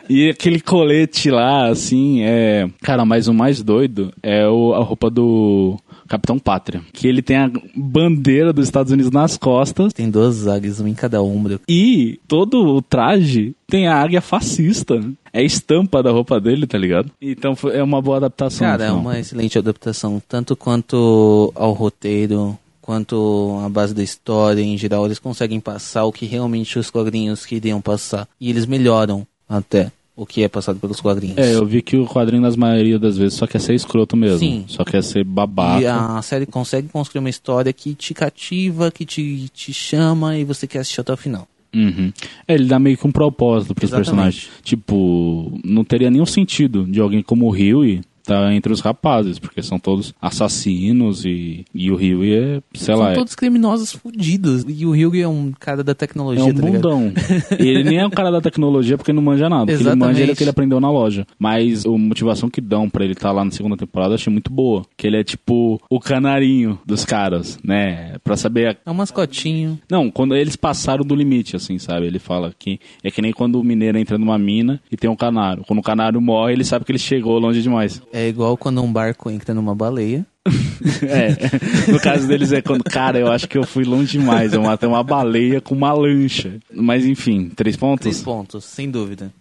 E 0.09 0.31
aquele 0.31 0.61
colete 0.61 1.31
lá, 1.33 1.67
assim, 1.67 2.23
é. 2.23 2.69
Cara, 2.81 3.05
mas 3.05 3.27
o 3.27 3.35
mais 3.35 3.61
doido 3.61 4.13
é 4.23 4.47
o, 4.47 4.73
a 4.73 4.79
roupa 4.79 5.11
do 5.11 5.77
Capitão 6.07 6.39
Pátria. 6.39 6.83
Que 6.93 7.09
ele 7.09 7.23
tem 7.23 7.37
a 7.37 7.51
bandeira 7.75 8.53
dos 8.53 8.67
Estados 8.67 8.93
Unidos 8.93 9.11
nas 9.11 9.37
costas. 9.37 9.93
Tem 9.93 10.11
duas 10.11 10.47
águias, 10.47 10.81
uma 10.81 10.89
em 10.89 10.95
cada 10.95 11.23
ombro. 11.23 11.61
E 11.69 12.19
todo 12.27 12.65
o 12.65 12.83
traje 12.83 13.55
tem 13.67 13.87
a 13.87 13.97
águia 13.97 14.21
fascista. 14.21 15.01
É 15.33 15.41
a 15.41 15.43
estampa 15.43 16.03
da 16.03 16.11
roupa 16.11 16.41
dele, 16.41 16.67
tá 16.67 16.79
ligado? 16.79 17.11
Então 17.21 17.55
é 17.73 17.83
uma 17.83 18.01
boa 18.01 18.19
adaptação. 18.19 18.67
Cara, 18.67 18.85
é 18.85 18.93
uma 18.93 19.19
excelente 19.19 19.59
adaptação. 19.59 20.23
Tanto 20.27 20.57
quanto 20.57 21.53
ao 21.55 21.73
roteiro, 21.73 22.59
quanto 22.81 23.61
a 23.65 23.69
base 23.69 23.93
da 23.93 24.03
história 24.03 24.63
em 24.63 24.79
geral, 24.79 25.05
eles 25.05 25.19
conseguem 25.19 25.61
passar 25.61 26.05
o 26.05 26.13
que 26.13 26.25
realmente 26.25 26.79
os 26.79 26.91
quadrinhos 26.91 27.45
queriam 27.45 27.81
passar. 27.81 28.29
E 28.41 28.49
eles 28.49 28.65
melhoram 28.65 29.27
até 29.49 29.91
o 30.17 30.25
que 30.25 30.43
é 30.43 30.49
passado 30.49 30.81
pelos 30.81 31.01
quadrinhos. 31.01 31.37
É, 31.37 31.55
eu 31.55 31.67
vi 31.67 31.83
que 31.83 31.97
o 31.97 32.07
quadrinho, 32.07 32.41
nas 32.41 32.57
maioria 32.57 32.99
das 32.99 33.19
vezes, 33.19 33.35
só 33.35 33.47
quer 33.47 33.61
ser 33.61 33.75
escroto 33.75 34.17
mesmo. 34.17 34.39
Sim. 34.39 34.65
Só 34.67 34.83
quer 34.83 35.03
ser 35.03 35.23
babaca. 35.23 35.83
E 35.83 35.87
a 35.87 36.23
série 36.23 36.47
consegue 36.47 36.89
construir 36.89 37.21
uma 37.21 37.29
história 37.29 37.71
que 37.73 37.95
te 37.95 38.15
cativa, 38.15 38.91
que 38.91 39.05
te, 39.05 39.51
te 39.51 39.75
chama 39.75 40.39
e 40.39 40.45
você 40.45 40.67
quer 40.67 40.79
assistir 40.79 41.03
até 41.03 41.13
o 41.13 41.17
final. 41.17 41.47
Uhum. 41.75 42.11
É, 42.49 42.55
ele 42.55 42.65
dá 42.65 42.79
meio 42.79 42.97
que 42.97 43.07
um 43.07 43.13
propósito 43.13 43.75
pros 43.75 43.91
Exatamente. 43.91 44.07
personagens. 44.07 44.49
Tipo, 44.63 45.61
não 45.63 45.85
teria 45.85 46.11
nenhum 46.11 46.25
sentido 46.25 46.85
de 46.85 46.99
alguém 46.99 47.23
como 47.23 47.47
o 47.47 47.51
Huey 47.51 48.01
tá 48.27 48.53
entre 48.55 48.73
os 48.73 48.81
rapazes, 48.81 49.39
porque 49.39 49.63
são 49.63 49.79
todos 49.79 50.13
assassinos 50.21 51.25
e, 51.25 51.65
e 51.75 51.91
o 51.91 51.97
Huey 51.97 52.35
é, 52.35 52.63
sei 52.75 52.95
São 52.95 52.97
lá, 52.99 53.13
é- 53.13 53.15
todos 53.15 53.35
criminosos 53.35 53.93
fudidos. 53.93 54.65
E 54.69 54.85
o 54.87 54.91
Hyuga 54.95 55.19
é 55.19 55.29
um 55.29 55.53
cara 55.59 55.83
da 55.83 55.95
tecnologia, 55.95 56.43
É 56.45 56.47
um 56.47 56.55
tá 56.55 56.61
bundão. 56.63 57.13
ele 57.59 57.85
nem 57.85 57.99
é 57.99 58.07
um 58.07 58.11
cara 58.11 58.31
da 58.31 58.41
tecnologia 58.41 58.97
porque 58.97 59.13
não 59.13 59.23
manja 59.23 59.49
nada. 59.49 59.65
O 59.65 59.67
que 59.67 59.73
ele 59.73 59.81
Exatamente. 59.83 60.07
manja 60.19 60.31
é 60.31 60.33
o 60.33 60.37
que 60.37 60.43
ele 60.43 60.51
aprendeu 60.51 60.81
na 60.81 60.91
loja. 60.91 61.27
Mas 61.39 61.85
a 61.87 61.91
motivação 61.91 62.49
que 62.51 62.61
dão 62.61 62.89
pra 62.89 63.05
ele 63.05 63.13
estar 63.15 63.33
lá 63.33 63.45
na 63.45 63.51
segunda 63.51 63.77
temporada 63.77 64.13
eu 64.13 64.17
achei 64.17 64.33
muito 64.33 64.51
boa. 64.53 64.85
Que 64.97 65.07
ele 65.07 65.19
é 65.19 65.25
tipo 65.25 65.81
o 65.91 66.01
canarinho 66.01 66.79
dos 66.87 67.05
caras, 67.05 67.59
né? 67.65 68.17
Pra 68.25 68.37
saber. 68.37 68.69
a- 68.69 68.77
É 68.87 68.91
um 68.91 68.95
mascotinho. 68.95 69.79
Não, 69.91 70.11
quando 70.11 70.35
eles 70.35 70.57
passaram 70.57 71.05
do 71.05 71.15
limite, 71.15 71.57
assim, 71.57 71.79
sabe? 71.79 72.07
Ele 72.07 72.19
fala 72.19 72.53
que 72.59 72.79
é 73.03 73.11
que 73.11 73.23
nem 73.23 73.33
quando 73.33 73.61
o 73.61 73.65
mineiro 73.65 73.99
entra 73.99 74.19
numa 74.19 74.39
mina 74.39 74.81
e 74.91 74.97
tem 74.97 75.09
um 75.11 75.17
canário. 75.17 75.65
Quando 75.67 75.79
o 75.81 75.83
canário 75.83 76.21
morre, 76.21 76.53
ele 76.53 76.65
sabe 76.65 76.85
que 76.85 76.93
ele 76.93 76.99
chegou 76.99 77.39
longe 77.39 77.63
demais. 77.63 78.03
É 78.17 78.29
igual 78.29 78.57
quando 78.57 78.83
um 78.83 78.91
barco 78.91 79.31
entra 79.31 79.53
numa 79.53 79.75
baleia. 79.75 80.25
É, 81.03 81.91
no 81.91 81.99
caso 81.99 82.29
deles 82.29 82.53
é 82.53 82.63
quando, 82.63 82.85
cara, 82.85 83.19
eu 83.19 83.33
acho 83.33 83.49
que 83.49 83.59
eu 83.59 83.65
fui 83.65 83.85
longe 83.85 84.19
demais. 84.19 84.53
Eu 84.53 84.63
matei 84.63 84.89
uma 84.89 85.03
baleia 85.03 85.61
com 85.61 85.75
uma 85.75 85.93
lancha. 85.93 86.59
Mas 86.73 87.05
enfim, 87.05 87.51
três 87.55 87.77
pontos? 87.77 88.03
Três 88.03 88.23
pontos, 88.23 88.65
sem 88.65 88.91
dúvida. 88.91 89.33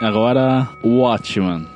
Agora, 0.00 0.68
Watchman. 0.84 1.66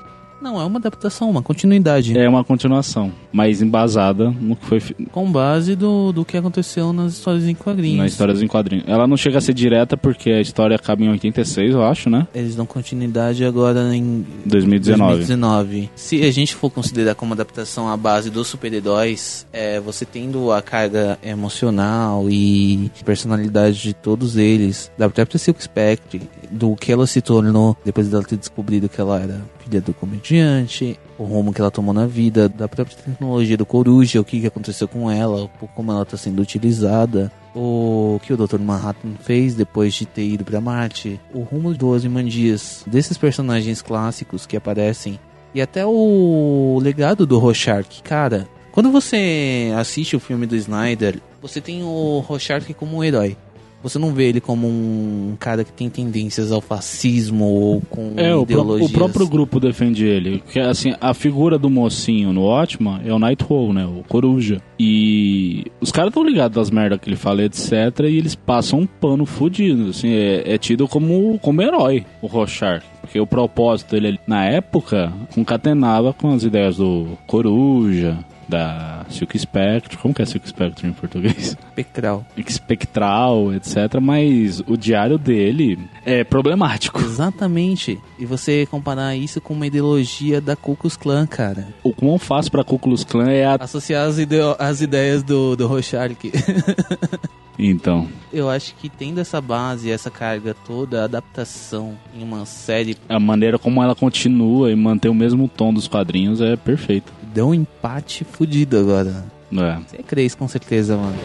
Não, 0.42 0.60
é 0.60 0.64
uma 0.64 0.78
adaptação, 0.78 1.30
uma 1.30 1.40
continuidade. 1.42 2.18
É 2.18 2.28
uma 2.28 2.42
continuação, 2.42 3.12
mas 3.32 3.62
embasada 3.62 4.28
no 4.30 4.56
que 4.56 4.66
foi 4.66 4.80
fi- 4.80 4.94
Com 5.12 5.30
base 5.30 5.76
do, 5.76 6.12
do 6.12 6.24
que 6.24 6.36
aconteceu 6.36 6.92
nas 6.92 7.12
histórias 7.12 7.46
em 7.46 7.54
quadrinhos. 7.54 7.98
na 7.98 8.06
história 8.06 8.32
em 8.32 8.48
quadrinhos. 8.48 8.84
Ela 8.88 9.06
não 9.06 9.16
chega 9.16 9.38
a 9.38 9.40
ser 9.40 9.54
direta 9.54 9.96
porque 9.96 10.30
a 10.30 10.40
história 10.40 10.74
acaba 10.74 11.02
em 11.04 11.08
86, 11.10 11.72
eu 11.74 11.84
acho, 11.84 12.10
né? 12.10 12.26
Eles 12.34 12.56
dão 12.56 12.66
continuidade 12.66 13.44
agora 13.44 13.94
em 13.94 14.26
2019. 14.44 15.12
2019. 15.14 15.90
Se 15.94 16.22
a 16.24 16.30
gente 16.32 16.54
for 16.56 16.70
considerar 16.70 17.14
como 17.14 17.34
adaptação 17.34 17.88
a 17.88 17.96
base 17.96 18.28
dos 18.30 18.48
super-heróis, 18.48 19.46
é, 19.52 19.78
você 19.80 20.04
tendo 20.04 20.50
a 20.50 20.60
carga 20.60 21.18
emocional 21.22 22.28
e 22.28 22.90
personalidade 23.04 23.80
de 23.80 23.94
todos 23.94 24.36
eles, 24.36 24.90
da 24.98 25.08
própria 25.08 25.38
Silk 25.38 25.62
Spectre, 25.62 26.22
do 26.52 26.76
que 26.76 26.92
ela 26.92 27.06
se 27.06 27.20
tornou 27.20 27.76
depois 27.84 28.08
dela 28.08 28.22
ter 28.22 28.36
descobrido 28.36 28.88
que 28.88 29.00
ela 29.00 29.20
era 29.20 29.40
filha 29.58 29.80
do 29.80 29.94
comediante, 29.94 30.98
o 31.18 31.24
rumo 31.24 31.52
que 31.52 31.60
ela 31.60 31.70
tomou 31.70 31.94
na 31.94 32.06
vida, 32.06 32.48
da 32.48 32.68
própria 32.68 32.96
tecnologia 32.96 33.56
do 33.56 33.64
Coruja, 33.64 34.20
o 34.20 34.24
que, 34.24 34.40
que 34.40 34.46
aconteceu 34.46 34.86
com 34.86 35.10
ela, 35.10 35.48
como 35.74 35.90
ela 35.92 36.02
está 36.02 36.16
sendo 36.16 36.42
utilizada, 36.42 37.32
o 37.54 38.20
que 38.22 38.32
o 38.32 38.36
Dr. 38.36 38.58
Manhattan 38.58 39.14
fez 39.20 39.54
depois 39.54 39.94
de 39.94 40.06
ter 40.06 40.24
ido 40.24 40.44
para 40.44 40.60
Marte, 40.60 41.20
o 41.32 41.40
rumo 41.40 41.74
do 41.74 41.88
Ozymandias, 41.88 42.84
desses 42.86 43.16
personagens 43.16 43.80
clássicos 43.80 44.46
que 44.46 44.56
aparecem, 44.56 45.18
e 45.54 45.60
até 45.60 45.84
o 45.86 46.78
legado 46.82 47.26
do 47.26 47.38
Rorschach. 47.38 48.02
Cara, 48.02 48.48
quando 48.72 48.90
você 48.90 49.72
assiste 49.76 50.16
o 50.16 50.20
filme 50.20 50.46
do 50.46 50.56
Snyder, 50.56 51.20
você 51.40 51.60
tem 51.60 51.82
o 51.82 52.24
Rorschach 52.26 52.72
como 52.74 52.96
um 52.96 53.04
herói. 53.04 53.36
Você 53.82 53.98
não 53.98 54.12
vê 54.12 54.28
ele 54.28 54.40
como 54.40 54.66
um 54.68 55.34
cara 55.38 55.64
que 55.64 55.72
tem 55.72 55.90
tendências 55.90 56.52
ao 56.52 56.60
fascismo 56.60 57.44
ou 57.44 57.80
com 57.90 58.12
É, 58.16 58.34
o, 58.34 58.46
pró- 58.46 58.60
ideologias. 58.62 58.90
o 58.90 58.92
próprio 58.94 59.26
grupo 59.28 59.58
defende 59.58 60.04
ele. 60.04 60.42
Que, 60.52 60.60
assim, 60.60 60.94
a 61.00 61.12
figura 61.12 61.58
do 61.58 61.68
mocinho 61.68 62.32
no 62.32 62.42
Watchman 62.46 63.00
é 63.04 63.12
o 63.12 63.18
Nightwolf, 63.18 63.72
né? 63.74 63.84
O 63.84 64.04
Coruja. 64.08 64.60
E 64.78 65.64
os 65.80 65.90
caras 65.90 66.10
estão 66.10 66.24
ligados 66.24 66.54
das 66.56 66.70
merdas 66.70 66.98
que 67.00 67.08
ele 67.08 67.16
fala, 67.16 67.42
etc. 67.42 67.72
E 68.00 68.16
eles 68.18 68.34
passam 68.34 68.80
um 68.80 68.86
pano 68.86 69.26
fudido. 69.26 69.90
Assim, 69.90 70.10
é, 70.12 70.54
é 70.54 70.58
tido 70.58 70.86
como, 70.86 71.38
como 71.40 71.60
herói, 71.62 72.04
o 72.20 72.26
Rorschach. 72.26 72.84
Porque 73.00 73.18
o 73.18 73.26
propósito 73.26 73.90
dele, 73.98 74.18
na 74.26 74.44
época, 74.44 75.12
concatenava 75.34 76.12
com 76.12 76.32
as 76.32 76.44
ideias 76.44 76.76
do 76.76 77.06
Coruja, 77.26 78.18
da 78.52 79.06
Silk 79.08 79.38
Spectre. 79.38 79.96
Como 79.96 80.12
que 80.12 80.20
é 80.20 80.26
Silk 80.26 80.46
Spectre 80.46 80.86
em 80.86 80.92
português? 80.92 81.56
espectral. 81.68 82.26
espectral, 82.36 83.54
etc. 83.54 83.98
Mas 84.00 84.60
o 84.66 84.76
diário 84.76 85.16
dele 85.16 85.78
é 86.04 86.22
problemático. 86.22 87.00
Exatamente. 87.00 87.98
E 88.18 88.26
você 88.26 88.66
comparar 88.66 89.16
isso 89.16 89.40
com 89.40 89.54
uma 89.54 89.66
ideologia 89.66 90.40
da 90.40 90.54
Ku 90.54 90.76
Klux 90.76 90.96
Klan, 90.96 91.26
cara. 91.26 91.68
O 91.82 91.92
quão 91.92 92.18
fácil 92.18 92.52
pra 92.52 92.62
Ku 92.62 92.78
Klux 92.78 93.04
Klan 93.04 93.30
é 93.30 93.46
a... 93.46 93.54
Associar 93.54 94.06
as, 94.06 94.16
as 94.58 94.80
ideias 94.82 95.22
do, 95.22 95.56
do 95.56 95.66
Rorschach. 95.66 96.02
Então, 97.58 98.08
Eu 98.32 98.48
acho 98.48 98.74
que 98.74 98.88
tendo 98.88 99.20
essa 99.20 99.40
base, 99.40 99.90
essa 99.90 100.10
carga 100.10 100.56
toda, 100.66 101.02
a 101.02 101.04
adaptação 101.04 101.94
em 102.14 102.22
uma 102.24 102.46
série 102.46 102.96
a 103.08 103.20
maneira 103.20 103.58
como 103.58 103.82
ela 103.82 103.94
continua 103.94 104.72
e 104.72 104.74
mantém 104.74 105.10
o 105.10 105.14
mesmo 105.14 105.46
tom 105.46 105.72
dos 105.72 105.86
quadrinhos 105.86 106.40
é 106.40 106.56
perfeita. 106.56 107.12
Deu 107.32 107.48
um 107.48 107.54
empate 107.54 108.24
fudido 108.24 108.78
agora. 108.78 109.24
É. 109.52 109.78
Você 109.86 109.96
é 109.98 110.36
com 110.36 110.48
certeza, 110.48 110.96
mano. 110.96 111.16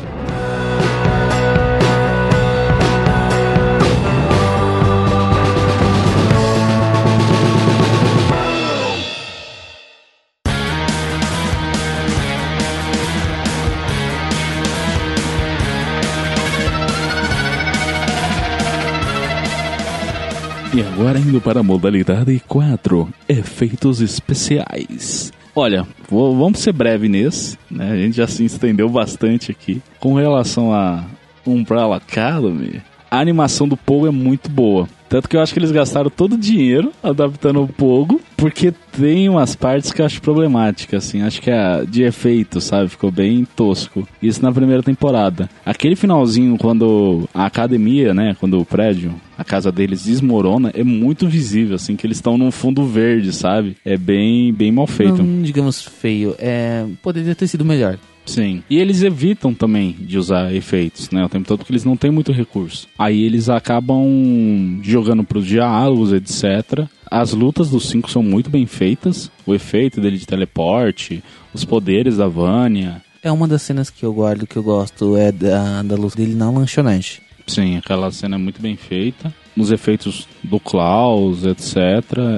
E 20.74 20.82
agora 20.82 21.18
indo 21.18 21.42
para 21.42 21.62
a 21.62 21.64
modalidade 21.64 22.40
4, 22.48 23.10
efeitos 23.28 24.00
especiais. 24.00 25.32
Olha, 25.60 25.88
vou- 26.08 26.38
vamos 26.38 26.60
ser 26.60 26.72
breve 26.72 27.10
nesse, 27.10 27.58
né? 27.70 27.92
A 27.92 27.96
gente 27.98 28.16
já 28.18 28.28
se 28.28 28.46
estendeu 28.46 28.88
bastante 28.88 29.50
aqui. 29.50 29.82
Com 30.00 30.14
relação 30.14 30.72
a 30.72 31.04
Umbrella 31.48 31.96
Academy, 31.98 32.80
a 33.10 33.20
animação 33.20 33.68
do 33.68 33.76
Pogo 33.76 34.06
é 34.06 34.12
muito 34.12 34.52
boa. 34.52 34.88
Tanto 35.10 35.30
que 35.30 35.38
eu 35.38 35.42
acho 35.42 35.54
que 35.54 35.60
eles 35.60 35.72
gastaram 35.72 36.10
todo 36.10 36.34
o 36.34 36.38
dinheiro 36.38 36.92
adaptando 37.02 37.64
o 37.64 37.68
Pogo, 37.68 38.22
porque 38.36 38.74
tem 38.92 39.30
umas 39.30 39.56
partes 39.56 39.92
que 39.92 40.02
eu 40.02 40.06
acho 40.06 40.22
problemáticas, 40.22 41.06
assim. 41.06 41.22
Acho 41.22 41.42
que 41.42 41.50
é 41.50 41.86
de 41.86 42.04
efeito, 42.04 42.60
sabe? 42.60 42.90
Ficou 42.90 43.12
bem 43.12 43.48
tosco. 43.56 44.08
Isso 44.22 44.42
na 44.42 44.52
primeira 44.52 44.84
temporada. 44.84 45.50
Aquele 45.66 45.96
finalzinho, 45.96 46.58
quando 46.58 47.28
a 47.34 47.46
academia, 47.46 48.14
né? 48.14 48.36
Quando 48.40 48.60
o 48.60 48.66
prédio, 48.66 49.14
a 49.38 49.44
casa 49.44 49.72
deles 49.72 50.06
desmorona, 50.06 50.72
é 50.74 50.84
muito 50.84 51.28
visível, 51.28 51.76
assim, 51.76 51.96
que 51.96 52.06
eles 52.06 52.18
estão 52.18 52.38
num 52.38 52.52
fundo 52.52 52.86
verde, 52.86 53.32
sabe? 53.34 53.78
É 53.86 53.98
bem, 53.98 54.54
bem 54.54 54.72
mal 54.72 54.88
feito. 54.88 55.24
Não, 55.24 55.42
digamos 55.42 55.82
feio. 55.82 56.36
É, 56.38 56.86
poderia 57.02 57.36
ter 57.36 57.48
sido 57.48 57.64
melhor. 57.64 57.98
Sim. 58.28 58.62
E 58.70 58.78
eles 58.78 59.02
evitam 59.02 59.54
também 59.54 59.96
de 60.00 60.18
usar 60.18 60.54
efeitos, 60.54 61.10
né? 61.10 61.26
O 61.26 61.30
tempo 61.30 61.48
todo 61.48 61.60
porque 61.60 61.72
eles 61.72 61.86
não 61.86 61.98
têm 61.98 62.12
muito 62.12 62.32
recurso. 62.32 62.88
Aí 63.00 63.24
eles 63.24 63.50
acabam 63.50 64.80
jogando 64.84 65.24
pros 65.24 65.46
diálogos, 65.46 66.14
etc. 66.14 66.88
As 67.10 67.32
lutas 67.32 67.70
dos 67.70 67.88
cinco 67.88 68.12
são 68.12 68.22
muito 68.22 68.50
bem 68.50 68.66
feitas. 68.66 69.32
O 69.46 69.56
efeito 69.56 70.02
dele 70.02 70.18
de 70.18 70.28
teleporte, 70.28 71.24
os 71.54 71.64
poderes 71.64 72.18
da 72.18 72.28
Vânia. 72.28 73.02
É 73.24 73.32
uma 73.32 73.48
das 73.48 73.62
cenas 73.62 73.90
que 73.90 74.06
eu 74.06 74.14
guardo, 74.14 74.46
que 74.46 74.58
eu 74.58 74.64
gosto, 74.64 75.18
é 75.18 75.32
da, 75.32 75.82
da 75.82 75.96
luz 75.96 76.14
dele 76.14 76.36
na 76.36 76.52
lanchonete. 76.52 77.22
Sim, 77.48 77.78
aquela 77.78 78.12
cena 78.12 78.36
é 78.36 78.40
muito 78.40 78.62
bem 78.62 78.76
feita. 78.76 79.34
Os 79.58 79.72
efeitos 79.72 80.28
do 80.44 80.60
Klaus, 80.60 81.44
etc. 81.46 81.76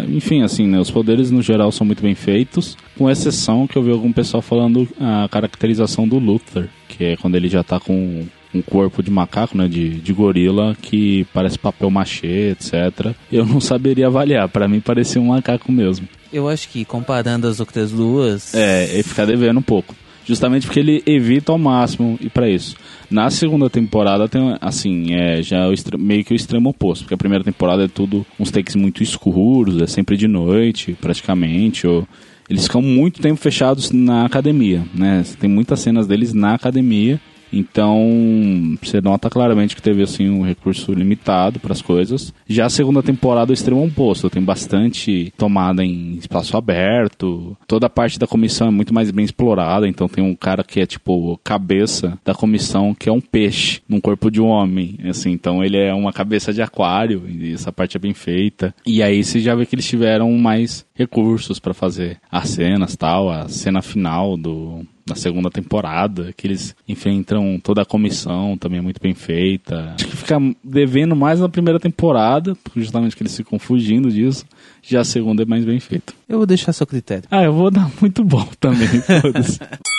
Enfim, 0.08 0.42
assim, 0.42 0.68
né? 0.68 0.80
Os 0.80 0.90
poderes 0.90 1.30
no 1.32 1.42
geral 1.42 1.72
são 1.72 1.86
muito 1.86 2.02
bem 2.02 2.16
feitos. 2.16 2.78
Com 2.98 3.10
exceção 3.10 3.68
que 3.68 3.78
eu 3.78 3.84
vi 3.84 3.92
algum 3.92 4.12
pessoal 4.12 4.42
falando 4.42 4.88
a 5.00 5.28
caracterização 5.30 6.08
do 6.08 6.18
Luthor, 6.18 6.68
que 6.88 7.04
é 7.04 7.18
quando 7.18 7.36
ele 7.36 7.50
já 7.50 7.64
tá 7.64 7.80
com 7.80 8.26
um 8.54 8.62
corpo 8.62 9.04
de 9.04 9.12
macaco, 9.12 9.58
né? 9.58 9.68
De, 9.68 9.90
de 9.90 10.14
gorila, 10.14 10.76
que 10.82 11.26
parece 11.34 11.60
papel 11.60 11.90
machê, 11.90 12.52
etc. 12.52 13.14
Eu 13.32 13.46
não 13.46 13.60
saberia 13.60 14.08
avaliar. 14.08 14.48
Pra 14.50 14.68
mim 14.68 14.80
parecia 14.80 15.22
um 15.22 15.28
macaco 15.28 15.72
mesmo. 15.72 16.08
Eu 16.32 16.48
acho 16.48 16.70
que 16.70 16.86
comparando 16.86 17.48
as 17.48 17.60
outras 17.60 17.92
duas. 17.92 18.54
É, 18.54 18.86
ele 18.94 19.04
fica 19.04 19.26
devendo 19.26 19.60
um 19.60 19.64
pouco. 19.64 19.96
Justamente 20.30 20.68
porque 20.68 20.80
ele 20.80 21.02
evita 21.08 21.52
ao 21.52 21.58
máximo 21.58 22.20
ir 22.22 22.30
pra 22.30 22.48
isso. 22.48 22.76
Na 23.10 23.32
segunda 23.32 23.68
temporada 23.68 24.30
tem, 24.30 24.56
assim, 24.62 25.12
é 25.16 25.42
já 25.42 25.68
extre- 25.74 25.98
meio 25.98 26.24
que 26.24 26.32
o 26.32 26.36
extremo 26.36 26.70
oposto. 26.70 27.02
Porque 27.06 27.16
a 27.16 27.18
primeira 27.18 27.44
temporada 27.44 27.84
é 27.84 27.88
tudo 27.88 28.24
uns 28.40 28.52
takes 28.52 28.76
muito 28.76 29.02
escuros, 29.02 29.82
é 29.82 29.88
sempre 29.88 30.16
de 30.16 30.28
noite, 30.28 30.96
praticamente. 31.02 31.88
Ou, 31.88 32.08
eles 32.48 32.66
ficam 32.66 32.80
muito 32.80 33.22
tempo 33.22 33.42
fechados 33.42 33.92
na 33.92 34.24
academia, 34.24 34.84
né? 34.94 35.24
Tem 35.40 35.50
muitas 35.50 35.80
cenas 35.80 36.06
deles 36.06 36.32
na 36.32 36.54
academia 36.54 37.20
então, 37.52 38.78
você 38.82 39.02
nota 39.02 39.30
claramente 39.30 39.76
que 39.76 39.82
teve 39.82 40.04
assim 40.04 40.30
um 40.30 40.44
recurso 40.44 40.94
limitado 40.94 41.60
para 41.60 41.74
as 41.74 41.82
coisas. 41.82 42.34
Já 42.48 42.66
a 42.66 42.70
segunda 42.70 43.02
temporada, 43.02 43.52
o 43.52 43.54
extremo 43.54 43.86
oposto, 43.86 44.30
tem 44.30 44.42
bastante 44.42 45.34
tomada 45.38 45.84
em 45.84 46.14
espaço 46.16 46.58
aberto. 46.58 47.58
Toda 47.68 47.88
a 47.88 47.90
parte 47.90 48.20
da 48.20 48.28
comissão 48.28 48.68
é 48.68 48.72
muito 48.72 48.94
mais 48.94 49.12
bem 49.12 49.26
explorada, 49.26 49.88
então 49.88 50.08
tem 50.08 50.24
um 50.24 50.36
cara 50.36 50.64
que 50.64 50.80
é 50.80 50.86
tipo 50.86 51.40
cabeça 51.44 52.18
da 52.24 52.34
comissão, 52.34 52.94
que 52.94 53.10
é 53.10 53.12
um 53.12 53.22
peixe 53.22 53.82
num 53.88 54.00
corpo 54.00 54.30
de 54.30 54.42
um 54.42 54.48
homem, 54.48 54.98
assim, 55.08 55.32
então 55.32 55.64
ele 55.64 55.78
é 55.78 55.94
uma 55.94 56.14
cabeça 56.14 56.54
de 56.54 56.62
aquário, 56.62 57.24
e 57.28 57.54
essa 57.54 57.72
parte 57.72 57.98
é 57.98 58.00
bem 58.00 58.14
feita. 58.14 58.74
E 58.86 59.02
aí 59.02 59.24
você 59.24 59.40
já 59.40 59.56
vê 59.56 59.66
que 59.66 59.76
eles 59.76 59.88
tiveram 59.88 60.32
mais 60.34 60.86
recursos 60.94 61.60
para 61.60 61.74
fazer 61.74 62.18
as 62.32 62.50
cenas, 62.50 62.96
tal, 62.96 63.30
a 63.30 63.48
cena 63.48 63.82
final 63.82 64.36
do 64.38 64.86
na 65.10 65.16
segunda 65.16 65.50
temporada, 65.50 66.32
que 66.38 66.48
eles 66.48 66.76
enfrentam 66.88 67.60
toda 67.62 67.82
a 67.82 67.86
comissão, 67.86 68.58
também 68.58 68.80
é 68.80 68.82
muito 68.82 69.02
bem 69.02 69.14
feita. 69.14 69.94
Acho 69.96 70.08
que 70.08 70.16
fica 70.16 70.38
devendo 70.64 71.16
mais 71.16 71.40
na 71.40 71.50
primeira 71.50 71.80
temporada, 71.80 72.56
justamente 72.76 73.16
que 73.16 73.24
eles 73.24 73.36
ficam 73.36 73.58
fugindo 73.58 74.12
disso. 74.12 74.46
Já 74.82 75.02
a 75.02 75.06
segunda 75.06 75.44
é 75.44 75.46
mais 75.46 75.66
bem 75.66 75.80
feita. 75.80 76.14
Eu 76.28 76.38
vou 76.38 76.46
deixar 76.46 76.72
seu 76.72 76.88
critério. 76.88 77.26
Ah, 77.30 77.44
eu 77.44 77.52
vou 77.52 77.70
dar 77.70 77.90
muito 78.00 78.24
bom 78.24 78.48
também. 78.60 78.88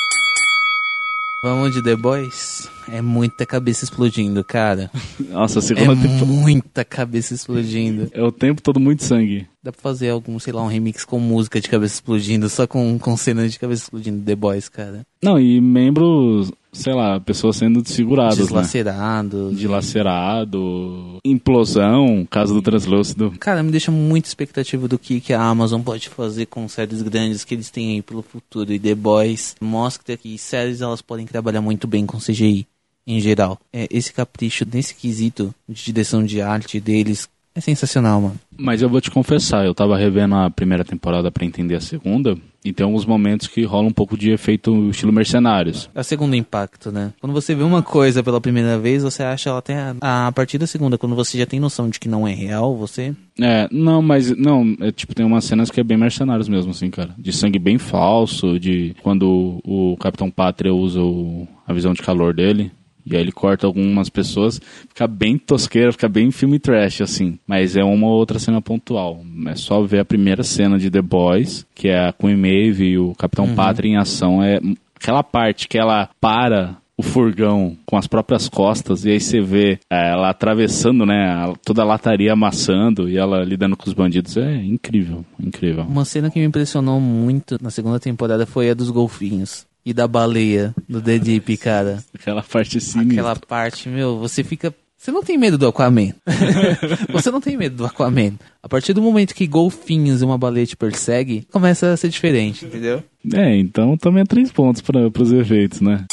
Vamos 1.43 1.73
de 1.73 1.83
The 1.83 1.97
Boys? 1.97 2.69
É 2.87 3.01
muita 3.01 3.47
cabeça 3.47 3.83
explodindo, 3.83 4.45
cara. 4.45 4.91
Nossa, 5.31 5.61
a 5.61 5.63
segunda 5.63 5.93
é 5.93 5.97
temporada. 5.97 6.27
muita 6.27 6.85
cabeça 6.85 7.33
explodindo. 7.33 8.11
É 8.13 8.23
o 8.23 8.31
tempo 8.31 8.61
todo 8.61 8.79
muito 8.79 9.03
sangue. 9.05 9.47
Dá 9.63 9.73
pra 9.73 9.81
fazer 9.81 10.11
algum, 10.11 10.39
sei 10.39 10.53
lá, 10.53 10.63
um 10.63 10.67
remix 10.67 11.03
com 11.03 11.19
música 11.19 11.59
de 11.59 11.71
cabeça 11.71 11.95
explodindo, 11.95 12.47
só 12.51 12.67
com, 12.67 12.99
com 12.99 13.17
cenas 13.17 13.51
de 13.53 13.59
cabeça 13.59 13.85
explodindo 13.85 14.23
The 14.23 14.37
Boys, 14.37 14.69
cara. 14.69 15.07
Não, 15.23 15.39
e 15.41 15.63
membros, 15.63 16.53
sei 16.73 16.95
lá, 16.95 17.21
pessoas 17.21 17.57
sendo 17.57 17.83
desfiguradas. 17.83 18.39
Deslacerado. 18.39 19.51
Né? 19.51 19.57
Dilacerado. 19.57 21.19
Implosão, 21.25 22.27
caso 22.31 22.55
do 22.55 22.63
translúcido. 22.63 23.33
Cara, 23.39 23.63
me 23.63 23.71
deixa 23.71 23.91
muito 23.91 24.27
expectativa 24.27 24.87
do 24.87 24.99
que, 24.99 25.21
que 25.21 25.33
a 25.33 25.43
Amazon 25.43 25.81
pode 25.83 26.09
fazer 26.09 26.47
com 26.47 26.69
séries 26.69 27.03
grandes 27.03 27.45
que 27.45 27.55
eles 27.55 27.71
têm 27.71 27.93
aí 27.93 28.03
pelo 28.03 28.23
futuro. 28.23 28.73
E 28.73 28.79
The 28.79 28.95
Boys 28.95 29.57
mostra 29.61 30.17
que 30.17 30.37
séries 30.39 30.81
elas 30.81 31.03
podem 31.03 31.27
trabalhar 31.27 31.61
muito 31.61 31.87
bem 31.87 32.07
com 32.07 32.19
CGI 32.19 32.67
em 33.07 33.21
geral. 33.21 33.59
É, 33.73 33.89
esse 33.91 34.13
capricho 34.13 34.67
nesse 34.71 34.95
quesito 34.95 35.55
de 35.69 35.85
direção 35.85 36.25
de 36.25 36.41
arte 36.41 36.79
deles 36.79 37.29
é 37.55 37.61
sensacional, 37.61 38.21
mano. 38.21 38.41
Mas 38.57 38.83
eu 38.83 38.89
vou 38.89 39.01
te 39.01 39.11
confessar, 39.11 39.65
eu 39.65 39.75
tava 39.75 39.97
revendo 39.97 40.35
a 40.35 40.51
primeira 40.51 40.85
temporada 40.85 41.31
para 41.31 41.45
entender 41.45 41.75
a 41.75 41.81
segunda, 41.81 42.37
e 42.65 42.73
tem 42.73 42.85
alguns 42.85 43.07
momentos 43.07 43.47
que 43.47 43.65
rola 43.65 43.89
um 43.89 43.93
pouco 43.93 44.17
de 44.17 44.31
efeito 44.31 44.91
estilo 44.91 45.13
mercenários. 45.13 45.89
É 45.95 46.01
o 46.01 46.05
segundo 46.05 46.37
impacto, 46.37 46.93
né? 46.93 47.13
Quando 47.21 47.33
você 47.33 47.55
vê 47.55 47.63
uma 47.63 47.83
coisa 47.83 48.23
pela 48.23 48.41
primeira 48.41 48.79
vez, 48.79 49.03
você 49.03 49.23
acha 49.23 49.49
ela 49.49 49.59
até 49.59 49.95
a, 50.01 50.27
a 50.27 50.33
partir 50.33 50.59
da 50.59 50.67
segunda, 50.67 50.99
quando 50.99 51.17
você 51.17 51.39
já 51.39 51.47
tem 51.47 51.59
noção 51.59 51.89
de 51.89 51.99
que 51.99 52.09
não 52.09 52.29
é 52.29 52.35
real, 52.35 52.77
você. 52.77 53.15
É, 53.41 53.67
não, 53.73 54.03
mas 54.03 54.37
não, 54.37 54.77
é 54.81 54.93
tipo, 54.93 55.15
tem 55.15 55.25
umas 55.25 55.45
cenas 55.45 55.71
que 55.71 55.81
é 55.81 55.85
bem 55.85 55.97
mercenários 55.97 56.49
mesmo, 56.49 56.71
assim, 56.71 56.91
cara. 56.91 57.15
De 57.19 57.33
sangue 57.33 57.59
bem 57.59 57.79
falso, 57.79 58.61
de 58.61 58.95
quando 59.03 59.61
o 59.65 59.97
Capitão 59.99 60.31
Pátria 60.31 60.75
usa 60.75 61.01
o, 61.01 61.49
a 61.67 61.73
visão 61.73 61.95
de 61.95 62.03
calor 62.03 62.35
dele. 62.35 62.71
E 63.07 63.17
aí 63.17 63.23
ele 63.23 63.33
corta 63.33 63.67
algumas 63.67 64.09
pessoas, 64.09 64.61
fica 64.89 65.07
bem 65.07 65.39
tosqueira, 65.39 65.93
fica 65.93 66.09
bem 66.09 66.31
filme 66.31 66.59
trash, 66.59 67.01
assim. 67.01 67.39
Mas 67.47 67.77
é 67.77 67.83
uma 67.83 68.07
ou 68.07 68.13
outra 68.15 68.39
cena 68.39 68.61
pontual. 68.61 69.23
É 69.47 69.55
só 69.55 69.83
ver 69.83 70.01
a 70.01 70.05
primeira 70.05 70.43
cena 70.43 70.79
de 70.79 70.91
The 70.91 71.03
Boys, 71.03 71.67
que 71.75 71.89
é 71.89 72.09
a 72.09 72.13
Queen 72.13 72.37
Maeve 72.37 72.85
e 72.85 72.99
o 72.99 73.15
Capitão 73.15 73.47
uhum. 73.47 73.55
Pátria 73.55 73.89
em 73.89 73.97
ação. 73.97 74.43
É 74.43 74.61
aquela 74.95 75.23
parte 75.23 75.67
que 75.67 75.79
ela 75.79 76.09
para 76.21 76.77
o 77.01 77.03
furgão 77.03 77.79
com 77.87 77.97
as 77.97 78.07
próprias 78.07 78.47
costas 78.47 79.07
e 79.07 79.11
aí 79.11 79.19
você 79.19 79.41
vê 79.41 79.79
é, 79.91 80.11
ela 80.11 80.29
atravessando, 80.29 81.07
né, 81.07 81.51
toda 81.65 81.81
a 81.81 81.85
lataria 81.85 82.35
amassando 82.35 83.09
e 83.09 83.17
ela 83.17 83.43
lidando 83.43 83.75
com 83.75 83.89
os 83.89 83.95
bandidos. 83.95 84.37
É 84.37 84.57
incrível, 84.57 85.25
incrível. 85.43 85.85
Uma 85.85 86.05
cena 86.05 86.31
que 86.31 86.39
me 86.39 86.45
impressionou 86.45 87.01
muito 87.01 87.57
na 87.63 87.71
segunda 87.71 87.99
temporada 87.99 88.45
foi 88.45 88.69
a 88.69 88.75
dos 88.75 88.91
golfinhos 88.91 89.70
e 89.91 89.95
da 89.95 90.07
baleia 90.07 90.75
do 90.89 91.01
The 91.01 91.19
Deep, 91.19 91.57
cara. 91.57 92.03
Aquela 92.15 92.43
parte 92.43 92.81
sinistra. 92.81 93.13
Aquela 93.13 93.37
parte, 93.37 93.89
meu, 93.89 94.19
você 94.19 94.45
fica. 94.45 94.73
Você 94.97 95.11
não 95.11 95.23
tem 95.23 95.39
medo 95.39 95.57
do 95.57 95.67
Aquaman. 95.67 96.13
você 97.11 97.31
não 97.31 97.41
tem 97.41 97.57
medo 97.57 97.77
do 97.77 97.87
Aquaman. 97.87 98.35
A 98.63 98.69
partir 98.69 98.93
do 98.93 99.03
momento 99.03 99.35
que 99.35 99.47
golfinhos 99.47 100.21
e 100.21 100.25
uma 100.25 100.37
baleia 100.37 100.67
te 100.67 100.77
persegue, 100.77 101.47
começa 101.51 101.93
a 101.93 101.97
ser 101.97 102.09
diferente, 102.09 102.67
entendeu? 102.67 103.03
É, 103.33 103.57
então 103.57 103.97
também 103.97 104.23
é 104.23 104.27
três 104.27 104.53
pontos 104.53 104.83
para 104.83 105.09
os 105.09 105.33
efeitos, 105.33 105.81
né? 105.81 106.05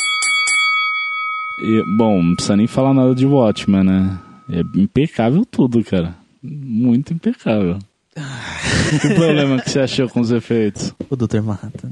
E, 1.60 1.84
bom, 1.98 2.24
não 2.24 2.36
precisa 2.36 2.56
nem 2.56 2.68
falar 2.68 2.94
nada 2.94 3.14
de 3.14 3.26
Watchmen, 3.26 3.84
né? 3.84 4.18
É 4.50 4.62
impecável 4.80 5.46
tudo, 5.46 5.84
cara. 5.84 6.16
Muito 6.42 7.14
impecável. 7.14 7.78
que 9.02 9.14
problema 9.14 9.62
que 9.62 9.70
você 9.70 9.80
achou 9.80 10.10
com 10.10 10.22
os 10.22 10.32
efeitos? 10.32 10.94
O 11.10 11.16
Dr. 11.16 11.42
Manhattan. 11.42 11.92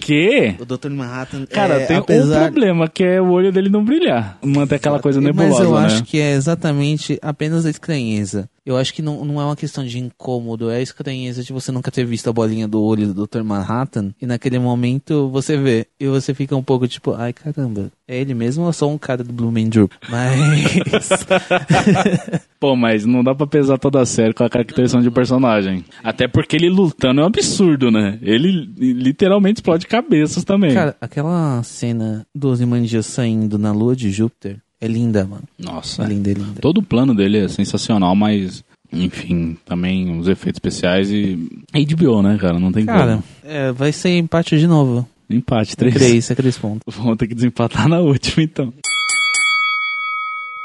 Que? 0.00 0.56
O 0.58 0.64
Dr. 0.64 0.90
Manhattan. 0.90 1.46
Cara, 1.46 1.74
é, 1.74 1.86
tem 1.86 1.96
apesar... 1.96 2.42
um 2.42 2.44
problema 2.46 2.88
que 2.88 3.04
é 3.04 3.20
o 3.20 3.30
olho 3.30 3.52
dele 3.52 3.70
não 3.70 3.84
brilhar. 3.84 4.38
Manter 4.42 4.74
aquela 4.74 4.98
coisa 4.98 5.20
nebulosa. 5.20 5.60
Mas 5.60 5.68
eu 5.68 5.74
né? 5.74 5.86
acho 5.86 6.04
que 6.04 6.18
é 6.18 6.32
exatamente 6.32 7.16
apenas 7.22 7.64
a 7.64 7.70
estranheza. 7.70 8.50
Eu 8.64 8.76
acho 8.76 8.94
que 8.94 9.02
não, 9.02 9.24
não 9.24 9.40
é 9.40 9.44
uma 9.44 9.56
questão 9.56 9.84
de 9.84 9.98
incômodo, 9.98 10.70
é 10.70 10.76
a 10.76 10.80
estranheza 10.80 11.42
de 11.42 11.52
você 11.52 11.72
nunca 11.72 11.90
ter 11.90 12.04
visto 12.04 12.30
a 12.30 12.32
bolinha 12.32 12.68
do 12.68 12.80
olho 12.80 13.12
do 13.12 13.26
Dr. 13.26 13.42
Manhattan 13.42 14.14
e 14.22 14.26
naquele 14.26 14.56
momento 14.60 15.28
você 15.30 15.56
vê 15.56 15.84
e 15.98 16.06
você 16.06 16.32
fica 16.32 16.54
um 16.54 16.62
pouco 16.62 16.86
tipo, 16.86 17.12
ai 17.12 17.32
caramba, 17.32 17.90
é 18.06 18.20
ele 18.20 18.34
mesmo 18.34 18.62
ou 18.62 18.70
é 18.70 18.72
só 18.72 18.88
um 18.88 18.96
cara 18.96 19.24
do 19.24 19.32
Blue 19.32 19.50
Man 19.50 19.68
Group? 19.68 19.92
Mas. 20.08 21.08
Pô, 22.60 22.76
mas 22.76 23.04
não 23.04 23.24
dá 23.24 23.34
pra 23.34 23.48
pesar 23.48 23.76
toda 23.78 24.00
a 24.00 24.06
série 24.06 24.32
com 24.32 24.44
a 24.44 24.48
caracterização 24.48 25.00
de 25.00 25.10
personagem. 25.10 25.84
Até 26.04 26.28
porque 26.28 26.54
ele 26.54 26.68
lutando 26.68 27.20
é 27.20 27.24
um 27.24 27.26
absurdo, 27.26 27.90
né? 27.90 28.20
Ele 28.22 28.72
literalmente 28.78 29.51
explode 29.58 29.86
cabeças 29.86 30.44
também. 30.44 30.74
Cara, 30.74 30.96
aquela 31.00 31.62
cena 31.62 32.26
do 32.34 32.48
Ozymandias 32.48 33.06
saindo 33.06 33.58
na 33.58 33.72
lua 33.72 33.94
de 33.94 34.10
Júpiter 34.10 34.58
é 34.80 34.86
linda, 34.86 35.24
mano. 35.24 35.44
Nossa. 35.58 36.02
É 36.02 36.06
linda, 36.06 36.30
é 36.30 36.34
linda. 36.34 36.60
Todo 36.60 36.78
o 36.78 36.82
plano 36.82 37.14
dele 37.14 37.38
é 37.38 37.48
sensacional, 37.48 38.14
mas 38.16 38.64
enfim, 38.92 39.56
também 39.64 40.18
os 40.18 40.28
efeitos 40.28 40.56
especiais 40.56 41.10
e 41.10 41.48
HBO, 41.72 42.20
né, 42.20 42.36
cara? 42.38 42.58
Não 42.58 42.70
tem 42.70 42.84
cara, 42.84 43.12
como. 43.12 43.24
É, 43.44 43.72
vai 43.72 43.92
ser 43.92 44.18
empate 44.18 44.58
de 44.58 44.66
novo. 44.66 45.08
Empate, 45.30 45.76
três. 45.76 45.94
Três, 45.94 46.30
é 46.30 46.34
três 46.34 46.58
pontos. 46.58 46.82
Vamos 46.94 47.16
ter 47.16 47.26
que 47.26 47.34
desempatar 47.34 47.88
na 47.88 48.00
última, 48.00 48.42
então. 48.42 48.72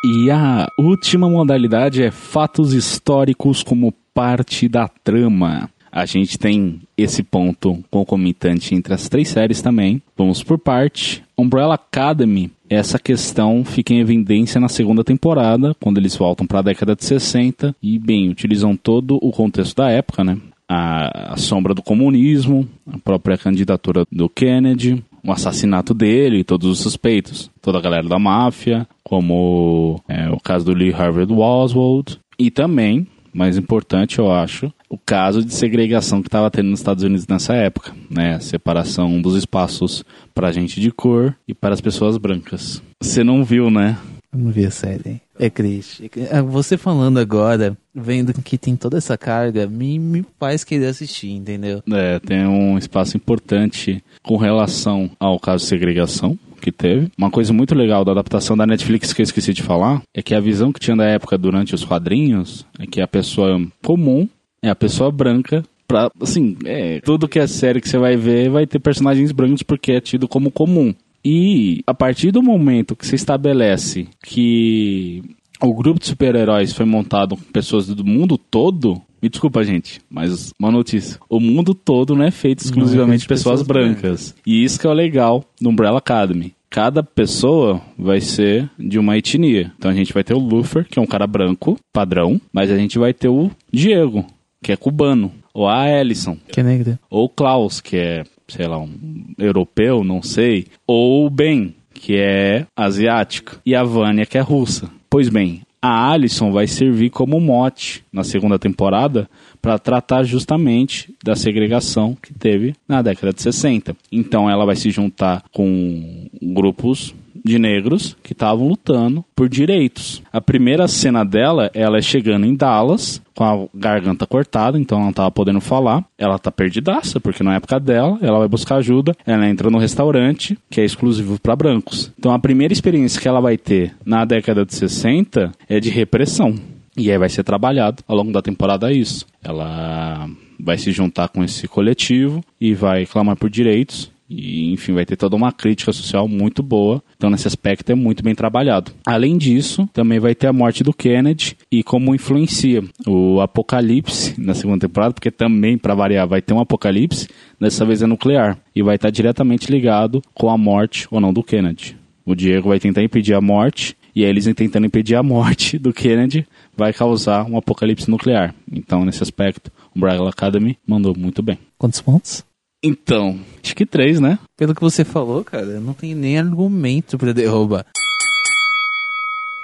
E 0.04 0.30
a 0.30 0.68
última 0.78 1.30
modalidade 1.30 2.04
é 2.04 2.12
fatos 2.12 2.74
históricos 2.74 3.64
como 3.64 3.94
parte 4.14 4.68
da 4.68 4.88
trama. 4.88 5.70
A 5.98 6.06
gente 6.06 6.38
tem 6.38 6.80
esse 6.96 7.24
ponto 7.24 7.84
concomitante 7.90 8.76
entre 8.76 8.94
as 8.94 9.10
três 9.10 9.30
séries 9.30 9.64
também. 9.64 10.00
Vamos 10.16 10.44
por 10.44 10.60
parte. 10.60 11.24
Umbrella 11.36 11.74
Academy, 11.74 12.52
essa 12.70 13.00
questão 13.00 13.66
fica 13.66 13.96
em 13.96 14.00
evidência 14.00 14.62
na 14.62 14.70
segunda 14.70 15.04
temporada, 15.04 15.76
quando 15.80 15.98
eles 15.98 16.16
voltam 16.16 16.46
para 16.46 16.60
a 16.60 16.62
década 16.62 16.96
de 16.96 17.04
60 17.04 17.76
e, 17.82 17.98
bem, 17.98 18.30
utilizam 18.30 18.76
todo 18.76 19.18
o 19.20 19.32
contexto 19.32 19.78
da 19.78 19.90
época, 19.90 20.24
né? 20.24 20.38
A, 20.70 21.34
a 21.34 21.38
sombra 21.38 21.74
do 21.74 21.82
comunismo, 21.82 22.70
a 22.94 23.00
própria 23.00 23.36
candidatura 23.36 24.06
do 24.12 24.30
Kennedy, 24.30 25.04
o 25.26 25.32
assassinato 25.32 25.96
dele 25.96 26.42
e 26.42 26.44
todos 26.44 26.70
os 26.70 26.78
suspeitos, 26.78 27.50
toda 27.60 27.80
a 27.80 27.82
galera 27.82 28.08
da 28.08 28.20
máfia, 28.20 28.88
como 29.04 30.00
é, 30.08 30.30
o 30.30 30.40
caso 30.40 30.64
do 30.64 30.76
Lee 30.76 30.94
Harvey 30.94 31.26
Oswald, 31.26 32.20
e 32.38 32.52
também 32.52 33.08
mais 33.38 33.56
importante, 33.56 34.18
eu 34.18 34.32
acho, 34.32 34.74
o 34.90 34.98
caso 34.98 35.44
de 35.44 35.54
segregação 35.54 36.22
que 36.22 36.28
estava 36.28 36.50
tendo 36.50 36.70
nos 36.70 36.80
Estados 36.80 37.04
Unidos 37.04 37.28
nessa 37.28 37.54
época, 37.54 37.94
né? 38.10 38.36
A 38.36 38.40
separação 38.40 39.22
dos 39.22 39.36
espaços 39.36 40.04
para 40.34 40.52
gente 40.52 40.80
de 40.80 40.92
cor 40.92 41.36
e 41.48 41.54
para 41.54 41.74
as 41.74 41.82
pessoas 41.82 42.18
brancas. 42.18 42.82
Você 43.02 43.24
não 43.24 43.44
viu, 43.44 43.70
né? 43.70 43.98
Eu 44.32 44.40
não 44.40 44.52
vi 44.52 44.66
a 44.66 44.72
série. 44.72 45.22
É 45.40 45.50
triste. 45.50 46.10
É, 46.30 46.42
você 46.42 46.78
falando 46.78 47.18
agora, 47.18 47.78
vendo 47.94 48.34
que 48.34 48.58
tem 48.58 48.76
toda 48.76 48.98
essa 48.98 49.18
carga, 49.18 49.68
me, 49.68 49.98
me 50.00 50.26
faz 50.40 50.64
querer 50.64 50.88
assistir, 50.88 51.32
entendeu? 51.32 51.82
É, 51.92 52.20
tem 52.20 52.46
um 52.46 52.78
espaço 52.78 53.16
importante 53.16 54.04
com 54.22 54.36
relação 54.36 55.10
ao 55.20 55.40
caso 55.40 55.64
de 55.64 55.70
segregação, 55.70 56.38
que 56.60 56.72
teve. 56.72 57.10
Uma 57.18 57.32
coisa 57.32 57.54
muito 57.54 57.76
legal 57.76 58.04
da 58.04 58.12
adaptação 58.12 58.58
da 58.58 58.66
Netflix 58.66 59.14
que 59.14 59.22
eu 59.22 59.24
esqueci 59.24 59.54
de 59.54 59.64
falar 59.64 60.02
é 60.14 60.22
que 60.22 60.34
a 60.34 60.40
visão 60.40 60.74
que 60.74 60.80
tinha 60.80 60.98
da 60.98 61.06
época 61.06 61.38
durante 61.38 61.74
os 61.74 61.86
quadrinhos 61.86 62.66
é 62.80 62.86
que 62.86 63.00
a 63.00 63.08
pessoa 63.08 63.62
comum 63.84 64.28
é 64.68 64.72
a 64.72 64.76
pessoa 64.76 65.12
branca 65.12 65.64
pra, 65.88 66.12
assim, 66.22 66.58
é, 66.66 67.00
tudo 67.02 67.28
que 67.28 67.40
é 67.40 67.48
série 67.48 67.82
que 67.82 67.90
você 67.90 67.98
vai 67.98 68.16
ver 68.18 68.50
vai 68.50 68.68
ter 68.68 68.80
personagens 68.80 69.32
brancos 69.32 69.64
porque 69.64 69.94
é 69.94 70.02
tido 70.02 70.28
como 70.28 70.52
comum. 70.52 70.94
E 71.24 71.82
a 71.86 71.94
partir 71.94 72.32
do 72.32 72.44
momento 72.44 72.96
que 72.96 73.06
você 73.06 73.16
estabelece 73.16 74.08
que 74.24 75.24
o 75.62 75.74
grupo 75.74 76.00
de 76.00 76.06
super-heróis 76.06 76.74
foi 76.74 76.86
montado 76.86 77.36
com 77.36 77.44
pessoas 77.44 77.88
do 77.88 78.06
mundo 78.06 78.38
todo, 78.38 79.02
Me 79.22 79.30
desculpa, 79.30 79.64
gente, 79.64 80.00
mas 80.10 80.52
uma 80.60 80.72
notícia. 80.72 81.20
O 81.28 81.40
mundo 81.40 81.74
todo 81.74 82.16
não 82.16 82.24
é 82.24 82.32
feito 82.32 82.60
exclusivamente 82.60 83.22
de 83.22 83.28
pessoas, 83.28 83.62
pessoas 83.62 83.68
brancas. 83.68 84.36
E 84.46 84.64
isso 84.64 84.80
que 84.80 84.86
é 84.86 84.90
o 84.90 84.94
legal 84.94 85.44
do 85.60 85.70
Umbrella 85.70 85.98
Academy. 85.98 86.54
Cada 86.70 87.02
pessoa 87.02 87.82
vai 87.98 88.22
ser 88.22 88.70
de 88.78 89.00
uma 89.00 89.18
etnia. 89.18 89.72
Então 89.78 89.90
a 89.90 89.94
gente 89.94 90.14
vai 90.14 90.24
ter 90.24 90.36
o 90.36 90.40
Lufer, 90.40 90.86
que 90.88 91.00
é 91.00 91.02
um 91.02 91.08
cara 91.08 91.26
branco, 91.26 91.78
padrão, 91.92 92.40
mas 92.54 92.70
a 92.70 92.78
gente 92.78 93.00
vai 93.00 93.14
ter 93.14 93.30
o 93.30 93.50
Diego, 93.74 94.24
que 94.62 94.72
é 94.72 94.78
cubano. 94.78 95.32
Ou 95.54 95.68
a 95.68 95.90
Ellison, 95.90 96.38
Que 96.52 96.60
é 96.60 96.64
negra. 96.64 97.00
ou 97.10 97.28
Klaus, 97.28 97.82
que 97.82 97.98
é, 97.98 98.24
sei 98.48 98.68
lá, 98.68 98.78
um 98.80 98.94
europeu, 99.38 100.04
não 100.04 100.22
sei, 100.22 100.68
ou 100.86 101.26
o 101.26 101.30
Ben, 101.30 101.74
que 101.94 102.16
é 102.16 102.68
asiático, 102.76 103.60
e 103.66 103.74
a 103.76 103.84
Vânia, 103.84 104.26
que 104.26 104.38
é 104.38 104.42
russa. 104.42 104.88
Pois 105.10 105.30
bem, 105.30 105.62
a 105.82 106.12
Alison 106.12 106.52
vai 106.52 106.68
servir 106.68 107.10
como 107.10 107.40
mote 107.40 108.04
na 108.14 108.24
segunda 108.24 108.60
temporada 108.60 109.28
para 109.62 109.80
tratar 109.80 110.24
justamente 110.24 111.14
da 111.24 111.36
segregação 111.36 112.16
que 112.22 112.34
teve 112.34 112.76
na 112.88 113.02
década 113.02 113.34
de 113.34 113.42
60. 113.42 113.96
Então 114.12 114.50
ela 114.50 114.66
vai 114.66 114.76
se 114.76 114.92
juntar 114.92 115.44
com 115.52 116.28
grupos 116.42 117.14
de 117.48 117.58
negros 117.58 118.16
que 118.22 118.34
estavam 118.34 118.68
lutando 118.68 119.24
por 119.36 119.50
direitos. 119.50 120.22
A 120.32 120.42
primeira 120.42 120.88
cena 120.88 121.24
dela, 121.24 121.72
ela 121.74 121.98
é 121.98 122.02
chegando 122.02 122.46
em 122.46 122.56
Dallas 122.56 123.22
com 123.36 123.44
a 123.44 123.68
garganta 123.74 124.26
cortada, 124.26 124.80
então 124.80 124.98
ela 124.98 125.06
não 125.06 125.14
tava 125.14 125.32
podendo 125.32 125.62
falar. 125.62 126.04
Ela 126.18 126.40
tá 126.40 126.52
perdidaça, 126.52 127.20
porque 127.20 127.44
na 127.44 127.56
época 127.56 127.80
dela, 127.80 128.18
ela 128.22 128.40
vai 128.40 128.48
buscar 128.48 128.78
ajuda, 128.78 129.16
ela 129.26 129.48
entra 129.48 129.70
no 129.70 129.78
restaurante, 129.78 130.58
que 130.70 130.82
é 130.82 130.86
exclusivo 130.86 131.40
para 131.40 131.56
brancos. 131.56 132.12
Então 132.18 132.34
a 132.34 132.40
primeira 132.40 132.74
experiência 132.74 133.22
que 133.22 133.28
ela 133.28 133.40
vai 133.40 133.58
ter 133.58 133.96
na 134.06 134.26
década 134.26 134.66
de 134.66 134.74
60 134.74 135.52
é 135.70 135.80
de 135.80 135.90
repressão. 135.90 136.56
E 136.98 137.12
aí 137.12 137.18
vai 137.18 137.30
ser 137.30 137.44
trabalhado 137.44 138.04
ao 138.08 138.18
longo 138.18 138.32
da 138.32 138.42
temporada 138.42 138.92
isso. 138.92 139.26
Ela 139.44 140.28
vai 140.60 140.80
se 140.80 140.92
juntar 140.92 141.30
com 141.30 141.44
esse 141.44 141.68
coletivo 141.68 142.44
e 142.60 142.74
vai 142.74 143.06
clamar 143.06 143.36
por 143.36 143.52
direitos. 143.52 144.12
E, 144.30 144.72
enfim, 144.74 144.94
vai 144.94 145.06
ter 145.06 145.16
toda 145.16 145.36
uma 145.36 145.52
crítica 145.52 145.94
social 145.94 146.28
muito 146.28 146.62
boa. 146.62 147.02
Então, 147.16 147.30
nesse 147.30 147.48
aspecto, 147.48 147.92
é 147.92 147.96
muito 147.96 148.24
bem 148.24 148.36
trabalhado. 148.36 148.92
Além 149.06 149.38
disso, 149.38 149.88
também 149.94 150.20
vai 150.20 150.36
ter 150.36 150.48
a 150.48 150.54
morte 150.54 150.84
do 150.84 150.94
Kennedy 150.94 151.56
e 151.72 151.84
como 151.84 152.14
influencia 152.14 152.84
o 153.06 153.40
apocalipse 153.40 154.40
na 154.40 154.54
segunda 154.54 154.88
temporada, 154.88 155.14
porque 155.14 155.32
também, 155.32 155.78
para 155.78 155.96
variar, 155.96 156.28
vai 156.28 156.42
ter 156.42 156.54
um 156.54 156.60
apocalipse, 156.60 157.28
dessa 157.60 157.86
vez 157.86 158.02
é 158.02 158.08
nuclear. 158.08 158.58
E 158.76 158.84
vai 158.84 158.96
estar 158.96 159.10
diretamente 159.10 159.72
ligado 159.72 160.22
com 160.34 160.50
a 160.50 160.58
morte 160.58 161.08
ou 161.10 161.22
não 161.22 161.34
do 161.34 161.42
Kennedy. 161.44 161.96
O 162.26 162.36
Diego 162.36 162.70
vai 162.70 162.80
tentar 162.80 163.02
impedir 163.02 163.34
a 163.34 163.42
morte, 163.42 163.96
e 164.14 164.24
eles 164.24 164.46
tentando 164.56 164.88
impedir 164.88 165.16
a 165.16 165.24
morte 165.24 165.78
do 165.78 165.94
Kennedy 165.94 166.46
vai 166.76 166.92
causar 166.92 167.46
um 167.46 167.56
apocalipse 167.56 168.10
nuclear. 168.10 168.54
Então, 168.70 169.06
nesse 169.06 169.24
aspecto, 169.24 169.72
o 169.94 169.98
Umbrella 169.98 170.30
Academy 170.30 170.78
mandou 170.86 171.16
muito 171.16 171.42
bem. 171.42 171.58
Quantos 171.78 172.02
pontos? 172.02 172.44
Então, 172.84 173.40
acho 173.64 173.76
que 173.76 173.86
três, 173.86 174.20
né? 174.20 174.38
Pelo 174.56 174.76
que 174.76 174.82
você 174.82 175.04
falou, 175.04 175.44
cara, 175.44 175.80
não 175.80 175.94
tem 175.94 176.14
nem 176.14 176.38
argumento 176.38 177.18
pra 177.18 177.34
derrubar. 177.34 177.86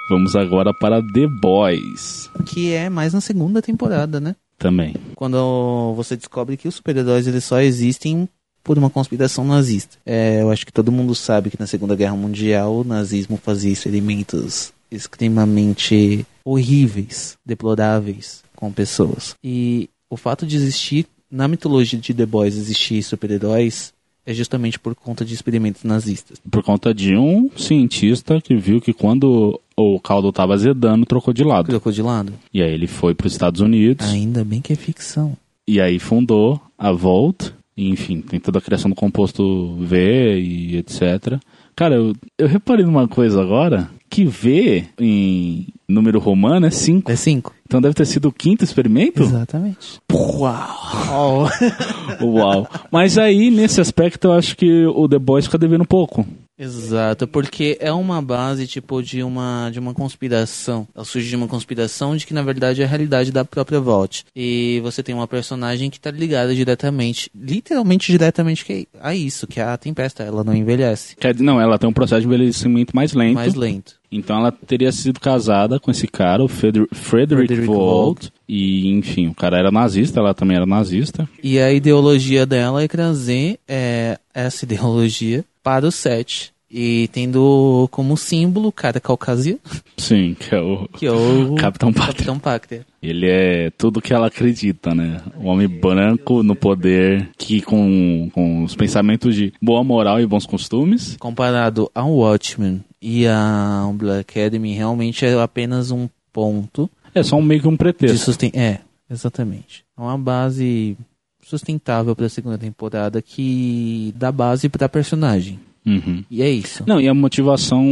Vamos 0.10 0.36
agora 0.36 0.74
para 0.74 1.02
The 1.02 1.28
Boys 1.42 2.30
Que 2.46 2.74
é 2.74 2.90
mais 2.90 3.14
na 3.14 3.22
segunda 3.22 3.62
temporada, 3.62 4.20
né? 4.20 4.36
também. 4.58 4.96
Quando 5.16 5.94
você 5.96 6.16
descobre 6.16 6.56
que 6.56 6.68
os 6.70 6.76
super-heróis 6.76 7.28
eles 7.28 7.44
só 7.44 7.60
existem 7.60 8.30
por 8.64 8.78
uma 8.78 8.90
conspiração 8.90 9.44
nazista. 9.44 9.98
É, 10.06 10.42
eu 10.42 10.50
acho 10.50 10.66
que 10.66 10.72
todo 10.72 10.92
mundo 10.92 11.14
sabe 11.14 11.50
que 11.50 11.60
na 11.60 11.68
Segunda 11.68 11.98
Guerra 11.98 12.16
Mundial 12.16 12.74
o 12.78 12.84
nazismo 12.86 13.36
fazia 13.36 13.74
experimentos 13.74 14.72
extremamente 14.90 16.26
horríveis, 16.46 17.38
deploráveis 17.46 18.42
com 18.56 18.72
pessoas. 18.72 19.36
E 19.44 19.90
o 20.10 20.16
fato 20.16 20.46
de 20.46 20.56
existir 20.56 21.08
na 21.34 21.48
mitologia 21.48 21.98
de 22.00 22.14
The 22.14 22.26
Boys 22.28 22.56
existir 22.56 23.02
super-heróis 23.02 23.92
é 24.26 24.34
justamente 24.34 24.80
por 24.80 24.94
conta 24.96 25.26
de 25.26 25.34
experimentos 25.34 25.84
nazistas. 25.84 26.38
Por 26.50 26.64
conta 26.64 26.94
de 26.94 27.16
um 27.18 27.50
cientista 27.58 28.40
que 28.40 28.56
viu 28.56 28.80
que 28.80 28.94
quando 28.94 29.60
o 29.76 30.00
caldo 30.00 30.30
estava 30.30 30.54
azedando, 30.54 31.06
trocou 31.06 31.34
de 31.34 31.44
lado. 31.44 31.66
Colocou 31.66 31.92
de 31.92 32.02
lado? 32.02 32.32
E 32.54 32.62
aí 32.62 32.72
ele 32.72 32.88
foi 32.88 33.14
para 33.16 33.26
os 33.28 33.34
Estados 33.34 33.60
Unidos 33.60 34.08
Ainda 34.08 34.46
bem 34.46 34.62
que 34.62 34.72
é 34.72 34.76
ficção. 34.76 35.36
e 35.68 35.82
aí 35.82 35.98
fundou 36.00 36.62
a 36.78 36.92
Volt. 36.92 37.50
Enfim, 37.76 38.22
tem 38.22 38.40
toda 38.40 38.60
a 38.60 38.62
criação 38.62 38.90
do 38.92 38.96
composto 38.96 39.76
V 39.80 40.40
e 40.40 40.78
etc. 40.78 41.40
Cara, 41.76 41.96
eu, 41.96 42.14
eu 42.38 42.48
reparei 42.48 42.86
numa 42.86 43.08
coisa 43.08 43.42
agora, 43.42 43.90
que 44.10 44.26
V 44.26 44.86
em 45.00 45.68
número 45.88 46.20
romano 46.20 46.66
é 46.66 46.70
5. 46.70 47.12
É 47.12 47.16
cinco? 47.16 47.54
Então 47.66 47.82
deve 47.82 47.96
ter 47.96 48.06
sido 48.06 48.28
o 48.28 48.32
quinto 48.32 48.64
experimento? 48.64 49.24
Exatamente. 49.24 50.00
Uau! 50.12 51.48
Uau! 52.22 52.70
Mas 52.92 53.18
aí, 53.18 53.50
nesse 53.50 53.82
aspecto, 53.82 54.28
eu 54.28 54.34
acho 54.34 54.56
que 54.56 54.86
o 54.86 55.08
The 55.08 55.18
Boys 55.18 55.46
fica 55.46 55.58
devendo 55.58 55.82
um 55.82 55.86
pouco. 55.86 56.26
Exato, 56.58 57.28
porque 57.28 57.78
é 57.80 57.92
uma 57.92 58.22
base 58.22 58.68
tipo 58.68 59.02
de 59.02 59.24
uma 59.24 59.70
de 59.72 59.80
uma 59.80 59.94
conspiração. 59.94 60.88
Ela 60.96 61.04
surge 61.04 61.28
de 61.30 61.36
uma 61.36 61.48
conspiração 61.48 62.16
de 62.16 62.28
que 62.28 62.34
na 62.34 62.44
verdade 62.44 62.82
é 62.82 62.86
a 62.86 62.88
realidade 62.88 63.32
da 63.32 63.44
própria 63.44 63.80
Vault. 63.80 64.24
E 64.36 64.80
você 64.84 65.02
tem 65.02 65.16
uma 65.16 65.28
personagem 65.28 65.90
que 65.90 66.00
tá 66.00 66.12
ligada 66.12 66.54
diretamente, 66.54 67.30
literalmente 67.36 68.12
diretamente 68.12 68.64
que- 68.64 68.88
a 69.02 69.16
isso, 69.16 69.48
que 69.48 69.60
é 69.60 69.64
a 69.64 69.78
Tempesta, 69.78 70.24
ela 70.24 70.44
não 70.44 70.54
envelhece, 70.54 71.16
Quer 71.16 71.34
dizer, 71.34 71.44
não, 71.44 71.60
ela 71.60 71.78
tem 71.80 71.90
um 71.90 71.94
processo 71.94 72.22
de 72.22 72.28
envelhecimento 72.28 72.96
mais 72.96 73.14
lento. 73.14 73.34
mais 73.36 73.56
lento. 73.56 73.96
Então 74.16 74.38
ela 74.38 74.52
teria 74.52 74.92
sido 74.92 75.20
casada 75.20 75.80
com 75.80 75.92
esse 75.92 76.08
cara, 76.08 76.44
o 76.44 76.48
Frederick, 76.48 76.94
Frederick 76.96 77.66
Volt. 77.66 78.30
E, 78.48 78.90
enfim, 78.90 79.28
o 79.28 79.34
cara 79.34 79.58
era 79.58 79.72
nazista, 79.72 80.20
ela 80.20 80.34
também 80.34 80.58
era 80.58 80.66
nazista. 80.66 81.28
E 81.42 81.60
a 81.60 81.72
ideologia 81.72 82.46
dela 82.46 82.84
é 82.84 82.88
trazer 82.88 83.60
é, 83.68 84.20
essa 84.34 84.66
ideologia 84.66 85.44
para 85.64 85.88
o 85.88 85.92
set. 85.92 86.53
E 86.76 87.08
tendo 87.10 87.88
como 87.92 88.18
símbolo 88.18 88.70
o 88.70 88.72
cara 88.72 89.00
caucasiano, 89.00 89.60
Sim, 89.96 90.36
que 90.40 90.56
é 90.56 90.60
o 90.60 90.88
que 90.88 91.06
é 91.06 91.12
o 91.12 91.54
Capitão 91.56 91.94
Pátria. 91.94 92.14
Capitão 92.14 92.40
Pátria. 92.40 92.86
Ele 93.02 93.30
é 93.30 93.70
tudo 93.70 94.02
que 94.02 94.12
ela 94.12 94.26
acredita, 94.28 94.96
né? 94.96 95.22
Um 95.38 95.50
homem 95.50 95.68
branco 95.68 96.42
no 96.42 96.56
poder, 96.56 97.30
que 97.38 97.62
com, 97.62 98.28
com 98.34 98.64
os 98.64 98.76
pensamentos 98.76 99.36
de 99.36 99.54
boa 99.62 99.84
moral 99.84 100.20
e 100.20 100.26
bons 100.26 100.48
costumes. 100.48 101.16
comparado 101.20 101.92
ao 101.94 102.12
Watchmen 102.12 102.84
e 103.00 103.28
a 103.28 103.86
Umbrella 103.88 104.22
Academy, 104.22 104.74
realmente 104.74 105.24
é 105.26 105.40
apenas 105.40 105.92
um 105.92 106.10
ponto 106.32 106.90
É 107.14 107.22
só 107.22 107.36
um 107.36 107.42
meio 107.44 107.62
que 107.62 107.68
um 107.68 107.78
pretexto. 107.78 108.18
susten... 108.18 108.52
É, 108.56 108.80
exatamente. 109.12 109.86
É 109.96 110.02
uma 110.02 110.18
base 110.18 110.98
sustentável 111.44 112.16
para 112.16 112.26
a 112.26 112.30
segunda 112.30 112.58
temporada 112.58 113.22
que 113.22 114.12
dá 114.18 114.32
base 114.32 114.70
para 114.70 114.90
personagem. 114.90 115.60
Uhum. 115.86 116.24
E 116.30 116.42
é 116.42 116.50
isso. 116.50 116.84
Não, 116.88 117.00
e 117.00 117.08
a 117.08 117.14
motivação. 117.14 117.86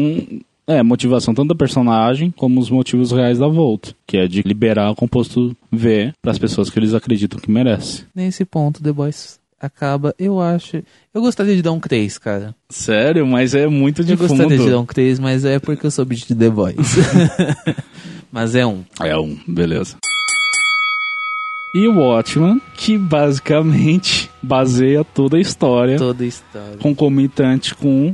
É, 0.68 0.80
a 0.80 0.84
motivação 0.84 1.34
tanto 1.34 1.50
da 1.50 1.56
personagem 1.56 2.32
como 2.32 2.60
os 2.60 2.70
motivos 2.70 3.12
reais 3.12 3.40
da 3.40 3.48
Volt, 3.48 3.92
que 4.06 4.18
é 4.18 4.28
de 4.28 4.42
liberar 4.44 4.92
o 4.92 4.96
composto 4.96 5.56
V 5.72 6.14
para 6.22 6.32
as 6.32 6.38
pessoas 6.38 6.70
que 6.70 6.80
eles 6.80 6.94
acreditam 6.94 7.40
que 7.40 7.52
merece. 7.52 8.06
Nesse 8.16 8.46
ponto, 8.46 8.82
The 8.82 8.92
Boys 8.92 9.40
acaba, 9.60 10.16
eu 10.18 10.40
acho. 10.40 10.84
Eu 11.14 11.22
gostaria 11.22 11.56
de 11.56 11.62
dar 11.62 11.72
um 11.72 11.80
3, 11.80 12.18
cara. 12.18 12.56
Sério, 12.70 13.26
mas 13.28 13.54
é 13.54 13.68
muito 13.68 14.04
de 14.04 14.14
eu 14.14 14.18
gostaria 14.18 14.44
fundo. 14.44 14.64
de 14.64 14.72
dar 14.72 14.80
um 14.80 14.86
3, 14.86 15.20
mas 15.20 15.46
é 15.46 15.60
porque 15.60 15.86
eu 15.86 15.92
sou 15.92 16.06
bicho 16.06 16.28
de 16.28 16.36
The 16.36 16.50
Boys. 16.50 16.76
mas 18.32 18.56
é 18.56 18.66
um. 18.66 18.84
É 19.00 19.18
um, 19.18 19.38
beleza. 19.48 19.98
E 21.74 21.88
o 21.88 22.00
Watchman, 22.00 22.62
que 22.76 22.98
basicamente 22.98 24.30
baseia 24.44 25.04
toda 25.06 25.38
a 25.38 25.40
história 25.40 25.98
Toda 25.98 26.24
a 26.24 26.28
história. 26.28 26.78
concomitante 26.80 27.74
com 27.76 28.14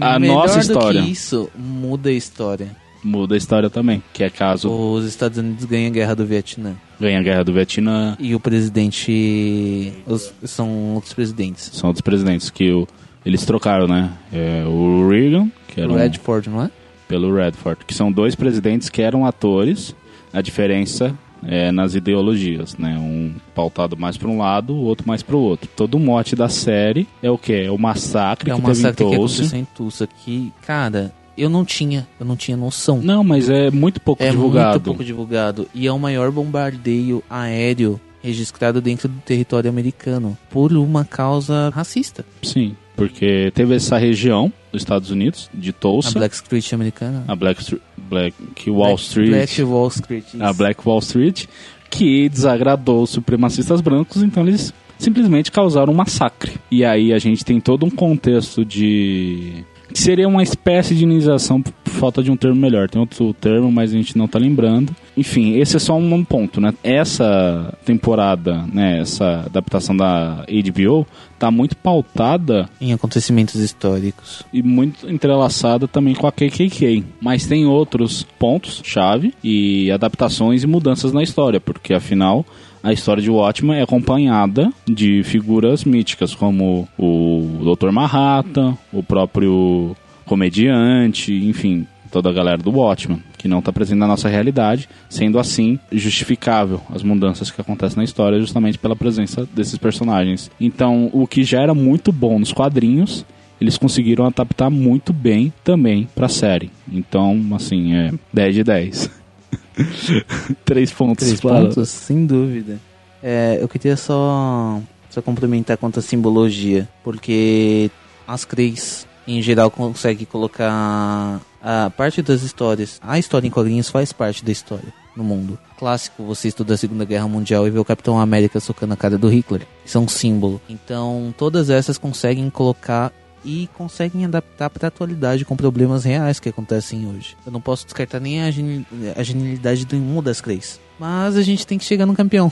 a 0.00 0.18
Melhor 0.18 0.34
nossa 0.46 0.56
do 0.56 0.60
história. 0.60 1.02
que 1.02 1.10
isso, 1.10 1.48
muda 1.56 2.10
a 2.10 2.12
história. 2.12 2.76
muda 3.02 3.34
a 3.34 3.38
história 3.38 3.70
também, 3.70 4.02
que 4.12 4.22
é 4.24 4.28
caso 4.28 4.68
Os 4.70 5.06
Estados 5.06 5.38
Unidos 5.38 5.64
ganham 5.64 5.86
a 5.88 5.90
guerra 5.92 6.14
do 6.14 6.26
Vietnã. 6.26 6.74
ganha 7.00 7.18
a 7.18 7.22
guerra 7.22 7.44
do 7.44 7.52
Vietnã, 7.52 8.14
E 8.20 8.34
o 8.34 8.40
presidente. 8.40 9.92
Os, 10.06 10.32
são 10.44 10.94
outros 10.94 11.14
presidentes. 11.14 11.70
são 11.72 11.88
outros 11.88 12.02
presidentes 12.02 12.50
que 12.50 12.70
o, 12.72 12.86
eles 13.24 13.44
trocaram, 13.46 13.86
né? 13.86 14.10
É, 14.30 14.64
o 14.66 15.08
Reagan, 15.08 15.50
que 15.68 15.80
era 15.80 15.88
O 15.90 15.94
um, 15.94 15.96
Redford, 15.96 16.50
não 16.50 16.62
é? 16.62 16.70
pelo 17.08 17.34
Redford, 17.34 17.86
que 17.86 17.94
são 17.94 18.12
dois 18.12 18.34
presidentes 18.34 18.90
que 18.90 19.00
eram 19.00 19.24
atores. 19.24 19.94
A 20.30 20.42
diferença 20.42 21.16
é 21.44 21.70
nas 21.72 21.94
ideologias, 21.94 22.76
né? 22.76 22.96
Um 22.98 23.34
pautado 23.54 23.96
mais 23.96 24.16
para 24.16 24.28
um 24.28 24.38
lado, 24.38 24.74
o 24.74 24.82
outro 24.84 25.06
mais 25.06 25.22
para 25.22 25.36
o 25.36 25.40
outro. 25.40 25.68
Todo 25.76 25.94
o 25.96 26.00
mote 26.00 26.34
da 26.36 26.48
série 26.48 27.06
é 27.22 27.30
o 27.30 27.38
quê? 27.38 27.64
É 27.66 27.70
o 27.70 27.78
massacre 27.78 28.50
É 28.50 28.54
que 28.54 28.60
teve 28.60 28.78
em 28.80 28.82
que 28.94 29.02
aconteceu 29.04 29.58
em 29.58 29.64
Tulsa. 29.64 30.06
Que, 30.06 30.52
cara, 30.66 31.12
eu 31.36 31.48
não 31.48 31.64
tinha. 31.64 32.06
Eu 32.18 32.26
não 32.26 32.36
tinha 32.36 32.56
noção. 32.56 33.00
Não, 33.02 33.22
mas 33.22 33.48
é 33.48 33.70
muito 33.70 34.00
pouco 34.00 34.22
é 34.22 34.30
divulgado. 34.30 34.70
muito 34.72 34.84
pouco 34.84 35.04
divulgado. 35.04 35.68
E 35.74 35.86
é 35.86 35.92
o 35.92 35.98
maior 35.98 36.30
bombardeio 36.30 37.22
aéreo 37.30 38.00
registrado 38.22 38.80
dentro 38.80 39.08
do 39.08 39.20
território 39.20 39.70
americano. 39.70 40.36
Por 40.50 40.72
uma 40.72 41.04
causa 41.04 41.70
racista. 41.72 42.24
Sim, 42.42 42.74
porque 42.96 43.52
teve 43.54 43.76
essa 43.76 43.96
região 43.96 44.52
dos 44.72 44.82
Estados 44.82 45.10
Unidos, 45.10 45.48
de 45.54 45.70
A 45.70 45.72
Tulsa, 45.72 46.18
Black 46.18 46.34
Street 46.34 46.72
americana. 46.72 47.24
a 47.28 47.36
Black, 47.36 47.62
Str- 47.62 47.76
Black 48.08 48.34
Wall 48.68 48.88
Black- 48.88 49.00
Street, 49.02 49.30
Black 49.30 49.62
Wall 49.62 49.88
Street. 49.88 50.24
a 50.40 50.48
isso. 50.50 50.54
Black 50.58 50.80
Wall 50.88 50.98
Street, 51.00 51.46
que 51.90 52.28
desagradou 52.28 53.02
os 53.02 53.10
supremacistas 53.10 53.80
brancos, 53.80 54.22
então 54.22 54.46
eles 54.46 54.72
simplesmente 54.98 55.52
causaram 55.52 55.92
um 55.92 55.96
massacre. 55.96 56.52
E 56.70 56.84
aí 56.84 57.12
a 57.12 57.18
gente 57.18 57.44
tem 57.44 57.60
todo 57.60 57.86
um 57.86 57.90
contexto 57.90 58.64
de 58.64 59.64
seria 59.94 60.28
uma 60.28 60.42
espécie 60.42 60.94
de 60.94 61.04
iniciação 61.04 61.60
por 61.62 61.72
falta 61.84 62.22
de 62.22 62.30
um 62.30 62.36
termo 62.36 62.56
melhor. 62.56 62.88
Tem 62.88 63.00
outro 63.00 63.32
termo, 63.34 63.70
mas 63.70 63.92
a 63.92 63.96
gente 63.96 64.16
não 64.16 64.28
tá 64.28 64.38
lembrando. 64.38 64.94
Enfim, 65.16 65.58
esse 65.58 65.76
é 65.76 65.80
só 65.80 65.96
um 65.96 66.24
ponto, 66.24 66.60
né? 66.60 66.72
Essa 66.82 67.76
temporada, 67.84 68.64
né, 68.72 69.00
essa 69.00 69.42
adaptação 69.46 69.96
da 69.96 70.44
HBO 70.46 71.06
tá 71.38 71.50
muito 71.50 71.76
pautada 71.76 72.68
em 72.80 72.92
acontecimentos 72.92 73.56
históricos 73.56 74.42
e 74.52 74.62
muito 74.62 75.08
entrelaçada 75.08 75.86
também 75.86 76.14
com 76.14 76.26
a 76.26 76.32
KKK. 76.32 77.04
Mas 77.20 77.46
tem 77.46 77.66
outros 77.66 78.24
pontos 78.38 78.80
chave 78.84 79.32
e 79.42 79.90
adaptações 79.90 80.62
e 80.62 80.66
mudanças 80.66 81.12
na 81.12 81.22
história, 81.22 81.60
porque 81.60 81.94
afinal 81.94 82.44
a 82.82 82.92
história 82.92 83.22
de 83.22 83.30
Watchmen 83.30 83.78
é 83.78 83.82
acompanhada 83.82 84.72
de 84.86 85.22
figuras 85.22 85.84
míticas 85.84 86.34
como 86.34 86.88
o 86.98 87.74
Dr. 87.76 87.90
Manhattan, 87.90 88.76
o 88.92 89.02
próprio 89.02 89.96
comediante, 90.24 91.32
enfim, 91.32 91.86
toda 92.10 92.30
a 92.30 92.32
galera 92.32 92.58
do 92.58 92.70
Watchmen, 92.70 93.22
que 93.36 93.48
não 93.48 93.58
está 93.58 93.72
presente 93.72 93.98
na 93.98 94.06
nossa 94.06 94.28
realidade, 94.28 94.88
sendo 95.08 95.38
assim 95.38 95.78
justificável 95.90 96.80
as 96.90 97.02
mudanças 97.02 97.50
que 97.50 97.60
acontecem 97.60 97.98
na 97.98 98.04
história 98.04 98.38
justamente 98.38 98.78
pela 98.78 98.96
presença 98.96 99.48
desses 99.54 99.78
personagens. 99.78 100.50
Então, 100.60 101.10
o 101.12 101.26
que 101.26 101.44
já 101.44 101.60
era 101.60 101.74
muito 101.74 102.12
bom 102.12 102.38
nos 102.38 102.52
quadrinhos, 102.52 103.24
eles 103.60 103.76
conseguiram 103.76 104.26
adaptar 104.26 104.70
muito 104.70 105.12
bem 105.12 105.52
também 105.64 106.08
para 106.14 106.26
a 106.26 106.30
série. 106.30 106.70
Então, 106.90 107.40
assim, 107.54 107.94
é 107.94 108.12
10 108.32 108.54
de 108.54 108.64
10. 108.64 109.10
Três 110.64 110.92
pontos. 110.92 111.26
Três 111.26 111.40
pontos, 111.40 111.88
sem 111.88 112.26
dúvida. 112.26 112.78
É, 113.22 113.58
eu 113.60 113.68
queria 113.68 113.96
só, 113.96 114.80
só 115.10 115.20
complementar 115.20 115.76
quanto 115.76 115.98
à 115.98 116.02
simbologia, 116.02 116.88
porque 117.02 117.90
as 118.26 118.44
Cris, 118.44 119.06
em 119.26 119.42
geral, 119.42 119.70
conseguem 119.70 120.26
colocar 120.26 121.40
a 121.62 121.90
parte 121.96 122.22
das 122.22 122.42
histórias. 122.42 123.00
A 123.02 123.18
história 123.18 123.46
em 123.46 123.50
quadrinhos 123.50 123.88
faz 123.88 124.12
parte 124.12 124.44
da 124.44 124.52
história 124.52 124.92
no 125.16 125.24
mundo. 125.24 125.58
Clássico, 125.76 126.22
você 126.22 126.48
estuda 126.48 126.74
a 126.74 126.76
Segunda 126.76 127.04
Guerra 127.04 127.26
Mundial 127.26 127.66
e 127.66 127.70
vê 127.70 127.78
o 127.78 127.84
Capitão 127.84 128.20
América 128.20 128.60
socando 128.60 128.94
a 128.94 128.96
cara 128.96 129.18
do 129.18 129.28
Hitler. 129.28 129.66
Isso 129.84 129.98
é 129.98 130.00
um 130.00 130.08
símbolo. 130.08 130.60
Então, 130.68 131.34
todas 131.36 131.70
essas 131.70 131.98
conseguem 131.98 132.48
colocar 132.50 133.12
e 133.44 133.68
conseguem 133.74 134.24
adaptar 134.24 134.70
para 134.70 134.86
a 134.86 134.88
atualidade 134.88 135.44
com 135.44 135.56
problemas 135.56 136.04
reais 136.04 136.40
que 136.40 136.48
acontecem 136.48 137.06
hoje. 137.06 137.36
Eu 137.44 137.52
não 137.52 137.60
posso 137.60 137.84
descartar 137.84 138.20
nem 138.20 138.42
a, 138.42 138.50
geni 138.50 138.86
a 139.16 139.22
genialidade 139.22 139.84
de 139.84 139.96
uma 139.96 140.22
das 140.22 140.40
três. 140.40 140.80
Mas 140.98 141.36
a 141.36 141.42
gente 141.42 141.66
tem 141.66 141.78
que 141.78 141.84
chegar 141.84 142.06
no 142.06 142.14
campeão. 142.14 142.50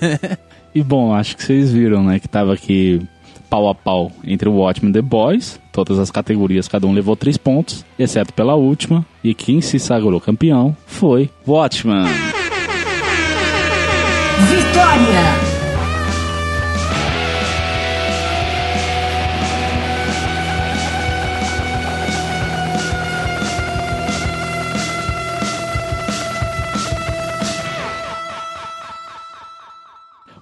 e 0.74 0.82
bom, 0.82 1.14
acho 1.14 1.36
que 1.36 1.44
vocês 1.44 1.70
viram, 1.70 2.02
né, 2.02 2.18
que 2.18 2.28
tava 2.28 2.54
aqui 2.54 3.00
pau 3.48 3.68
a 3.68 3.74
pau 3.74 4.12
entre 4.24 4.48
o 4.48 4.54
Watchmen 4.54 4.90
e 4.90 4.94
The 4.94 5.02
Boys. 5.02 5.60
Todas 5.72 5.98
as 5.98 6.10
categorias, 6.10 6.68
cada 6.68 6.86
um 6.86 6.92
levou 6.92 7.16
três 7.16 7.36
pontos, 7.36 7.84
exceto 7.98 8.32
pela 8.32 8.54
última. 8.54 9.04
E 9.22 9.34
quem 9.34 9.60
se 9.60 9.78
sagrou 9.78 10.20
campeão 10.20 10.76
foi 10.86 11.30
Watchmen. 11.46 12.06
Vitória! 14.48 15.47